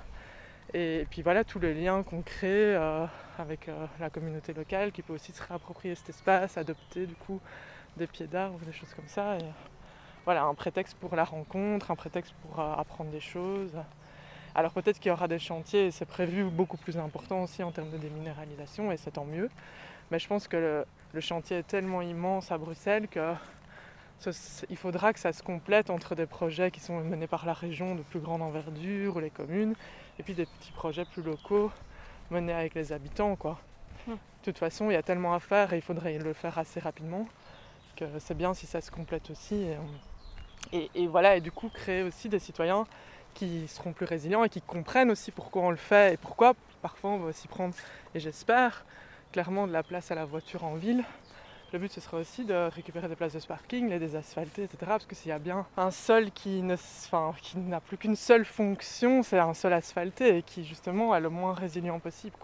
Et 0.73 1.07
puis 1.09 1.21
voilà, 1.23 1.43
tous 1.43 1.59
les 1.59 1.73
liens 1.73 2.03
qu'on 2.03 2.21
crée 2.21 2.75
euh, 2.75 3.05
avec 3.39 3.67
euh, 3.67 3.85
la 3.99 4.09
communauté 4.09 4.53
locale 4.53 4.91
qui 4.91 5.01
peut 5.01 5.13
aussi 5.13 5.31
se 5.31 5.41
réapproprier 5.41 5.95
cet 5.95 6.09
espace, 6.09 6.57
adopter 6.57 7.07
du 7.07 7.15
coup 7.15 7.39
des 7.97 8.05
pieds 8.05 8.27
d'arbres, 8.27 8.59
des 8.65 8.71
choses 8.71 8.93
comme 8.93 9.07
ça. 9.07 9.31
Euh, 9.31 9.39
voilà, 10.25 10.43
un 10.43 10.53
prétexte 10.53 10.95
pour 10.97 11.15
la 11.15 11.23
rencontre, 11.23 11.89
un 11.89 11.95
prétexte 11.95 12.33
pour 12.43 12.59
apprendre 12.59 13.09
des 13.09 13.19
choses. 13.19 13.71
Alors 14.53 14.71
peut-être 14.73 14.99
qu'il 14.99 15.09
y 15.09 15.13
aura 15.13 15.27
des 15.27 15.39
chantiers, 15.39 15.89
c'est 15.89 16.05
prévu 16.05 16.43
beaucoup 16.43 16.77
plus 16.77 16.97
important 16.97 17.43
aussi 17.43 17.63
en 17.63 17.71
termes 17.71 17.89
de 17.89 17.97
déminéralisation, 17.97 18.91
et 18.91 18.97
c'est 18.97 19.11
tant 19.11 19.25
mieux. 19.25 19.49
Mais 20.11 20.19
je 20.19 20.27
pense 20.27 20.47
que 20.47 20.57
le, 20.57 20.85
le 21.13 21.21
chantier 21.21 21.59
est 21.59 21.67
tellement 21.67 22.01
immense 22.01 22.51
à 22.51 22.57
Bruxelles 22.57 23.07
que 23.07 23.33
ce- 24.19 24.65
il 24.69 24.77
faudra 24.77 25.13
que 25.13 25.19
ça 25.19 25.33
se 25.33 25.41
complète 25.41 25.89
entre 25.89 26.13
des 26.13 26.25
projets 26.25 26.69
qui 26.71 26.79
sont 26.79 26.99
menés 26.99 27.27
par 27.27 27.45
la 27.45 27.53
région 27.53 27.95
de 27.95 28.01
plus 28.01 28.19
grande 28.19 28.41
envergure 28.41 29.15
ou 29.15 29.19
les 29.19 29.29
communes, 29.29 29.75
et 30.19 30.23
puis 30.23 30.33
des 30.33 30.45
petits 30.45 30.71
projets 30.71 31.05
plus 31.05 31.21
locaux 31.23 31.71
menés 32.29 32.53
avec 32.53 32.75
les 32.75 32.91
habitants. 32.93 33.35
Quoi. 33.35 33.57
Mm. 34.07 34.11
De 34.11 34.17
toute 34.43 34.57
façon, 34.57 34.89
il 34.89 34.93
y 34.93 34.97
a 34.97 35.03
tellement 35.03 35.33
à 35.33 35.39
faire 35.39 35.73
et 35.73 35.77
il 35.77 35.81
faudrait 35.81 36.17
le 36.17 36.33
faire 36.33 36.57
assez 36.57 36.79
rapidement 36.79 37.27
que 37.95 38.05
c'est 38.19 38.35
bien 38.35 38.53
si 38.53 38.65
ça 38.67 38.81
se 38.81 38.91
complète 38.91 39.29
aussi. 39.29 39.55
Et, 39.55 39.77
et- 40.73 40.91
et 40.95 41.07
voilà, 41.07 41.35
et 41.37 41.41
du 41.41 41.51
coup, 41.51 41.69
créer 41.69 42.03
aussi 42.03 42.29
des 42.29 42.39
citoyens 42.39 42.85
qui 43.33 43.67
seront 43.67 43.93
plus 43.93 44.05
résilients 44.05 44.43
et 44.43 44.49
qui 44.49 44.61
comprennent 44.61 45.11
aussi 45.11 45.31
pourquoi 45.31 45.61
on 45.63 45.69
le 45.71 45.77
fait 45.77 46.13
et 46.13 46.17
pourquoi 46.17 46.53
parfois 46.81 47.11
on 47.11 47.17
va 47.19 47.27
aussi 47.29 47.47
prendre, 47.47 47.75
et 48.15 48.19
j'espère, 48.19 48.85
clairement 49.31 49.67
de 49.67 49.73
la 49.73 49.83
place 49.83 50.11
à 50.11 50.15
la 50.15 50.25
voiture 50.25 50.63
en 50.63 50.75
ville. 50.75 51.03
Le 51.71 51.77
but 51.77 51.91
ce 51.91 52.01
sera 52.01 52.17
aussi 52.17 52.45
de 52.45 52.67
récupérer 52.73 53.07
des 53.07 53.15
places 53.15 53.33
de 53.33 53.39
parking, 53.45 53.89
les 53.89 53.99
désasphalter, 53.99 54.63
etc. 54.63 54.77
Parce 54.87 55.05
que 55.05 55.13
s'il 55.13 55.29
y 55.29 55.31
a 55.31 55.37
bien 55.37 55.67
un 55.77 55.91
sol 55.91 56.31
qui 56.31 56.63
n'a 56.63 57.79
plus 57.79 57.97
qu'une 57.97 58.15
seule 58.15 58.43
fonction, 58.43 59.21
c'est 59.21 59.37
un 59.37 59.53
sol 59.53 59.73
asphalté 59.73 60.37
et 60.37 60.41
qui 60.41 60.65
justement 60.65 61.15
est 61.15 61.19
le 61.19 61.29
moins 61.29 61.53
résilient 61.53 61.99
possible. 61.99 62.35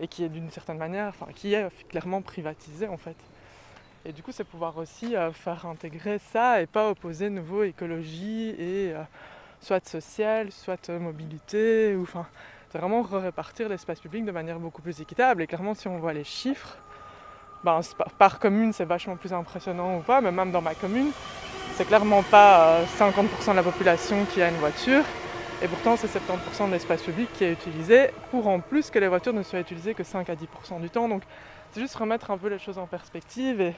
Et 0.00 0.08
qui 0.08 0.24
est 0.24 0.28
d'une 0.28 0.50
certaine 0.50 0.78
manière, 0.78 1.14
qui 1.36 1.54
est 1.54 1.68
clairement 1.88 2.22
privatisé 2.22 2.88
en 2.88 2.96
fait. 2.96 3.16
Et 4.04 4.12
du 4.12 4.24
coup, 4.24 4.32
c'est 4.32 4.42
pouvoir 4.42 4.76
aussi 4.78 5.14
euh, 5.14 5.30
faire 5.32 5.64
intégrer 5.64 6.18
ça 6.18 6.60
et 6.60 6.66
pas 6.66 6.90
opposer 6.90 7.30
nouveau 7.30 7.62
écologie 7.62 8.48
et 8.58 8.92
euh, 8.92 9.02
soit 9.60 9.86
social, 9.86 10.50
soit 10.50 10.88
mobilité. 10.88 11.94
Ou, 11.94 12.02
enfin, 12.02 12.26
c'est 12.70 12.78
vraiment 12.78 13.02
répartir 13.02 13.68
l'espace 13.68 14.00
public 14.00 14.24
de 14.24 14.32
manière 14.32 14.58
beaucoup 14.58 14.82
plus 14.82 15.00
équitable. 15.00 15.42
Et 15.42 15.46
clairement, 15.46 15.74
si 15.74 15.86
on 15.86 15.98
voit 15.98 16.12
les 16.12 16.24
chiffres, 16.24 16.78
ben, 17.64 17.80
par 18.18 18.38
commune, 18.38 18.72
c'est 18.72 18.84
vachement 18.84 19.16
plus 19.16 19.32
impressionnant 19.32 19.98
ou 19.98 20.00
pas, 20.00 20.20
mais 20.20 20.32
même 20.32 20.50
dans 20.50 20.62
ma 20.62 20.74
commune, 20.74 21.10
c'est 21.74 21.84
clairement 21.84 22.22
pas 22.22 22.80
euh, 22.80 22.84
50% 22.98 23.52
de 23.52 23.56
la 23.56 23.62
population 23.62 24.24
qui 24.26 24.42
a 24.42 24.48
une 24.48 24.56
voiture. 24.56 25.04
Et 25.62 25.68
pourtant, 25.68 25.96
c'est 25.96 26.08
70% 26.08 26.66
de 26.66 26.72
l'espace 26.72 27.02
public 27.02 27.28
qui 27.32 27.44
est 27.44 27.52
utilisé, 27.52 28.10
pour 28.32 28.48
en 28.48 28.58
plus 28.58 28.90
que 28.90 28.98
les 28.98 29.06
voitures 29.06 29.32
ne 29.32 29.44
soient 29.44 29.60
utilisées 29.60 29.94
que 29.94 30.02
5 30.02 30.28
à 30.28 30.34
10% 30.34 30.80
du 30.80 30.90
temps. 30.90 31.08
Donc, 31.08 31.22
c'est 31.70 31.80
juste 31.80 31.94
remettre 31.94 32.32
un 32.32 32.36
peu 32.36 32.48
les 32.48 32.58
choses 32.58 32.78
en 32.78 32.86
perspective. 32.86 33.60
Et, 33.60 33.74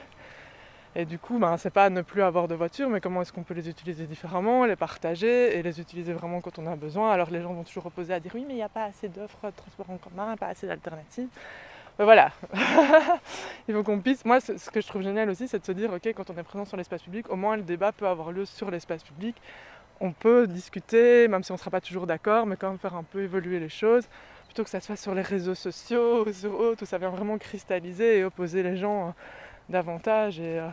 et 0.95 1.05
du 1.05 1.19
coup, 1.19 1.37
ben, 1.37 1.55
c'est 1.57 1.69
pas 1.69 1.91
ne 1.91 2.01
plus 2.01 2.23
avoir 2.23 2.47
de 2.47 2.55
voiture, 2.55 2.89
mais 2.89 3.01
comment 3.01 3.21
est-ce 3.21 3.31
qu'on 3.31 3.43
peut 3.43 3.53
les 3.53 3.69
utiliser 3.69 4.07
différemment, 4.07 4.65
les 4.65 4.75
partager 4.75 5.57
et 5.57 5.61
les 5.61 5.79
utiliser 5.79 6.13
vraiment 6.13 6.41
quand 6.41 6.57
on 6.57 6.65
a 6.65 6.75
besoin? 6.75 7.11
Alors, 7.11 7.29
les 7.29 7.41
gens 7.41 7.53
vont 7.53 7.63
toujours 7.63 7.85
opposer 7.85 8.15
à 8.15 8.19
dire 8.19 8.31
oui, 8.33 8.45
mais 8.47 8.55
il 8.55 8.57
n'y 8.57 8.63
a 8.63 8.69
pas 8.69 8.85
assez 8.85 9.07
d'offres 9.07 9.45
de 9.45 9.55
transport 9.55 9.89
en 9.91 9.97
commun, 9.97 10.35
pas 10.37 10.47
assez 10.47 10.65
d'alternatives. 10.65 11.27
Mais 11.97 12.03
voilà, 12.03 12.31
il 13.67 13.73
faut 13.73 13.83
qu'on 13.83 14.01
puisse. 14.01 14.25
Moi, 14.25 14.41
ce 14.41 14.69
que 14.69 14.81
je 14.81 14.87
trouve 14.87 15.01
génial 15.01 15.29
aussi, 15.29 15.47
c'est 15.47 15.59
de 15.59 15.65
se 15.65 15.71
dire, 15.71 15.93
ok, 15.93 16.07
quand 16.13 16.29
on 16.29 16.37
est 16.37 16.43
présent 16.43 16.65
sur 16.65 16.75
l'espace 16.75 17.01
public, 17.01 17.29
au 17.29 17.35
moins 17.35 17.55
le 17.55 17.63
débat 17.63 17.91
peut 17.91 18.07
avoir 18.07 18.31
lieu 18.31 18.45
sur 18.45 18.69
l'espace 18.69 19.03
public. 19.03 19.35
On 20.01 20.11
peut 20.11 20.45
discuter, 20.45 21.29
même 21.29 21.43
si 21.43 21.51
on 21.51 21.55
ne 21.55 21.59
sera 21.59 21.71
pas 21.71 21.79
toujours 21.79 22.05
d'accord, 22.05 22.45
mais 22.45 22.57
quand 22.57 22.69
même 22.69 22.79
faire 22.79 22.95
un 22.95 23.03
peu 23.03 23.23
évoluer 23.23 23.59
les 23.59 23.69
choses, 23.69 24.09
plutôt 24.45 24.65
que 24.65 24.69
ça 24.69 24.81
se 24.81 24.87
fasse 24.87 25.01
sur 25.01 25.15
les 25.15 25.21
réseaux 25.21 25.55
sociaux, 25.55 26.29
sur 26.33 26.59
autres, 26.59 26.83
où 26.83 26.85
ça 26.85 26.97
vient 26.97 27.09
vraiment 27.09 27.37
cristalliser 27.37 28.19
et 28.19 28.23
opposer 28.25 28.61
les 28.61 28.75
gens 28.75 29.07
euh, 29.07 29.11
davantage. 29.69 30.39
Et, 30.41 30.59
euh, 30.59 30.67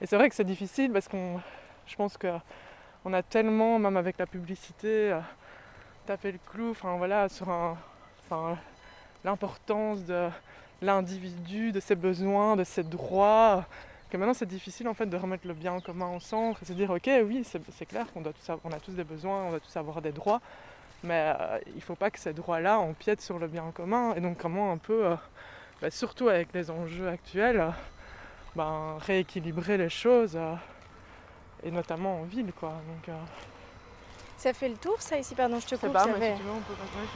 et 0.00 0.06
c'est 0.06 0.16
vrai 0.16 0.28
que 0.28 0.34
c'est 0.34 0.44
difficile 0.44 0.90
parce 0.92 1.06
qu'on, 1.06 1.40
je 1.86 1.94
pense 1.94 2.16
que 2.18 2.28
on 3.04 3.12
a 3.12 3.22
tellement, 3.22 3.78
même 3.78 3.96
avec 3.96 4.18
la 4.18 4.26
publicité, 4.26 5.12
euh, 5.12 5.20
tapé 6.06 6.32
le 6.32 6.38
clou, 6.50 6.70
enfin 6.70 6.96
voilà, 6.96 7.28
sur 7.28 7.48
un, 7.48 7.76
l'importance 9.24 10.04
de 10.04 10.28
l'individu, 10.80 11.72
de 11.72 11.80
ses 11.80 11.94
besoins, 11.94 12.56
de 12.56 12.64
ses 12.64 12.82
droits, 12.82 13.64
que 14.10 14.16
maintenant 14.16 14.34
c'est 14.34 14.46
difficile 14.46 14.88
en 14.88 14.94
fait 14.94 15.06
de 15.06 15.16
remettre 15.16 15.46
le 15.46 15.54
bien 15.54 15.80
commun 15.80 16.14
au 16.16 16.20
centre 16.20 16.60
et 16.62 16.66
se 16.66 16.72
dire 16.72 16.90
ok 16.90 17.08
oui 17.24 17.44
c'est 17.44 17.86
clair 17.86 18.06
qu'on 18.12 18.20
doit 18.20 18.32
tous 18.32 18.50
avoir- 18.50 18.66
on 18.72 18.76
a 18.76 18.80
tous 18.80 18.92
des 18.92 19.04
besoins, 19.04 19.44
on 19.44 19.50
doit 19.50 19.60
tous 19.60 19.76
avoir 19.76 20.02
des 20.02 20.12
droits, 20.12 20.40
mais 21.04 21.34
euh, 21.40 21.58
il 21.68 21.76
ne 21.76 21.80
faut 21.80 21.94
pas 21.94 22.10
que 22.10 22.18
ces 22.18 22.32
droits-là 22.32 22.78
empiètent 22.78 23.22
sur 23.22 23.38
le 23.38 23.46
bien 23.46 23.70
commun 23.72 24.12
et 24.14 24.20
donc 24.20 24.38
comment 24.38 24.70
un 24.72 24.76
peu, 24.78 25.06
euh, 25.06 25.14
bah, 25.80 25.90
surtout 25.90 26.28
avec 26.28 26.52
les 26.52 26.70
enjeux 26.70 27.08
actuels, 27.08 27.60
euh, 27.60 27.70
ben, 28.56 28.98
rééquilibrer 29.00 29.78
les 29.78 29.88
choses 29.88 30.38
et 31.64 31.70
notamment 31.70 32.20
en 32.20 32.24
ville 32.24 32.52
quoi. 32.52 32.70
Donc, 33.06 33.14
Ça 34.36 34.52
fait 34.52 34.68
le 34.68 34.76
tour, 34.76 35.00
ça 35.00 35.16
ici 35.16 35.34
Pardon, 35.36 35.58
je 35.60 35.66
te 35.68 35.76
coupe. 35.76 35.92
pas, 35.92 36.00
ça 36.04 36.10
mais 36.12 36.18
fait- 36.18 36.32
si 36.34 36.40
tu 36.40 36.44
veux 36.46 36.50
on 36.52 36.60
peut 36.60 36.74
continuer, 36.74 37.06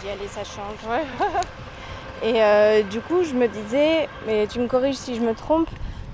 dit, 0.00 0.08
allez, 0.10 0.28
ça 0.28 0.44
change. 0.44 0.78
Ouais. 0.88 1.04
Et 2.22 2.42
euh, 2.42 2.82
du 2.84 3.00
coup, 3.00 3.24
je 3.24 3.34
me 3.34 3.48
disais, 3.48 4.08
mais 4.26 4.46
tu 4.46 4.60
me 4.60 4.68
corriges 4.68 4.94
si 4.96 5.16
je 5.16 5.20
me 5.20 5.34
trompe, 5.34 5.68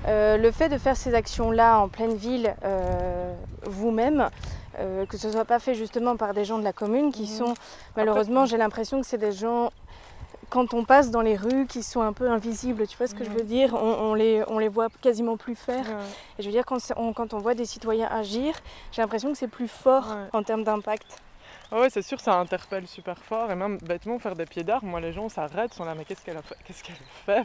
euh, 0.07 0.39
le 0.39 0.51
fait 0.51 0.69
de 0.71 0.79
faire 0.79 0.97
ces 0.97 1.15
actions-là 1.15 1.79
en 1.81 1.89
pleine 1.89 2.15
ville, 2.15 2.55
euh, 2.65 3.35
vous-même, 3.65 4.31
que 5.09 5.17
ce 5.17 5.29
soit 5.33 5.45
pas 5.45 5.59
fait 5.59 5.75
justement 5.75 6.17
par 6.17 6.35
des 6.35 6.45
gens 6.45 6.57
de 6.57 6.63
la 6.63 6.73
commune 6.73 7.11
qui 7.11 7.23
Mhm. 7.23 7.27
sont, 7.27 7.55
malheureusement, 7.97 8.47
j'ai 8.47 8.57
l'impression 8.57 9.01
que 9.01 9.07
c'est 9.09 9.19
des 9.19 9.33
gens, 9.33 9.73
quand 10.51 10.73
on 10.73 10.85
passe 10.85 11.11
dans 11.11 11.21
les 11.21 11.35
rues, 11.37 11.67
qui 11.67 11.83
sont 11.83 12.01
un 12.01 12.13
peu 12.13 12.31
invisibles, 12.31 12.87
tu 12.87 12.97
vois 12.97 13.09
ce 13.09 13.15
que 13.17 13.25
je 13.25 13.31
veux 13.31 13.43
dire? 13.43 13.75
On, 13.75 14.11
on 14.11 14.15
les, 14.15 14.45
on 14.47 14.59
les 14.61 14.69
voit 14.69 14.87
quasiment 15.03 15.37
plus 15.37 15.57
faire. 15.57 15.85
Et 16.39 16.43
je 16.43 16.47
veux 16.47 16.53
dire, 16.53 16.65
quand, 16.65 16.79
on, 16.97 17.13
quand 17.13 17.35
on 17.35 17.39
voit 17.39 17.55
des 17.55 17.65
citoyens 17.65 18.07
agir, 18.09 18.55
j'ai 18.93 19.03
l'impression 19.03 19.33
que 19.33 19.37
c'est 19.37 19.49
plus 19.49 19.67
fort 19.69 20.15
en 20.33 20.45
termes 20.45 20.63
d'impact. 20.63 21.19
Ah 21.71 21.81
ouais, 21.81 21.91
c'est 21.91 22.03
sûr, 22.03 22.19
ça 22.19 22.39
interpelle 22.39 22.87
super 22.87 23.19
fort. 23.19 23.51
Et 23.51 23.55
même 23.55 23.77
bêtement, 23.79 24.19
faire 24.19 24.35
des 24.35 24.47
pieds 24.47 24.65
d'armes, 24.65 24.89
moi, 24.89 25.01
les 25.01 25.13
gens 25.13 25.29
s'arrêtent, 25.29 25.75
sont 25.75 25.85
là, 25.85 25.95
mais 25.95 26.05
qu'est-ce 26.05 26.25
qu'elle 26.25 26.39
a 26.39 26.43
fait? 26.43 26.57
Qu'est-ce 26.65 26.83
qu'elle 26.83 26.97
fait? 27.27 27.45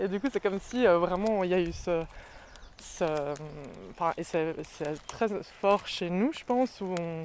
Et 0.00 0.08
du 0.08 0.18
coup, 0.18 0.26
c'est 0.32 0.40
comme 0.40 0.58
si 0.58 0.86
euh, 0.86 0.98
vraiment 0.98 1.44
il 1.44 1.50
y 1.50 1.54
a 1.54 1.60
eu 1.60 1.72
ce. 1.72 2.04
ce 2.80 3.04
enfin, 3.90 4.12
et 4.16 4.24
c'est 4.24 4.54
très 5.06 5.28
fort 5.60 5.86
chez 5.86 6.10
nous, 6.10 6.32
je 6.32 6.44
pense, 6.44 6.80
où 6.80 6.94
on. 6.96 7.22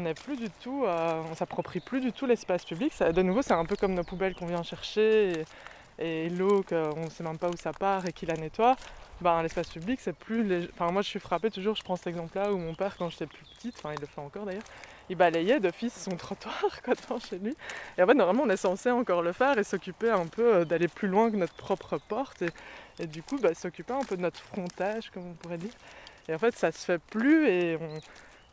N'est 0.00 0.14
plus 0.14 0.36
du 0.36 0.50
tout, 0.62 0.84
euh, 0.84 1.22
on 1.30 1.34
s'approprie 1.34 1.80
plus 1.80 2.00
du 2.00 2.12
tout 2.12 2.26
l'espace 2.26 2.64
public. 2.64 2.92
De 3.00 3.22
nouveau, 3.22 3.40
c'est 3.40 3.54
un 3.54 3.64
peu 3.64 3.74
comme 3.74 3.94
nos 3.94 4.04
poubelles 4.04 4.34
qu'on 4.34 4.44
vient 4.46 4.62
chercher 4.62 5.44
et, 5.98 6.28
l'eau 6.28 6.62
qu'on 6.62 7.04
ne 7.04 7.10
sait 7.10 7.24
même 7.24 7.38
pas 7.38 7.48
où 7.48 7.56
ça 7.56 7.72
part 7.72 8.06
et 8.06 8.12
qui 8.12 8.26
la 8.26 8.36
nettoie. 8.36 8.76
Ben, 9.22 9.42
l'espace 9.42 9.68
public, 9.68 9.98
c'est 10.00 10.12
plus. 10.12 10.68
Enfin, 10.74 10.92
moi, 10.92 11.02
je 11.02 11.08
suis 11.08 11.20
frappée 11.20 11.50
toujours. 11.50 11.74
Je 11.74 11.82
prends 11.82 11.96
cet 11.96 12.08
exemple-là 12.08 12.52
où 12.52 12.58
mon 12.58 12.74
père, 12.74 12.96
quand 12.98 13.08
j'étais 13.08 13.26
plus 13.26 13.44
petite, 13.56 13.76
enfin, 13.78 13.94
il 13.94 14.00
le 14.00 14.06
fait 14.06 14.20
encore 14.20 14.44
d'ailleurs, 14.44 14.62
il 15.10 15.16
balayait 15.16 15.60
d'office 15.60 15.94
son 15.94 16.16
trottoir 16.16 16.80
quoi, 16.84 16.94
devant 16.94 17.18
chez 17.18 17.38
lui. 17.38 17.56
Et 17.96 18.02
en 18.02 18.06
fait, 18.06 18.14
normalement, 18.14 18.44
on 18.44 18.50
est 18.50 18.56
censé 18.56 18.90
encore 18.90 19.22
le 19.22 19.32
faire 19.32 19.58
et 19.58 19.64
s'occuper 19.64 20.10
un 20.10 20.26
peu 20.26 20.56
euh, 20.56 20.64
d'aller 20.64 20.88
plus 20.88 21.08
loin 21.08 21.30
que 21.30 21.36
notre 21.36 21.54
propre 21.54 21.98
porte. 21.98 22.42
Et, 22.42 22.50
et 23.00 23.06
du 23.06 23.22
coup, 23.22 23.38
bah, 23.38 23.54
s'occuper 23.54 23.92
un 23.92 24.04
peu 24.04 24.16
de 24.16 24.22
notre 24.22 24.40
frontage, 24.40 25.10
comme 25.10 25.26
on 25.26 25.34
pourrait 25.34 25.58
dire. 25.58 25.72
Et 26.28 26.34
en 26.34 26.38
fait, 26.38 26.54
ça 26.54 26.72
se 26.72 26.84
fait 26.84 26.98
plus 26.98 27.48
et 27.48 27.78
on 27.80 28.00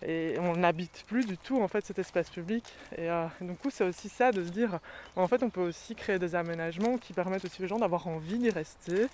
et 0.01 0.35
on 0.39 0.55
n'habite 0.55 1.05
plus 1.07 1.25
du 1.25 1.37
tout 1.37 1.61
en 1.61 1.67
fait 1.67 1.85
cet 1.85 1.99
espace 1.99 2.29
public. 2.29 2.65
Et 2.97 3.09
euh, 3.09 3.25
du 3.41 3.53
coup, 3.55 3.69
c'est 3.69 3.83
aussi 3.83 4.09
ça 4.09 4.31
de 4.31 4.43
se 4.43 4.49
dire, 4.49 4.79
en 5.15 5.27
fait, 5.27 5.41
on 5.43 5.49
peut 5.49 5.61
aussi 5.61 5.95
créer 5.95 6.19
des 6.19 6.35
aménagements 6.35 6.97
qui 6.97 7.13
permettent 7.13 7.45
aussi 7.45 7.63
aux 7.63 7.67
gens 7.67 7.79
d'avoir 7.79 8.07
envie 8.07 8.37
d'y 8.37 8.49
rester, 8.49 9.07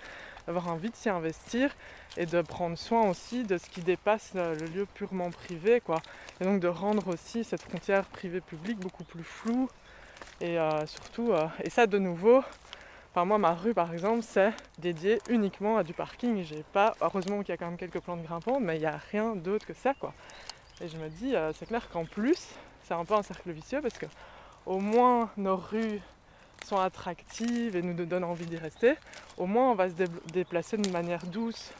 d'avoir 0.47 0.67
envie 0.67 0.89
de 0.89 0.95
s'y 0.95 1.09
investir 1.09 1.75
et 2.17 2.25
de 2.25 2.41
prendre 2.41 2.77
soin 2.77 3.09
aussi 3.09 3.43
de 3.43 3.57
ce 3.57 3.69
qui 3.69 3.81
dépasse 3.81 4.31
le 4.33 4.65
lieu 4.67 4.85
purement 4.85 5.29
privé, 5.29 5.81
quoi. 5.81 6.01
Et 6.39 6.43
donc 6.45 6.59
de 6.59 6.67
rendre 6.67 7.07
aussi 7.07 7.43
cette 7.43 7.61
frontière 7.61 8.05
privée-publique 8.05 8.79
beaucoup 8.79 9.03
plus 9.03 9.23
floue. 9.23 9.69
Et 10.41 10.57
euh, 10.57 10.85
surtout, 10.87 11.31
euh, 11.31 11.47
et 11.63 11.69
ça 11.69 11.85
de 11.85 11.99
nouveau, 11.99 12.43
enfin 13.11 13.25
moi 13.25 13.37
ma 13.37 13.53
rue 13.53 13.75
par 13.75 13.93
exemple, 13.93 14.23
c'est 14.23 14.51
dédié 14.79 15.19
uniquement 15.29 15.77
à 15.77 15.83
du 15.83 15.93
parking. 15.93 16.43
J'ai 16.43 16.63
pas, 16.73 16.95
heureusement 16.99 17.39
qu'il 17.41 17.49
y 17.49 17.51
a 17.51 17.57
quand 17.57 17.67
même 17.67 17.77
quelques 17.77 17.99
plantes 17.99 18.23
grimpantes, 18.23 18.61
mais 18.61 18.77
il 18.77 18.79
n'y 18.79 18.87
a 18.87 18.99
rien 19.11 19.35
d'autre 19.35 19.67
que 19.67 19.73
ça 19.73 19.93
quoi. 19.93 20.13
Et 20.83 20.87
je 20.87 20.97
me 20.97 21.09
dis, 21.09 21.35
euh, 21.35 21.51
c'est 21.53 21.67
clair 21.67 21.87
qu'en 21.89 22.05
plus, 22.05 22.39
c'est 22.83 22.93
un 22.93 23.05
peu 23.05 23.13
un 23.13 23.21
cercle 23.21 23.51
vicieux 23.51 23.81
parce 23.81 23.97
que 23.97 24.07
au 24.65 24.79
moins 24.79 25.29
nos 25.37 25.55
rues 25.55 26.01
sont 26.65 26.77
attractives 26.77 27.75
et 27.75 27.81
nous 27.81 27.93
donnent 28.05 28.23
envie 28.23 28.45
d'y 28.45 28.57
rester, 28.57 28.95
au 29.37 29.45
moins 29.45 29.71
on 29.71 29.75
va 29.75 29.89
se 29.89 29.93
dé- 29.93 30.05
déplacer 30.33 30.77
d'une 30.77 30.91
manière 30.91 31.23
douce. 31.25 31.71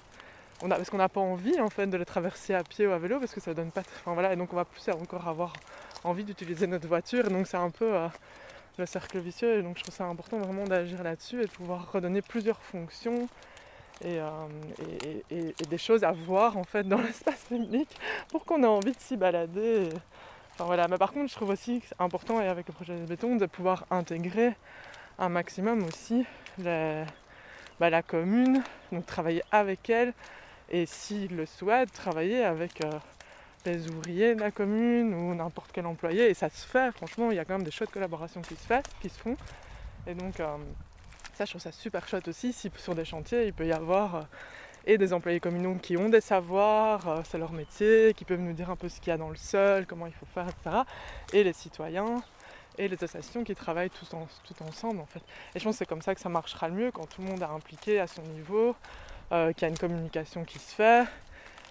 Parce 0.60 0.92
qu'on 0.92 0.98
n'a 0.98 1.10
pas 1.10 1.22
envie 1.22 1.60
en 1.60 1.70
fait 1.72 1.88
de 1.88 1.98
les 1.98 2.06
traverser 2.06 2.54
à 2.54 2.64
pied 2.64 2.86
ou 2.86 2.92
à 2.92 3.00
vélo 3.00 3.20
parce 3.20 3.34
que 3.34 3.40
ça 3.40 3.56
donne 3.56 3.72
pas. 3.72 3.82
Enfin 4.02 4.14
voilà, 4.14 4.34
et 4.34 4.36
donc 4.36 4.54
on 4.54 4.56
va 4.56 4.66
plus 4.66 4.88
encore 4.90 5.28
avoir 5.28 5.54
envie 6.04 6.24
d'utiliser 6.24 6.68
notre 6.68 6.88
voiture. 6.88 7.26
Et 7.26 7.30
donc 7.30 7.48
c'est 7.48 7.58
un 7.58 7.72
peu 7.72 7.96
euh, 7.96 8.08
le 8.78 8.86
cercle 8.86 9.18
vicieux. 9.18 9.58
Et 9.58 9.64
donc 9.64 9.78
je 9.80 9.82
trouve 9.84 9.96
ça 9.96 10.06
important 10.06 10.38
vraiment 10.38 10.66
d'agir 10.66 11.02
là-dessus 11.02 11.42
et 11.42 11.46
de 11.46 11.52
pouvoir 11.52 11.92
redonner 11.92 12.22
plusieurs 12.22 12.62
fonctions 12.62 13.28
et, 14.04 14.20
euh, 14.20 14.48
et- 15.30 15.54
des 15.70 15.78
choses 15.78 16.04
à 16.04 16.12
voir 16.12 16.58
en 16.58 16.64
fait 16.64 16.84
dans 16.88 16.98
l'espace 17.02 17.44
public 17.46 17.88
pour 18.30 18.46
qu'on 18.46 18.64
ait 18.64 18.68
envie 18.68 18.92
de 18.94 19.00
s'y 19.00 19.18
balader. 19.18 19.90
Enfin 20.54 20.66
voilà, 20.66 20.88
mais 20.88 20.98
par 20.98 21.12
contre 21.14 21.30
je 21.30 21.36
trouve 21.36 21.50
aussi 21.50 21.82
important 22.00 22.42
et 22.42 22.48
avec 22.48 22.68
le 22.68 22.74
projet 22.74 22.96
de 22.96 23.06
béton 23.06 23.36
de 23.38 23.46
pouvoir 23.46 23.86
intégrer 23.92 24.54
un 25.20 25.30
maximum 25.30 25.84
aussi 25.84 26.26
les- 26.58 27.04
bah, 27.80 27.90
la 27.90 28.02
commune, 28.02 28.64
donc 28.92 29.06
travailler 29.06 29.44
avec 29.52 29.90
elle 29.90 30.14
et 30.70 30.86
s'ils 30.86 31.36
le 31.36 31.46
souhaitent, 31.46 31.92
travailler 31.92 32.44
avec 32.44 32.84
euh, 32.84 32.90
les 33.66 33.90
ouvriers 33.90 34.36
de 34.36 34.40
la 34.40 34.52
commune 34.52 35.14
ou 35.14 35.34
n'importe 35.36 35.72
quel 35.74 35.86
employé. 35.86 36.30
Et 36.30 36.34
ça 36.34 36.50
se 36.50 36.66
fait, 36.66 36.92
franchement, 36.92 37.30
il 37.32 37.36
y 37.38 37.40
a 37.40 37.46
quand 37.46 37.54
même 37.56 37.64
des 37.64 37.72
chouettes 37.72 37.92
collaborations 37.92 38.42
qui 38.42 38.56
se, 38.56 38.68
qui 39.02 39.10
se 39.10 39.20
font. 39.20 39.36
Et 40.08 40.14
donc, 40.14 40.40
euh, 40.40 40.58
ça, 41.34 41.46
je 41.46 41.52
trouve 41.52 41.62
ça 41.62 41.72
super 41.72 42.08
chouette 42.08 42.28
aussi. 42.28 42.54
Si 42.54 42.72
sur 42.78 42.96
des 42.96 43.06
chantiers, 43.06 43.46
il 43.48 43.54
peut 43.54 43.66
y 43.66 43.72
avoir 43.74 44.16
euh, 44.16 44.22
et 44.86 44.98
des 44.98 45.14
employés 45.14 45.40
communaux 45.40 45.76
qui 45.76 45.98
ont 45.98 46.10
des 46.10 46.22
savoirs, 46.22 47.08
euh, 47.08 47.22
c'est 47.24 47.38
leur 47.38 47.52
métier, 47.54 48.14
qui 48.16 48.26
peuvent 48.26 48.40
nous 48.40 48.54
dire 48.54 48.70
un 48.70 48.76
peu 48.76 48.90
ce 48.90 49.00
qu'il 49.00 49.10
y 49.10 49.14
a 49.14 49.18
dans 49.18 49.30
le 49.30 49.36
sol, 49.36 49.86
comment 49.86 50.08
il 50.08 50.14
faut 50.14 50.26
faire, 50.34 50.48
etc. 50.48 50.84
Et 51.34 51.44
les 51.44 51.54
citoyens 51.54 52.24
et 52.78 52.88
les 52.88 52.96
associations 53.04 53.44
qui 53.44 53.54
travaillent 53.56 53.90
tous, 53.92 54.14
en- 54.16 54.28
tout 54.46 54.56
ensemble, 54.64 55.00
en 55.02 55.06
fait. 55.06 55.22
Et 55.56 55.60
je 55.60 55.64
pense 55.64 55.76
que 55.76 55.80
c'est 55.80 55.86
comme 55.86 56.02
ça 56.02 56.16
que 56.16 56.22
ça 56.22 56.30
marchera 56.30 56.68
le 56.70 56.76
mieux, 56.76 56.92
quand 56.92 57.06
tout 57.08 57.22
le 57.22 57.28
monde 57.28 57.42
est 57.42 57.46
impliqué 57.46 58.00
à 58.00 58.08
son 58.08 58.22
niveau, 58.24 58.76
euh, 59.32 59.54
qu'il 59.54 59.64
y 59.64 59.66
a 59.66 59.70
une 59.70 59.78
communication 59.78 60.44
qui 60.46 60.60
se 60.60 60.74
fait. 60.76 61.06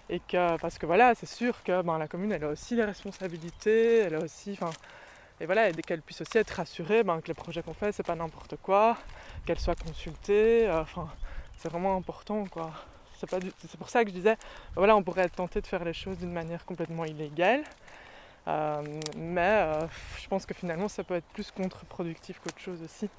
Et 0.09 0.19
que, 0.19 0.57
parce 0.57 0.77
que 0.77 0.85
voilà, 0.85 1.15
c'est 1.15 1.25
sûr 1.27 1.63
que 1.63 1.81
ben, 1.81 1.97
la 1.97 2.07
commune, 2.07 2.31
elle 2.33 2.43
a 2.43 2.49
aussi 2.49 2.75
des 2.75 2.83
responsabilités, 2.83 3.99
elle 3.99 4.15
a 4.15 4.19
aussi, 4.19 4.57
et 5.41 5.47
voilà, 5.47 5.69
et 5.69 5.73
qu'elle 5.73 6.03
puisse 6.03 6.21
aussi 6.21 6.37
être 6.37 6.51
rassurée 6.51 7.03
ben, 7.03 7.19
que 7.19 7.27
les 7.27 7.33
projets 7.33 7.63
qu'on 7.63 7.73
fait, 7.73 7.91
c'est 7.91 8.05
pas 8.05 8.15
n'importe 8.15 8.57
quoi, 8.61 8.95
qu'elle 9.45 9.59
soit 9.59 9.75
consultée, 9.81 10.67
euh, 10.67 10.81
enfin, 10.81 11.09
c'est 11.57 11.69
vraiment 11.69 11.95
important, 11.97 12.45
quoi. 12.45 12.71
C'est 13.17 13.77
pour 13.77 13.89
ça 13.89 14.03
que 14.03 14.09
je 14.09 14.15
disais, 14.15 14.35
ben, 14.35 14.75
voilà, 14.75 14.95
on 14.95 15.01
pourrait 15.01 15.23
être 15.23 15.35
tenté 15.35 15.59
de 15.59 15.65
faire 15.65 15.83
les 15.83 15.93
choses 15.93 16.19
d'une 16.19 16.31
manière 16.31 16.63
complètement 16.63 17.05
illégale, 17.05 17.63
euh, 18.47 18.83
mais 19.17 19.41
euh, 19.41 19.87
je 20.21 20.27
pense 20.27 20.45
que 20.45 20.53
finalement, 20.53 20.87
ça 20.87 21.03
peut 21.03 21.15
être 21.15 21.27
plus 21.33 21.49
contre-productif 21.49 22.39
qu'autre 22.39 22.59
chose 22.59 22.81
aussi. 22.83 23.09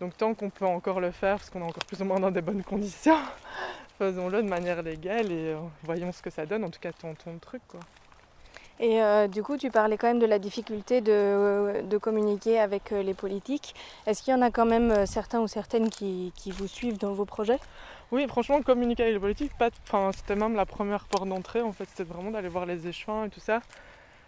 Donc 0.00 0.16
tant 0.18 0.34
qu'on 0.34 0.50
peut 0.50 0.66
encore 0.66 1.00
le 1.00 1.12
faire, 1.12 1.36
parce 1.38 1.48
qu'on 1.48 1.60
est 1.60 1.64
encore 1.64 1.86
plus 1.86 2.02
ou 2.02 2.04
moins 2.04 2.20
dans 2.20 2.30
des 2.30 2.42
bonnes 2.42 2.62
conditions, 2.62 3.16
faisons-le 3.98 4.42
de 4.42 4.48
manière 4.48 4.82
légale 4.82 5.32
et 5.32 5.56
voyons 5.82 6.12
ce 6.12 6.20
que 6.20 6.30
ça 6.30 6.44
donne. 6.44 6.64
En 6.64 6.70
tout 6.70 6.80
cas, 6.80 6.92
tentons 6.92 7.32
le 7.32 7.38
truc. 7.38 7.62
Quoi. 7.68 7.80
Et 8.80 9.00
euh, 9.00 9.28
du 9.28 9.42
coup, 9.42 9.56
tu 9.56 9.70
parlais 9.70 9.96
quand 9.96 10.08
même 10.08 10.18
de 10.18 10.26
la 10.26 10.38
difficulté 10.38 11.00
de, 11.00 11.82
de 11.82 11.98
communiquer 11.98 12.58
avec 12.58 12.92
euh, 12.92 13.02
les 13.02 13.14
politiques. 13.14 13.74
Est-ce 14.06 14.22
qu'il 14.22 14.32
y 14.32 14.36
en 14.36 14.42
a 14.42 14.50
quand 14.50 14.66
même 14.66 14.90
euh, 14.90 15.06
certains 15.06 15.40
ou 15.40 15.46
certaines 15.46 15.90
qui, 15.90 16.32
vous 16.46 16.66
suivent 16.66 16.98
dans 16.98 17.12
vos 17.12 17.24
projets? 17.24 17.60
Oui, 18.10 18.26
franchement, 18.26 18.60
communiquer 18.62 19.04
avec 19.04 19.14
les 19.14 19.20
politiques, 19.20 19.52
c'était 20.14 20.36
même 20.36 20.56
la 20.56 20.66
première 20.66 21.04
porte 21.04 21.28
d'entrée. 21.28 21.62
En 21.62 21.72
fait, 21.72 21.88
c'était 21.88 22.04
vraiment 22.04 22.32
d'aller 22.32 22.48
voir 22.48 22.66
les 22.66 22.86
échevins 22.88 23.24
et 23.24 23.30
tout 23.30 23.40
ça. 23.40 23.60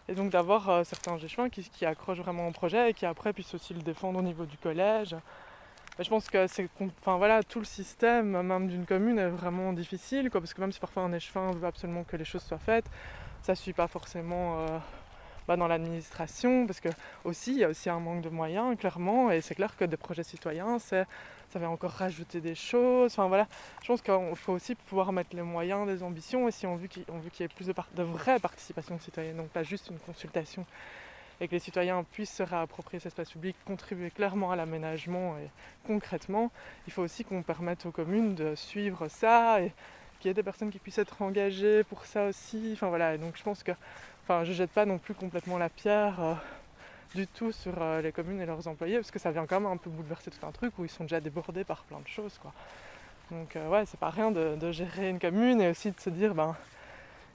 Et 0.09 0.15
donc 0.15 0.31
d'avoir 0.31 0.69
euh, 0.71 0.85
certains 0.85 1.19
échevins 1.19 1.49
qui, 1.49 1.85
accrochent 1.85 2.19
vraiment 2.19 2.47
au 2.47 2.53
projet 2.53 2.91
et 2.91 2.95
qui 2.95 3.07
après 3.07 3.33
puissent 3.33 3.55
aussi 3.55 3.75
le 3.75 3.83
défendre 3.83 4.21
au 4.21 4.23
niveau 4.23 4.45
du 4.45 4.57
collège. 4.57 5.17
Je 5.99 6.09
pense 6.09 6.29
que 6.29 6.47
c'est, 6.47 6.69
enfin 7.01 7.17
voilà, 7.17 7.43
tout 7.43 7.59
le 7.59 7.65
système 7.65 8.43
même 8.43 8.69
d'une 8.69 8.85
commune 8.85 9.19
est 9.19 9.29
vraiment 9.29 9.73
difficile, 9.73 10.31
quoi, 10.31 10.41
parce 10.41 10.53
que 10.53 10.61
même 10.61 10.71
si 10.71 10.79
parfois 10.79 11.03
un 11.03 11.13
échevin 11.13 11.51
veut 11.53 11.67
absolument 11.67 12.05
que 12.05 12.17
les 12.17 12.25
choses 12.25 12.43
soient 12.43 12.59
faites, 12.59 12.85
ça 13.47 13.53
ne 13.53 13.57
suit 13.57 13.73
pas 13.73 13.87
forcément 13.87 14.59
euh, 14.59 14.79
bah, 15.47 15.57
dans 15.57 15.69
l'administration, 15.69 16.67
parce 16.67 16.81
que 16.81 16.89
aussi 17.23 17.53
il 17.53 17.59
y 17.59 17.65
a 17.65 17.69
aussi 17.69 17.89
un 17.89 18.01
manque 18.01 18.23
de 18.23 18.29
moyens, 18.29 18.77
clairement, 18.77 19.31
et 19.31 19.41
c'est 19.41 19.55
clair 19.55 19.77
que 19.77 19.85
des 19.85 19.97
projets 19.97 20.25
citoyens, 20.25 20.81
ça 20.81 21.07
va 21.55 21.71
encore 21.71 21.93
rajouter 21.93 22.41
des 22.41 22.57
choses. 22.57 23.13
Enfin 23.13 23.29
voilà, 23.29 23.47
je 23.83 23.87
pense 23.87 24.03
qu'il 24.03 24.35
faut 24.35 24.53
aussi 24.53 24.75
pouvoir 24.75 25.13
mettre 25.13 25.37
les 25.37 25.43
moyens 25.43 25.87
des 25.87 26.03
ambitions, 26.03 26.49
et 26.49 26.51
si 26.51 26.67
on 26.67 26.75
veut 26.75 26.89
qu'il, 26.89 27.05
y 27.05 27.43
ait 27.45 27.49
plus 27.49 27.69
de, 27.69 27.73
par- 27.73 27.87
de 27.95 28.03
vraie 28.03 28.41
participation 28.41 28.99
citoyenne, 28.99 29.37
donc 29.37 29.51
pas 29.51 29.63
juste 29.63 29.91
une 29.91 29.99
consultation, 30.01 30.67
et 31.41 31.47
que 31.47 31.53
les 31.53 31.61
citoyens 31.61 32.03
puissent 32.03 32.35
se 32.35 32.43
réapproprier 32.43 32.99
cet 32.99 33.13
espace 33.13 33.31
public, 33.31 33.55
contribuer 33.65 34.11
clairement 34.11 34.51
à 34.51 34.57
l'aménagement 34.57 35.39
et 35.39 35.51
concrètement, 35.87 36.51
il 36.89 36.93
faut 36.93 37.03
aussi 37.03 37.25
qu'on 37.25 37.45
permette 37.45 37.87
aux 37.87 37.93
communes 37.93 38.35
de 38.35 38.57
suivre 38.57 39.07
ça 39.07 39.61
qu'il 40.19 40.29
y 40.29 40.31
ait 40.31 40.35
des 40.35 40.43
personnes 40.43 40.71
qui 40.71 40.79
puissent 40.79 40.99
être 40.99 41.21
engagées 41.23 41.85
pour 41.85 42.05
ça 42.07 42.27
aussi. 42.27 42.71
Enfin 42.73 42.89
voilà, 42.89 43.17
donc 43.19 43.37
je 43.37 43.43
pense 43.43 43.63
que 43.63 43.73
enfin, 44.25 44.45
je 44.45 44.53
jette 44.53 44.71
pas 44.71 44.87
non 44.87 44.99
plus 44.99 45.15
complètement 45.15 45.59
la 45.59 45.69
pierre 45.69 46.21
euh, 46.21 46.35
du 47.15 47.27
tout 47.27 47.53
sur 47.53 47.75
euh, 47.81 48.03
les 48.03 48.13
communes 48.13 48.41
et 48.41 48.47
leurs 48.47 48.67
employés 48.69 48.97
parce 48.97 49.11
que 49.11 49.19
ça 49.19 49.31
vient 49.31 49.47
quand 49.47 49.61
même 49.61 49.71
un 49.71 49.77
peu 49.77 49.91
bouleverser 49.91 50.31
tout 50.31 50.47
un 50.47 50.53
truc 50.53 50.79
où 50.79 50.85
ils 50.85 50.91
sont 50.91 51.05
déjà 51.05 51.21
débordés 51.21 51.65
par 51.65 51.85
plein 51.85 52.01
de 52.01 52.09
choses. 52.09 52.39
Quoi. 52.41 52.53
Donc 53.31 53.57
euh, 53.57 53.69
ouais, 53.69 53.85
c'est 53.87 54.01
pas 54.01 54.11
rien 54.11 54.31
de, 54.31 54.73
gérer 54.73 55.11
une 55.11 55.19
commune 55.19 55.61
et 55.61 55.71
aussi 55.71 55.91
de 55.91 56.01
se 56.01 56.11
dire 56.11 56.35
ben 56.35 56.57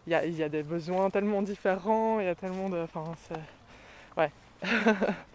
il 0.08 0.14
y 0.14 0.32
y 0.32 0.44
a 0.44 0.50
des 0.50 0.64
besoins 0.64 1.10
tellement 1.10 1.42
différents, 1.42 2.20
il 2.20 2.26
y 2.26 2.30
a 2.30 2.36
tellement 2.36 2.70
de. 2.70 2.80
Enfin, 2.82 3.04
c'est. 3.28 3.40
Ouais. 4.18 4.32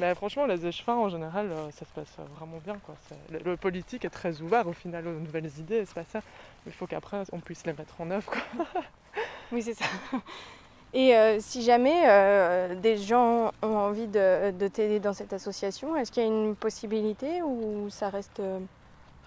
Mais 0.00 0.14
franchement, 0.14 0.46
les 0.46 0.66
échevins 0.66 0.96
en 0.96 1.08
général, 1.08 1.50
euh, 1.52 1.70
ça 1.72 1.84
se 1.84 1.92
passe 1.92 2.16
euh, 2.18 2.24
vraiment 2.36 2.58
bien. 2.64 2.76
Quoi. 2.84 2.94
Le, 3.30 3.38
le 3.50 3.56
politique 3.56 4.04
est 4.04 4.10
très 4.10 4.40
ouvert 4.40 4.66
au 4.66 4.72
final 4.72 5.06
aux 5.06 5.12
nouvelles 5.20 5.50
idées, 5.58 5.84
c'est 5.84 5.94
pas 5.94 6.04
ça. 6.04 6.20
Il 6.66 6.72
faut 6.72 6.86
qu'après 6.86 7.22
on 7.32 7.40
puisse 7.40 7.64
les 7.66 7.72
mettre 7.74 8.00
en 8.00 8.10
œuvre. 8.10 8.30
Quoi. 8.30 8.66
Oui, 9.52 9.62
c'est 9.62 9.74
ça. 9.74 9.84
Et 10.92 11.16
euh, 11.16 11.38
si 11.40 11.62
jamais 11.62 12.02
euh, 12.08 12.74
des 12.76 12.96
gens 12.96 13.50
ont 13.62 13.76
envie 13.76 14.06
de, 14.08 14.52
de 14.52 14.68
t'aider 14.68 15.00
dans 15.00 15.12
cette 15.12 15.32
association, 15.32 15.96
est-ce 15.96 16.10
qu'il 16.12 16.22
y 16.22 16.26
a 16.26 16.28
une 16.28 16.56
possibilité 16.56 17.42
ou 17.42 17.88
ça 17.90 18.10
reste... 18.10 18.40
euh, 18.40 18.58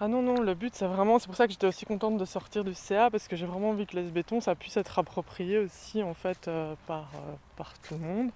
Ah 0.00 0.08
non, 0.08 0.22
non, 0.22 0.40
le 0.40 0.54
but 0.54 0.74
c'est 0.74 0.86
vraiment, 0.86 1.18
c'est 1.18 1.26
pour 1.26 1.36
ça 1.36 1.46
que 1.46 1.52
j'étais 1.52 1.66
aussi 1.66 1.86
contente 1.86 2.16
de 2.18 2.24
sortir 2.26 2.64
du 2.64 2.74
CA 2.74 3.10
parce 3.10 3.28
que 3.28 3.36
j'ai 3.36 3.46
vraiment 3.46 3.70
envie 3.70 3.86
que 3.86 3.96
les 3.96 4.02
béton 4.02 4.40
ça 4.40 4.54
puisse 4.54 4.76
être 4.78 4.98
approprié 4.98 5.58
aussi 5.58 6.02
en 6.02 6.14
fait 6.14 6.50
par, 6.86 7.10
par 7.56 7.78
tout 7.80 7.94
le 7.94 8.00
monde. 8.00 8.30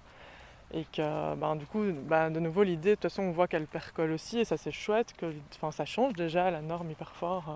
Et 0.73 0.85
que 0.85 1.35
ben, 1.35 1.55
du 1.55 1.65
coup, 1.65 1.83
ben, 1.91 2.29
de 2.31 2.39
nouveau 2.39 2.63
l'idée, 2.63 2.91
de 2.91 2.95
toute 2.95 3.03
façon 3.03 3.23
on 3.23 3.31
voit 3.31 3.47
qu'elle 3.47 3.65
percole 3.65 4.11
aussi 4.11 4.39
et 4.39 4.45
ça 4.45 4.55
c'est 4.57 4.71
chouette, 4.71 5.13
que 5.17 5.33
ça 5.71 5.85
change 5.85 6.13
déjà 6.13 6.51
la 6.51 6.61
norme 6.61 6.91
hyper 6.91 7.11
fort. 7.15 7.45
euh, 7.49 7.53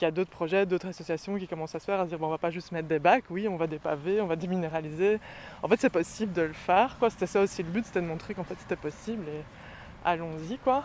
qu'il 0.00 0.06
y 0.06 0.08
a 0.08 0.12
d'autres 0.12 0.30
projets, 0.30 0.64
d'autres 0.64 0.88
associations 0.88 1.36
qui 1.36 1.46
commencent 1.46 1.74
à 1.74 1.78
se 1.78 1.84
faire, 1.84 2.00
à 2.00 2.04
se 2.04 2.08
dire 2.08 2.18
bon, 2.18 2.28
on 2.28 2.30
va 2.30 2.38
pas 2.38 2.50
juste 2.50 2.72
mettre 2.72 2.88
des 2.88 2.98
bacs, 2.98 3.24
oui, 3.28 3.46
on 3.48 3.56
va 3.56 3.66
dépaver, 3.66 4.22
on 4.22 4.26
va 4.26 4.34
déminéraliser. 4.34 5.20
En 5.62 5.68
fait, 5.68 5.78
c'est 5.78 5.90
possible 5.90 6.32
de 6.32 6.40
le 6.42 6.54
faire. 6.54 6.96
C'était 7.10 7.26
ça 7.26 7.42
aussi 7.42 7.62
le 7.62 7.68
but, 7.68 7.84
c'était 7.84 8.00
de 8.00 8.06
montrer 8.06 8.32
qu'en 8.32 8.44
fait 8.44 8.56
c'était 8.58 8.76
possible 8.76 9.24
et 9.28 9.42
allons-y, 10.02 10.56
quoi. 10.56 10.84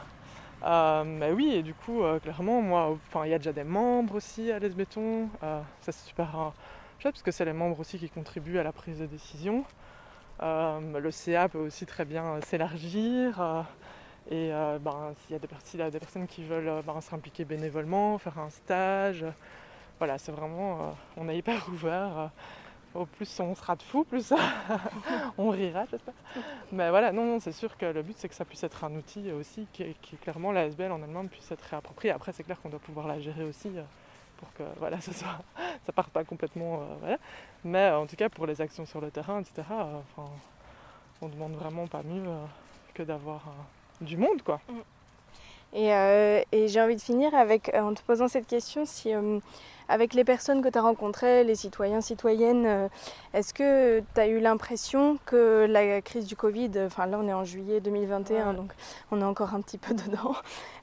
Euh, 0.65 1.05
mais 1.05 1.31
oui, 1.31 1.53
et 1.53 1.63
du 1.63 1.73
coup, 1.73 2.03
euh, 2.03 2.19
clairement, 2.19 2.61
moi, 2.61 2.97
enfin, 3.07 3.25
il 3.25 3.31
y 3.31 3.33
a 3.33 3.37
déjà 3.37 3.53
des 3.53 3.63
membres 3.63 4.15
aussi 4.15 4.51
à 4.51 4.59
l'Esbéton. 4.59 5.29
Euh, 5.43 5.61
ça, 5.79 5.93
c'est 5.93 6.07
super 6.07 6.37
euh, 6.37 6.49
chouette 6.99 7.13
parce 7.13 7.23
que 7.23 7.31
c'est 7.31 7.45
les 7.45 7.53
membres 7.53 7.79
aussi 7.79 7.97
qui 7.97 8.09
contribuent 8.09 8.57
à 8.59 8.63
la 8.63 8.73
prise 8.73 8.99
de 8.99 9.05
décision. 9.05 9.63
Euh, 10.41 10.99
le 10.99 11.11
CA 11.11 11.47
peut 11.47 11.59
aussi 11.59 11.85
très 11.85 12.05
bien 12.05 12.25
euh, 12.25 12.41
s'élargir. 12.41 13.41
euh, 13.41 13.63
et 14.31 14.49
ben, 14.79 15.13
s'il 15.21 15.33
y, 15.33 15.35
a 15.35 15.89
des 15.89 15.99
personnes 15.99 16.25
qui 16.25 16.43
veulent 16.43 16.81
ben, 16.85 16.99
s'impliquer 16.99 17.45
bénévolement, 17.45 18.17
faire 18.17 18.39
un 18.39 18.49
stage, 18.49 19.23
voilà, 19.99 20.17
c'est 20.17 20.31
vraiment, 20.31 20.95
on 21.15 21.29
est 21.29 21.37
hyper 21.37 21.69
ouvert. 21.69 22.31
au 22.95 23.05
plus 23.05 23.39
on 23.39 23.53
sera 23.53 23.75
de 23.75 23.83
fous, 23.83 24.03
plus 24.03 24.33
on 25.37 25.51
rira, 25.51 25.85
j'espère. 25.91 26.15
Mais 26.71 26.89
voilà, 26.89 27.11
non, 27.11 27.23
non, 27.25 27.39
c'est 27.39 27.51
sûr 27.51 27.77
que 27.77 27.85
le 27.85 28.01
but 28.01 28.15
c'est 28.17 28.27
que 28.27 28.33
ça 28.33 28.45
puisse 28.45 28.63
être 28.63 28.83
un 28.83 28.95
outil 28.95 29.31
aussi 29.31 29.67
qui, 29.71 29.95
qui 30.01 30.15
clairement 30.17 30.51
la 30.51 30.65
SBL 30.65 30.91
en 30.91 31.03
elle-même 31.03 31.29
puisse 31.29 31.51
être 31.51 31.61
réappropriée. 31.61 32.11
Après, 32.11 32.31
c'est 32.33 32.43
clair 32.43 32.59
qu'on 32.59 32.69
doit 32.69 32.79
pouvoir 32.79 33.07
la 33.07 33.19
gérer 33.19 33.43
aussi 33.43 33.69
pour 34.37 34.51
que 34.53 34.63
voilà, 34.77 34.99
ça 35.01 35.13
soit, 35.13 35.39
ça 35.85 35.91
parte 35.91 36.11
pas 36.11 36.23
complètement, 36.23 36.81
euh, 36.81 36.95
voilà. 36.99 37.17
Mais 37.63 37.89
en 37.91 38.05
tout 38.05 38.15
cas 38.15 38.29
pour 38.29 38.45
les 38.45 38.61
actions 38.61 38.85
sur 38.85 39.01
le 39.01 39.11
terrain, 39.11 39.41
etc. 39.41 39.63
euh, 39.71 39.99
enfin, 39.99 40.29
on 41.21 41.29
demande 41.29 41.53
vraiment 41.53 41.87
pas 41.87 42.03
mieux 42.03 42.27
euh, 42.27 42.45
que 42.93 43.03
d'avoir 43.03 43.43
du 44.01 44.17
monde, 44.17 44.41
quoi. 44.43 44.59
Et, 45.75 45.93
euh, 45.93 46.41
et 46.53 46.69
j'ai 46.69 46.81
envie 46.81 46.95
de 46.95 47.01
finir 47.01 47.35
avec, 47.35 47.69
euh, 47.73 47.81
en 47.81 47.93
te 47.93 48.01
posant 48.01 48.29
cette 48.29 48.47
question, 48.47 48.85
si 48.85 49.13
euh, 49.13 49.39
avec 49.89 50.13
les 50.13 50.23
personnes 50.23 50.61
que 50.63 50.69
tu 50.69 50.77
as 50.77 50.81
rencontrées, 50.81 51.43
les 51.43 51.55
citoyens, 51.55 51.99
citoyennes, 51.99 52.65
euh, 52.65 52.87
est-ce 53.33 53.53
que 53.53 53.99
tu 53.99 54.19
as 54.21 54.27
eu 54.27 54.39
l'impression 54.39 55.19
que 55.25 55.65
la 55.69 56.01
crise 56.01 56.27
du 56.27 56.37
Covid, 56.37 56.71
enfin 56.85 57.07
là 57.07 57.19
on 57.21 57.27
est 57.27 57.33
en 57.33 57.43
juillet 57.43 57.81
2021, 57.81 58.51
Ouais. 58.51 58.55
donc 58.55 58.71
on 59.11 59.19
est 59.19 59.25
encore 59.25 59.53
un 59.53 59.59
petit 59.59 59.77
peu 59.77 59.93
dedans, 60.05 60.33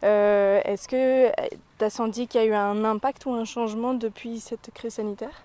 est-ce 0.03 0.87
que 0.89 1.31
tu 1.79 1.85
as 1.85 1.91
senti 1.91 2.29
qu'il 2.29 2.43
y 2.43 2.45
a 2.45 2.47
eu 2.47 2.53
un 2.55 2.85
impact 2.85 3.25
ou 3.25 3.33
un 3.33 3.47
changement 3.47 3.95
depuis 3.95 4.41
cette 4.41 4.71
crise 4.75 4.95
sanitaire? 4.95 5.43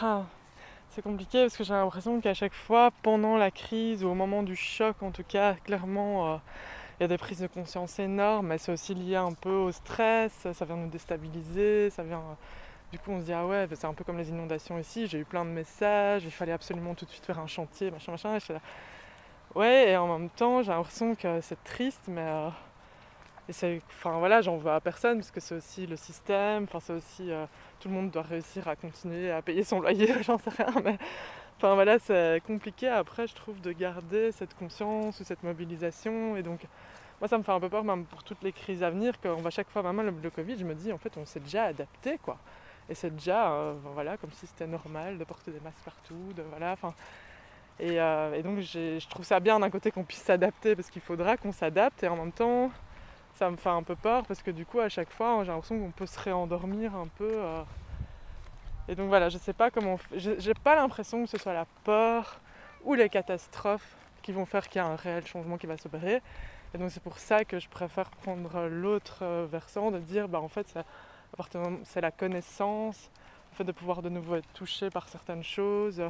Ah, 0.00 0.22
c'est 0.90 1.02
compliqué 1.02 1.42
parce 1.42 1.58
que 1.58 1.64
j'ai 1.64 1.74
l'impression 1.74 2.20
qu'à 2.22 2.34
chaque 2.34 2.54
fois, 2.54 2.90
pendant 3.02 3.36
la 3.36 3.50
crise 3.50 4.02
ou 4.02 4.08
au 4.08 4.14
moment 4.14 4.42
du 4.42 4.56
choc, 4.56 4.96
en 5.02 5.10
tout 5.10 5.24
cas, 5.28 5.54
clairement, 5.64 6.40
il 6.98 7.02
y 7.02 7.04
a 7.04 7.08
des 7.08 7.18
prises 7.18 7.40
de 7.40 7.46
conscience 7.46 7.98
énormes, 7.98 8.48
mais 8.48 8.58
c'est 8.58 8.72
aussi 8.72 8.94
lié 8.94 9.16
un 9.16 9.32
peu 9.32 9.50
au 9.50 9.72
stress, 9.72 10.32
ça 10.52 10.64
vient 10.64 10.76
nous 10.76 10.88
déstabiliser, 10.90 11.90
ça 11.90 12.02
vient... 12.02 12.22
Du 12.92 12.98
coup, 12.98 13.10
on 13.12 13.20
se 13.20 13.24
dit, 13.26 13.32
ah 13.32 13.46
ouais, 13.46 13.66
c'est 13.74 13.86
un 13.86 13.94
peu 13.94 14.04
comme 14.04 14.18
les 14.18 14.28
inondations 14.28 14.78
ici, 14.78 15.06
j'ai 15.06 15.18
eu 15.18 15.24
plein 15.24 15.44
de 15.46 15.50
messages, 15.50 16.24
il 16.24 16.30
fallait 16.30 16.52
absolument 16.52 16.94
tout 16.94 17.06
de 17.06 17.10
suite 17.10 17.24
faire 17.24 17.38
un 17.38 17.46
chantier, 17.46 17.90
machin, 17.90 18.12
machin. 18.12 18.36
et 18.36 18.40
Ouais, 19.54 19.90
et 19.90 19.96
en 19.96 20.06
même 20.18 20.30
temps, 20.30 20.62
j'ai 20.62 20.72
l'impression 20.72 21.14
que 21.14 21.40
c'est 21.40 21.62
triste, 21.64 22.04
mais... 22.08 22.22
euh, 22.22 22.48
et 23.48 23.52
c'est, 23.52 23.82
enfin 23.90 24.18
voilà, 24.18 24.40
j'en 24.40 24.56
veux 24.56 24.70
à 24.70 24.80
personne 24.80 25.18
parce 25.18 25.30
que 25.32 25.40
c'est 25.40 25.56
aussi 25.56 25.86
le 25.86 25.96
système, 25.96 26.64
enfin 26.64 26.78
c'est 26.80 26.92
aussi 26.92 27.30
euh, 27.32 27.44
tout 27.80 27.88
le 27.88 27.94
monde 27.94 28.10
doit 28.10 28.22
réussir 28.22 28.68
à 28.68 28.76
continuer 28.76 29.30
à 29.32 29.42
payer 29.42 29.64
son 29.64 29.80
loyer, 29.80 30.08
j'en 30.22 30.38
sais 30.38 30.50
rien, 30.50 30.72
mais 30.84 30.96
enfin 31.62 31.74
voilà, 31.74 31.98
c'est 32.00 32.42
compliqué 32.44 32.88
après, 32.88 33.28
je 33.28 33.34
trouve, 33.34 33.60
de 33.60 33.70
garder 33.70 34.32
cette 34.32 34.54
conscience 34.54 35.20
ou 35.20 35.24
cette 35.24 35.44
mobilisation. 35.44 36.36
Et 36.36 36.42
donc, 36.42 36.60
moi, 37.20 37.28
ça 37.28 37.38
me 37.38 37.44
fait 37.44 37.52
un 37.52 37.60
peu 37.60 37.68
peur, 37.68 37.84
même 37.84 38.04
pour 38.04 38.24
toutes 38.24 38.42
les 38.42 38.50
crises 38.50 38.82
à 38.82 38.90
venir, 38.90 39.20
qu'on 39.20 39.36
va 39.36 39.50
chaque 39.50 39.70
fois, 39.70 39.82
même 39.84 40.20
le, 40.20 40.30
Covid, 40.30 40.58
je 40.58 40.64
me 40.64 40.74
dis, 40.74 40.92
en 40.92 40.98
fait, 40.98 41.16
on 41.16 41.24
s'est 41.24 41.38
déjà 41.40 41.64
adapté, 41.64 42.18
quoi. 42.18 42.36
Et 42.88 42.96
c'est 42.96 43.10
déjà, 43.10 43.52
euh, 43.52 43.74
voilà, 43.94 44.16
comme 44.16 44.32
si 44.32 44.46
c'était 44.48 44.66
normal 44.66 45.18
de 45.18 45.24
porter 45.24 45.52
des 45.52 45.60
masques 45.60 45.84
partout, 45.84 46.32
de 46.36 46.42
voilà, 46.42 46.74
euh, 47.80 48.34
et 48.34 48.42
donc, 48.42 48.58
je 48.60 49.08
trouve 49.08 49.24
ça 49.24 49.38
bien 49.40 49.60
d'un 49.60 49.70
côté 49.70 49.90
qu'on 49.92 50.04
puisse 50.04 50.22
s'adapter 50.22 50.74
parce 50.76 50.90
qu'il 50.90 51.02
faudra 51.02 51.36
qu'on 51.36 51.52
s'adapte, 51.52 52.02
et 52.02 52.08
en 52.08 52.16
même 52.16 52.32
temps, 52.32 52.72
ça 53.34 53.50
me 53.50 53.56
fait 53.56 53.68
un 53.70 53.82
peu 53.84 53.96
peur 53.96 54.24
parce 54.26 54.42
que 54.42 54.50
du 54.50 54.66
coup, 54.66 54.80
à 54.80 54.88
chaque 54.88 55.10
fois, 55.10 55.42
j'ai 55.44 55.52
l'impression 55.52 55.78
qu'on 55.78 55.90
peut 55.92 56.06
se 56.06 56.18
réendormir 56.20 56.94
un 56.96 57.06
peu. 57.06 57.30
euh. 57.32 57.62
Et 58.88 58.94
donc 58.94 59.08
voilà, 59.08 59.28
je 59.28 59.38
sais 59.38 59.52
pas 59.52 59.70
comment. 59.70 59.98
J'ai 60.14 60.54
pas 60.54 60.74
l'impression 60.74 61.24
que 61.24 61.30
ce 61.30 61.38
soit 61.38 61.52
la 61.52 61.66
peur 61.84 62.40
ou 62.84 62.94
les 62.94 63.08
catastrophes 63.08 63.96
qui 64.22 64.32
vont 64.32 64.46
faire 64.46 64.68
qu'il 64.68 64.80
y 64.80 64.84
a 64.84 64.86
un 64.86 64.96
réel 64.96 65.26
changement 65.26 65.56
qui 65.56 65.66
va 65.66 65.76
s'opérer. 65.76 66.20
Et 66.74 66.78
donc 66.78 66.90
c'est 66.90 67.02
pour 67.02 67.18
ça 67.18 67.44
que 67.44 67.58
je 67.58 67.68
préfère 67.68 68.10
prendre 68.10 68.66
l'autre 68.68 69.18
euh, 69.22 69.46
versant, 69.50 69.90
de 69.90 69.98
dire 69.98 70.28
bah 70.28 70.40
en 70.40 70.48
fait 70.48 70.74
c'est 71.84 72.00
la 72.00 72.10
connaissance, 72.10 73.10
le 73.52 73.56
fait 73.56 73.64
de 73.64 73.72
pouvoir 73.72 74.02
de 74.02 74.08
nouveau 74.08 74.36
être 74.36 74.52
touché 74.54 74.88
par 74.88 75.08
certaines 75.08 75.44
choses, 75.44 76.00
euh, 76.00 76.08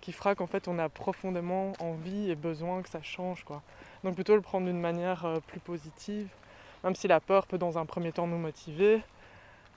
qui 0.00 0.12
fera 0.12 0.34
qu'en 0.34 0.46
fait 0.46 0.66
on 0.66 0.78
a 0.78 0.88
profondément 0.88 1.72
envie 1.78 2.30
et 2.30 2.36
besoin 2.36 2.82
que 2.82 2.88
ça 2.88 3.02
change 3.02 3.44
quoi. 3.44 3.62
Donc 4.02 4.14
plutôt 4.14 4.34
le 4.34 4.40
prendre 4.40 4.66
d'une 4.66 4.80
manière 4.80 5.26
euh, 5.26 5.40
plus 5.46 5.60
positive, 5.60 6.28
même 6.84 6.94
si 6.94 7.06
la 7.06 7.20
peur 7.20 7.46
peut 7.46 7.58
dans 7.58 7.76
un 7.76 7.84
premier 7.84 8.12
temps 8.12 8.26
nous 8.26 8.38
motiver, 8.38 9.02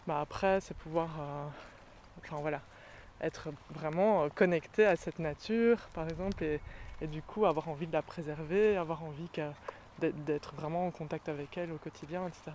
bah 0.07 0.21
après 0.21 0.61
c'est 0.61 0.77
pouvoir 0.77 1.09
enfin 2.19 2.37
voilà, 2.41 2.61
être 3.21 3.49
vraiment 3.69 4.23
euh, 4.23 4.29
connecté 4.29 4.85
à 4.85 4.95
cette 4.95 5.19
nature 5.19 5.77
par 5.93 6.07
exemple 6.09 6.43
et, 6.43 6.59
du 7.07 7.21
coup 7.23 7.45
avoir 7.45 7.67
envie 7.69 7.87
de 7.87 7.93
la 7.93 8.01
préserver, 8.03 8.77
avoir 8.77 9.03
envie 9.03 9.29
d'être- 9.99 10.55
vraiment 10.55 10.85
en 10.87 10.91
contact 10.91 11.29
avec 11.29 11.57
elle 11.57 11.71
au 11.71 11.77
quotidien, 11.77 12.27
etc. 12.27 12.51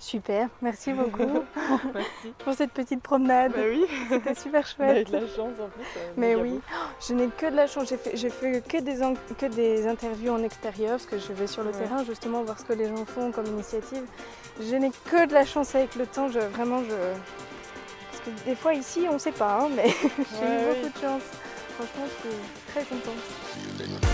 Super, 0.00 0.48
merci 0.62 0.92
beaucoup 0.92 1.42
Merci. 1.94 2.32
pour 2.38 2.54
cette 2.54 2.70
petite 2.72 3.02
promenade. 3.02 3.50
Bah 3.52 3.62
oui, 3.68 3.84
C'était 4.08 4.34
super 4.36 4.64
chouette. 4.76 5.08
de 5.08 5.12
la 5.14 5.20
chance 5.26 5.54
en 5.60 5.68
plus. 5.68 5.82
euh, 5.96 6.12
Mais 6.16 6.36
oui, 6.36 6.50
beau. 6.52 6.60
je 7.06 7.14
n'ai 7.14 7.26
que 7.26 7.46
de 7.50 7.56
la 7.56 7.66
chance. 7.66 7.88
J'ai 7.88 7.96
fait, 7.96 8.16
j'ai 8.16 8.30
fait 8.30 8.62
que, 8.66 8.78
des, 8.78 9.02
en- 9.02 9.14
que 9.36 9.46
des 9.46 9.88
interviews 9.88 10.32
en 10.32 10.42
extérieur 10.44 10.90
parce 10.92 11.06
que 11.06 11.18
je 11.18 11.32
vais 11.32 11.48
sur 11.48 11.64
le 11.64 11.70
Ouais. 11.70 11.78
terrain 11.78 12.04
justement 12.04 12.42
voir 12.44 12.58
ce 12.60 12.64
que 12.64 12.74
les 12.74 12.86
gens 12.88 13.04
font 13.04 13.32
comme 13.32 13.46
initiative. 13.46 14.04
Je 14.60 14.76
n'ai 14.76 14.90
que 15.10 15.26
de 15.26 15.34
la 15.34 15.44
chance 15.44 15.74
avec 15.74 15.96
le 15.96 16.06
temps. 16.06 16.28
Je, 16.28 16.38
vraiment, 16.38 16.80
je. 16.84 16.94
Parce 18.10 18.22
que 18.24 18.44
des 18.48 18.54
fois 18.54 18.74
ici, 18.74 19.06
on 19.10 19.14
ne 19.14 19.18
sait 19.18 19.32
pas, 19.32 19.58
hein, 19.62 19.68
mais 19.74 19.88
j'ai 19.98 20.46
Ouais, 20.46 20.62
eu 20.62 20.68
oui. 20.70 20.76
beaucoup 20.82 20.96
de 20.96 21.02
chance. 21.02 21.22
Franchement, 21.76 22.04
je 22.06 22.28
suis 22.28 22.38
très 22.72 22.82
contente. 22.84 24.07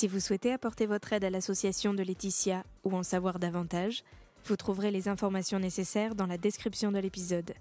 Si 0.00 0.08
vous 0.08 0.18
souhaitez 0.18 0.50
apporter 0.50 0.86
votre 0.86 1.12
aide 1.12 1.24
à 1.24 1.28
l'association 1.28 1.92
de 1.92 2.02
Laetitia 2.02 2.64
ou 2.84 2.96
en 2.96 3.02
savoir 3.02 3.38
davantage, 3.38 4.02
vous 4.46 4.56
trouverez 4.56 4.90
les 4.90 5.08
informations 5.08 5.58
nécessaires 5.58 6.14
dans 6.14 6.24
la 6.24 6.38
description 6.38 6.90
de 6.90 6.98
l'épisode. 6.98 7.52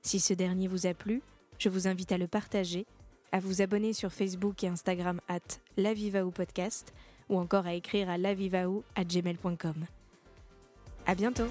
Si 0.00 0.20
ce 0.20 0.32
dernier 0.32 0.68
vous 0.68 0.86
a 0.86 0.94
plu, 0.94 1.22
je 1.58 1.68
vous 1.68 1.88
invite 1.88 2.12
à 2.12 2.18
le 2.18 2.28
partager, 2.28 2.86
à 3.32 3.40
vous 3.40 3.62
abonner 3.62 3.94
sur 3.94 4.12
Facebook 4.12 4.62
et 4.62 4.68
Instagram 4.68 5.20
at 5.26 5.40
lavivaou 5.76 6.30
podcast 6.30 6.94
ou 7.28 7.36
encore 7.36 7.66
à 7.66 7.74
écrire 7.74 8.08
à 8.08 8.16
lavivaou 8.16 8.84
at 8.94 9.02
gmail.com. 9.02 9.86
À 11.04 11.16
bientôt! 11.16 11.48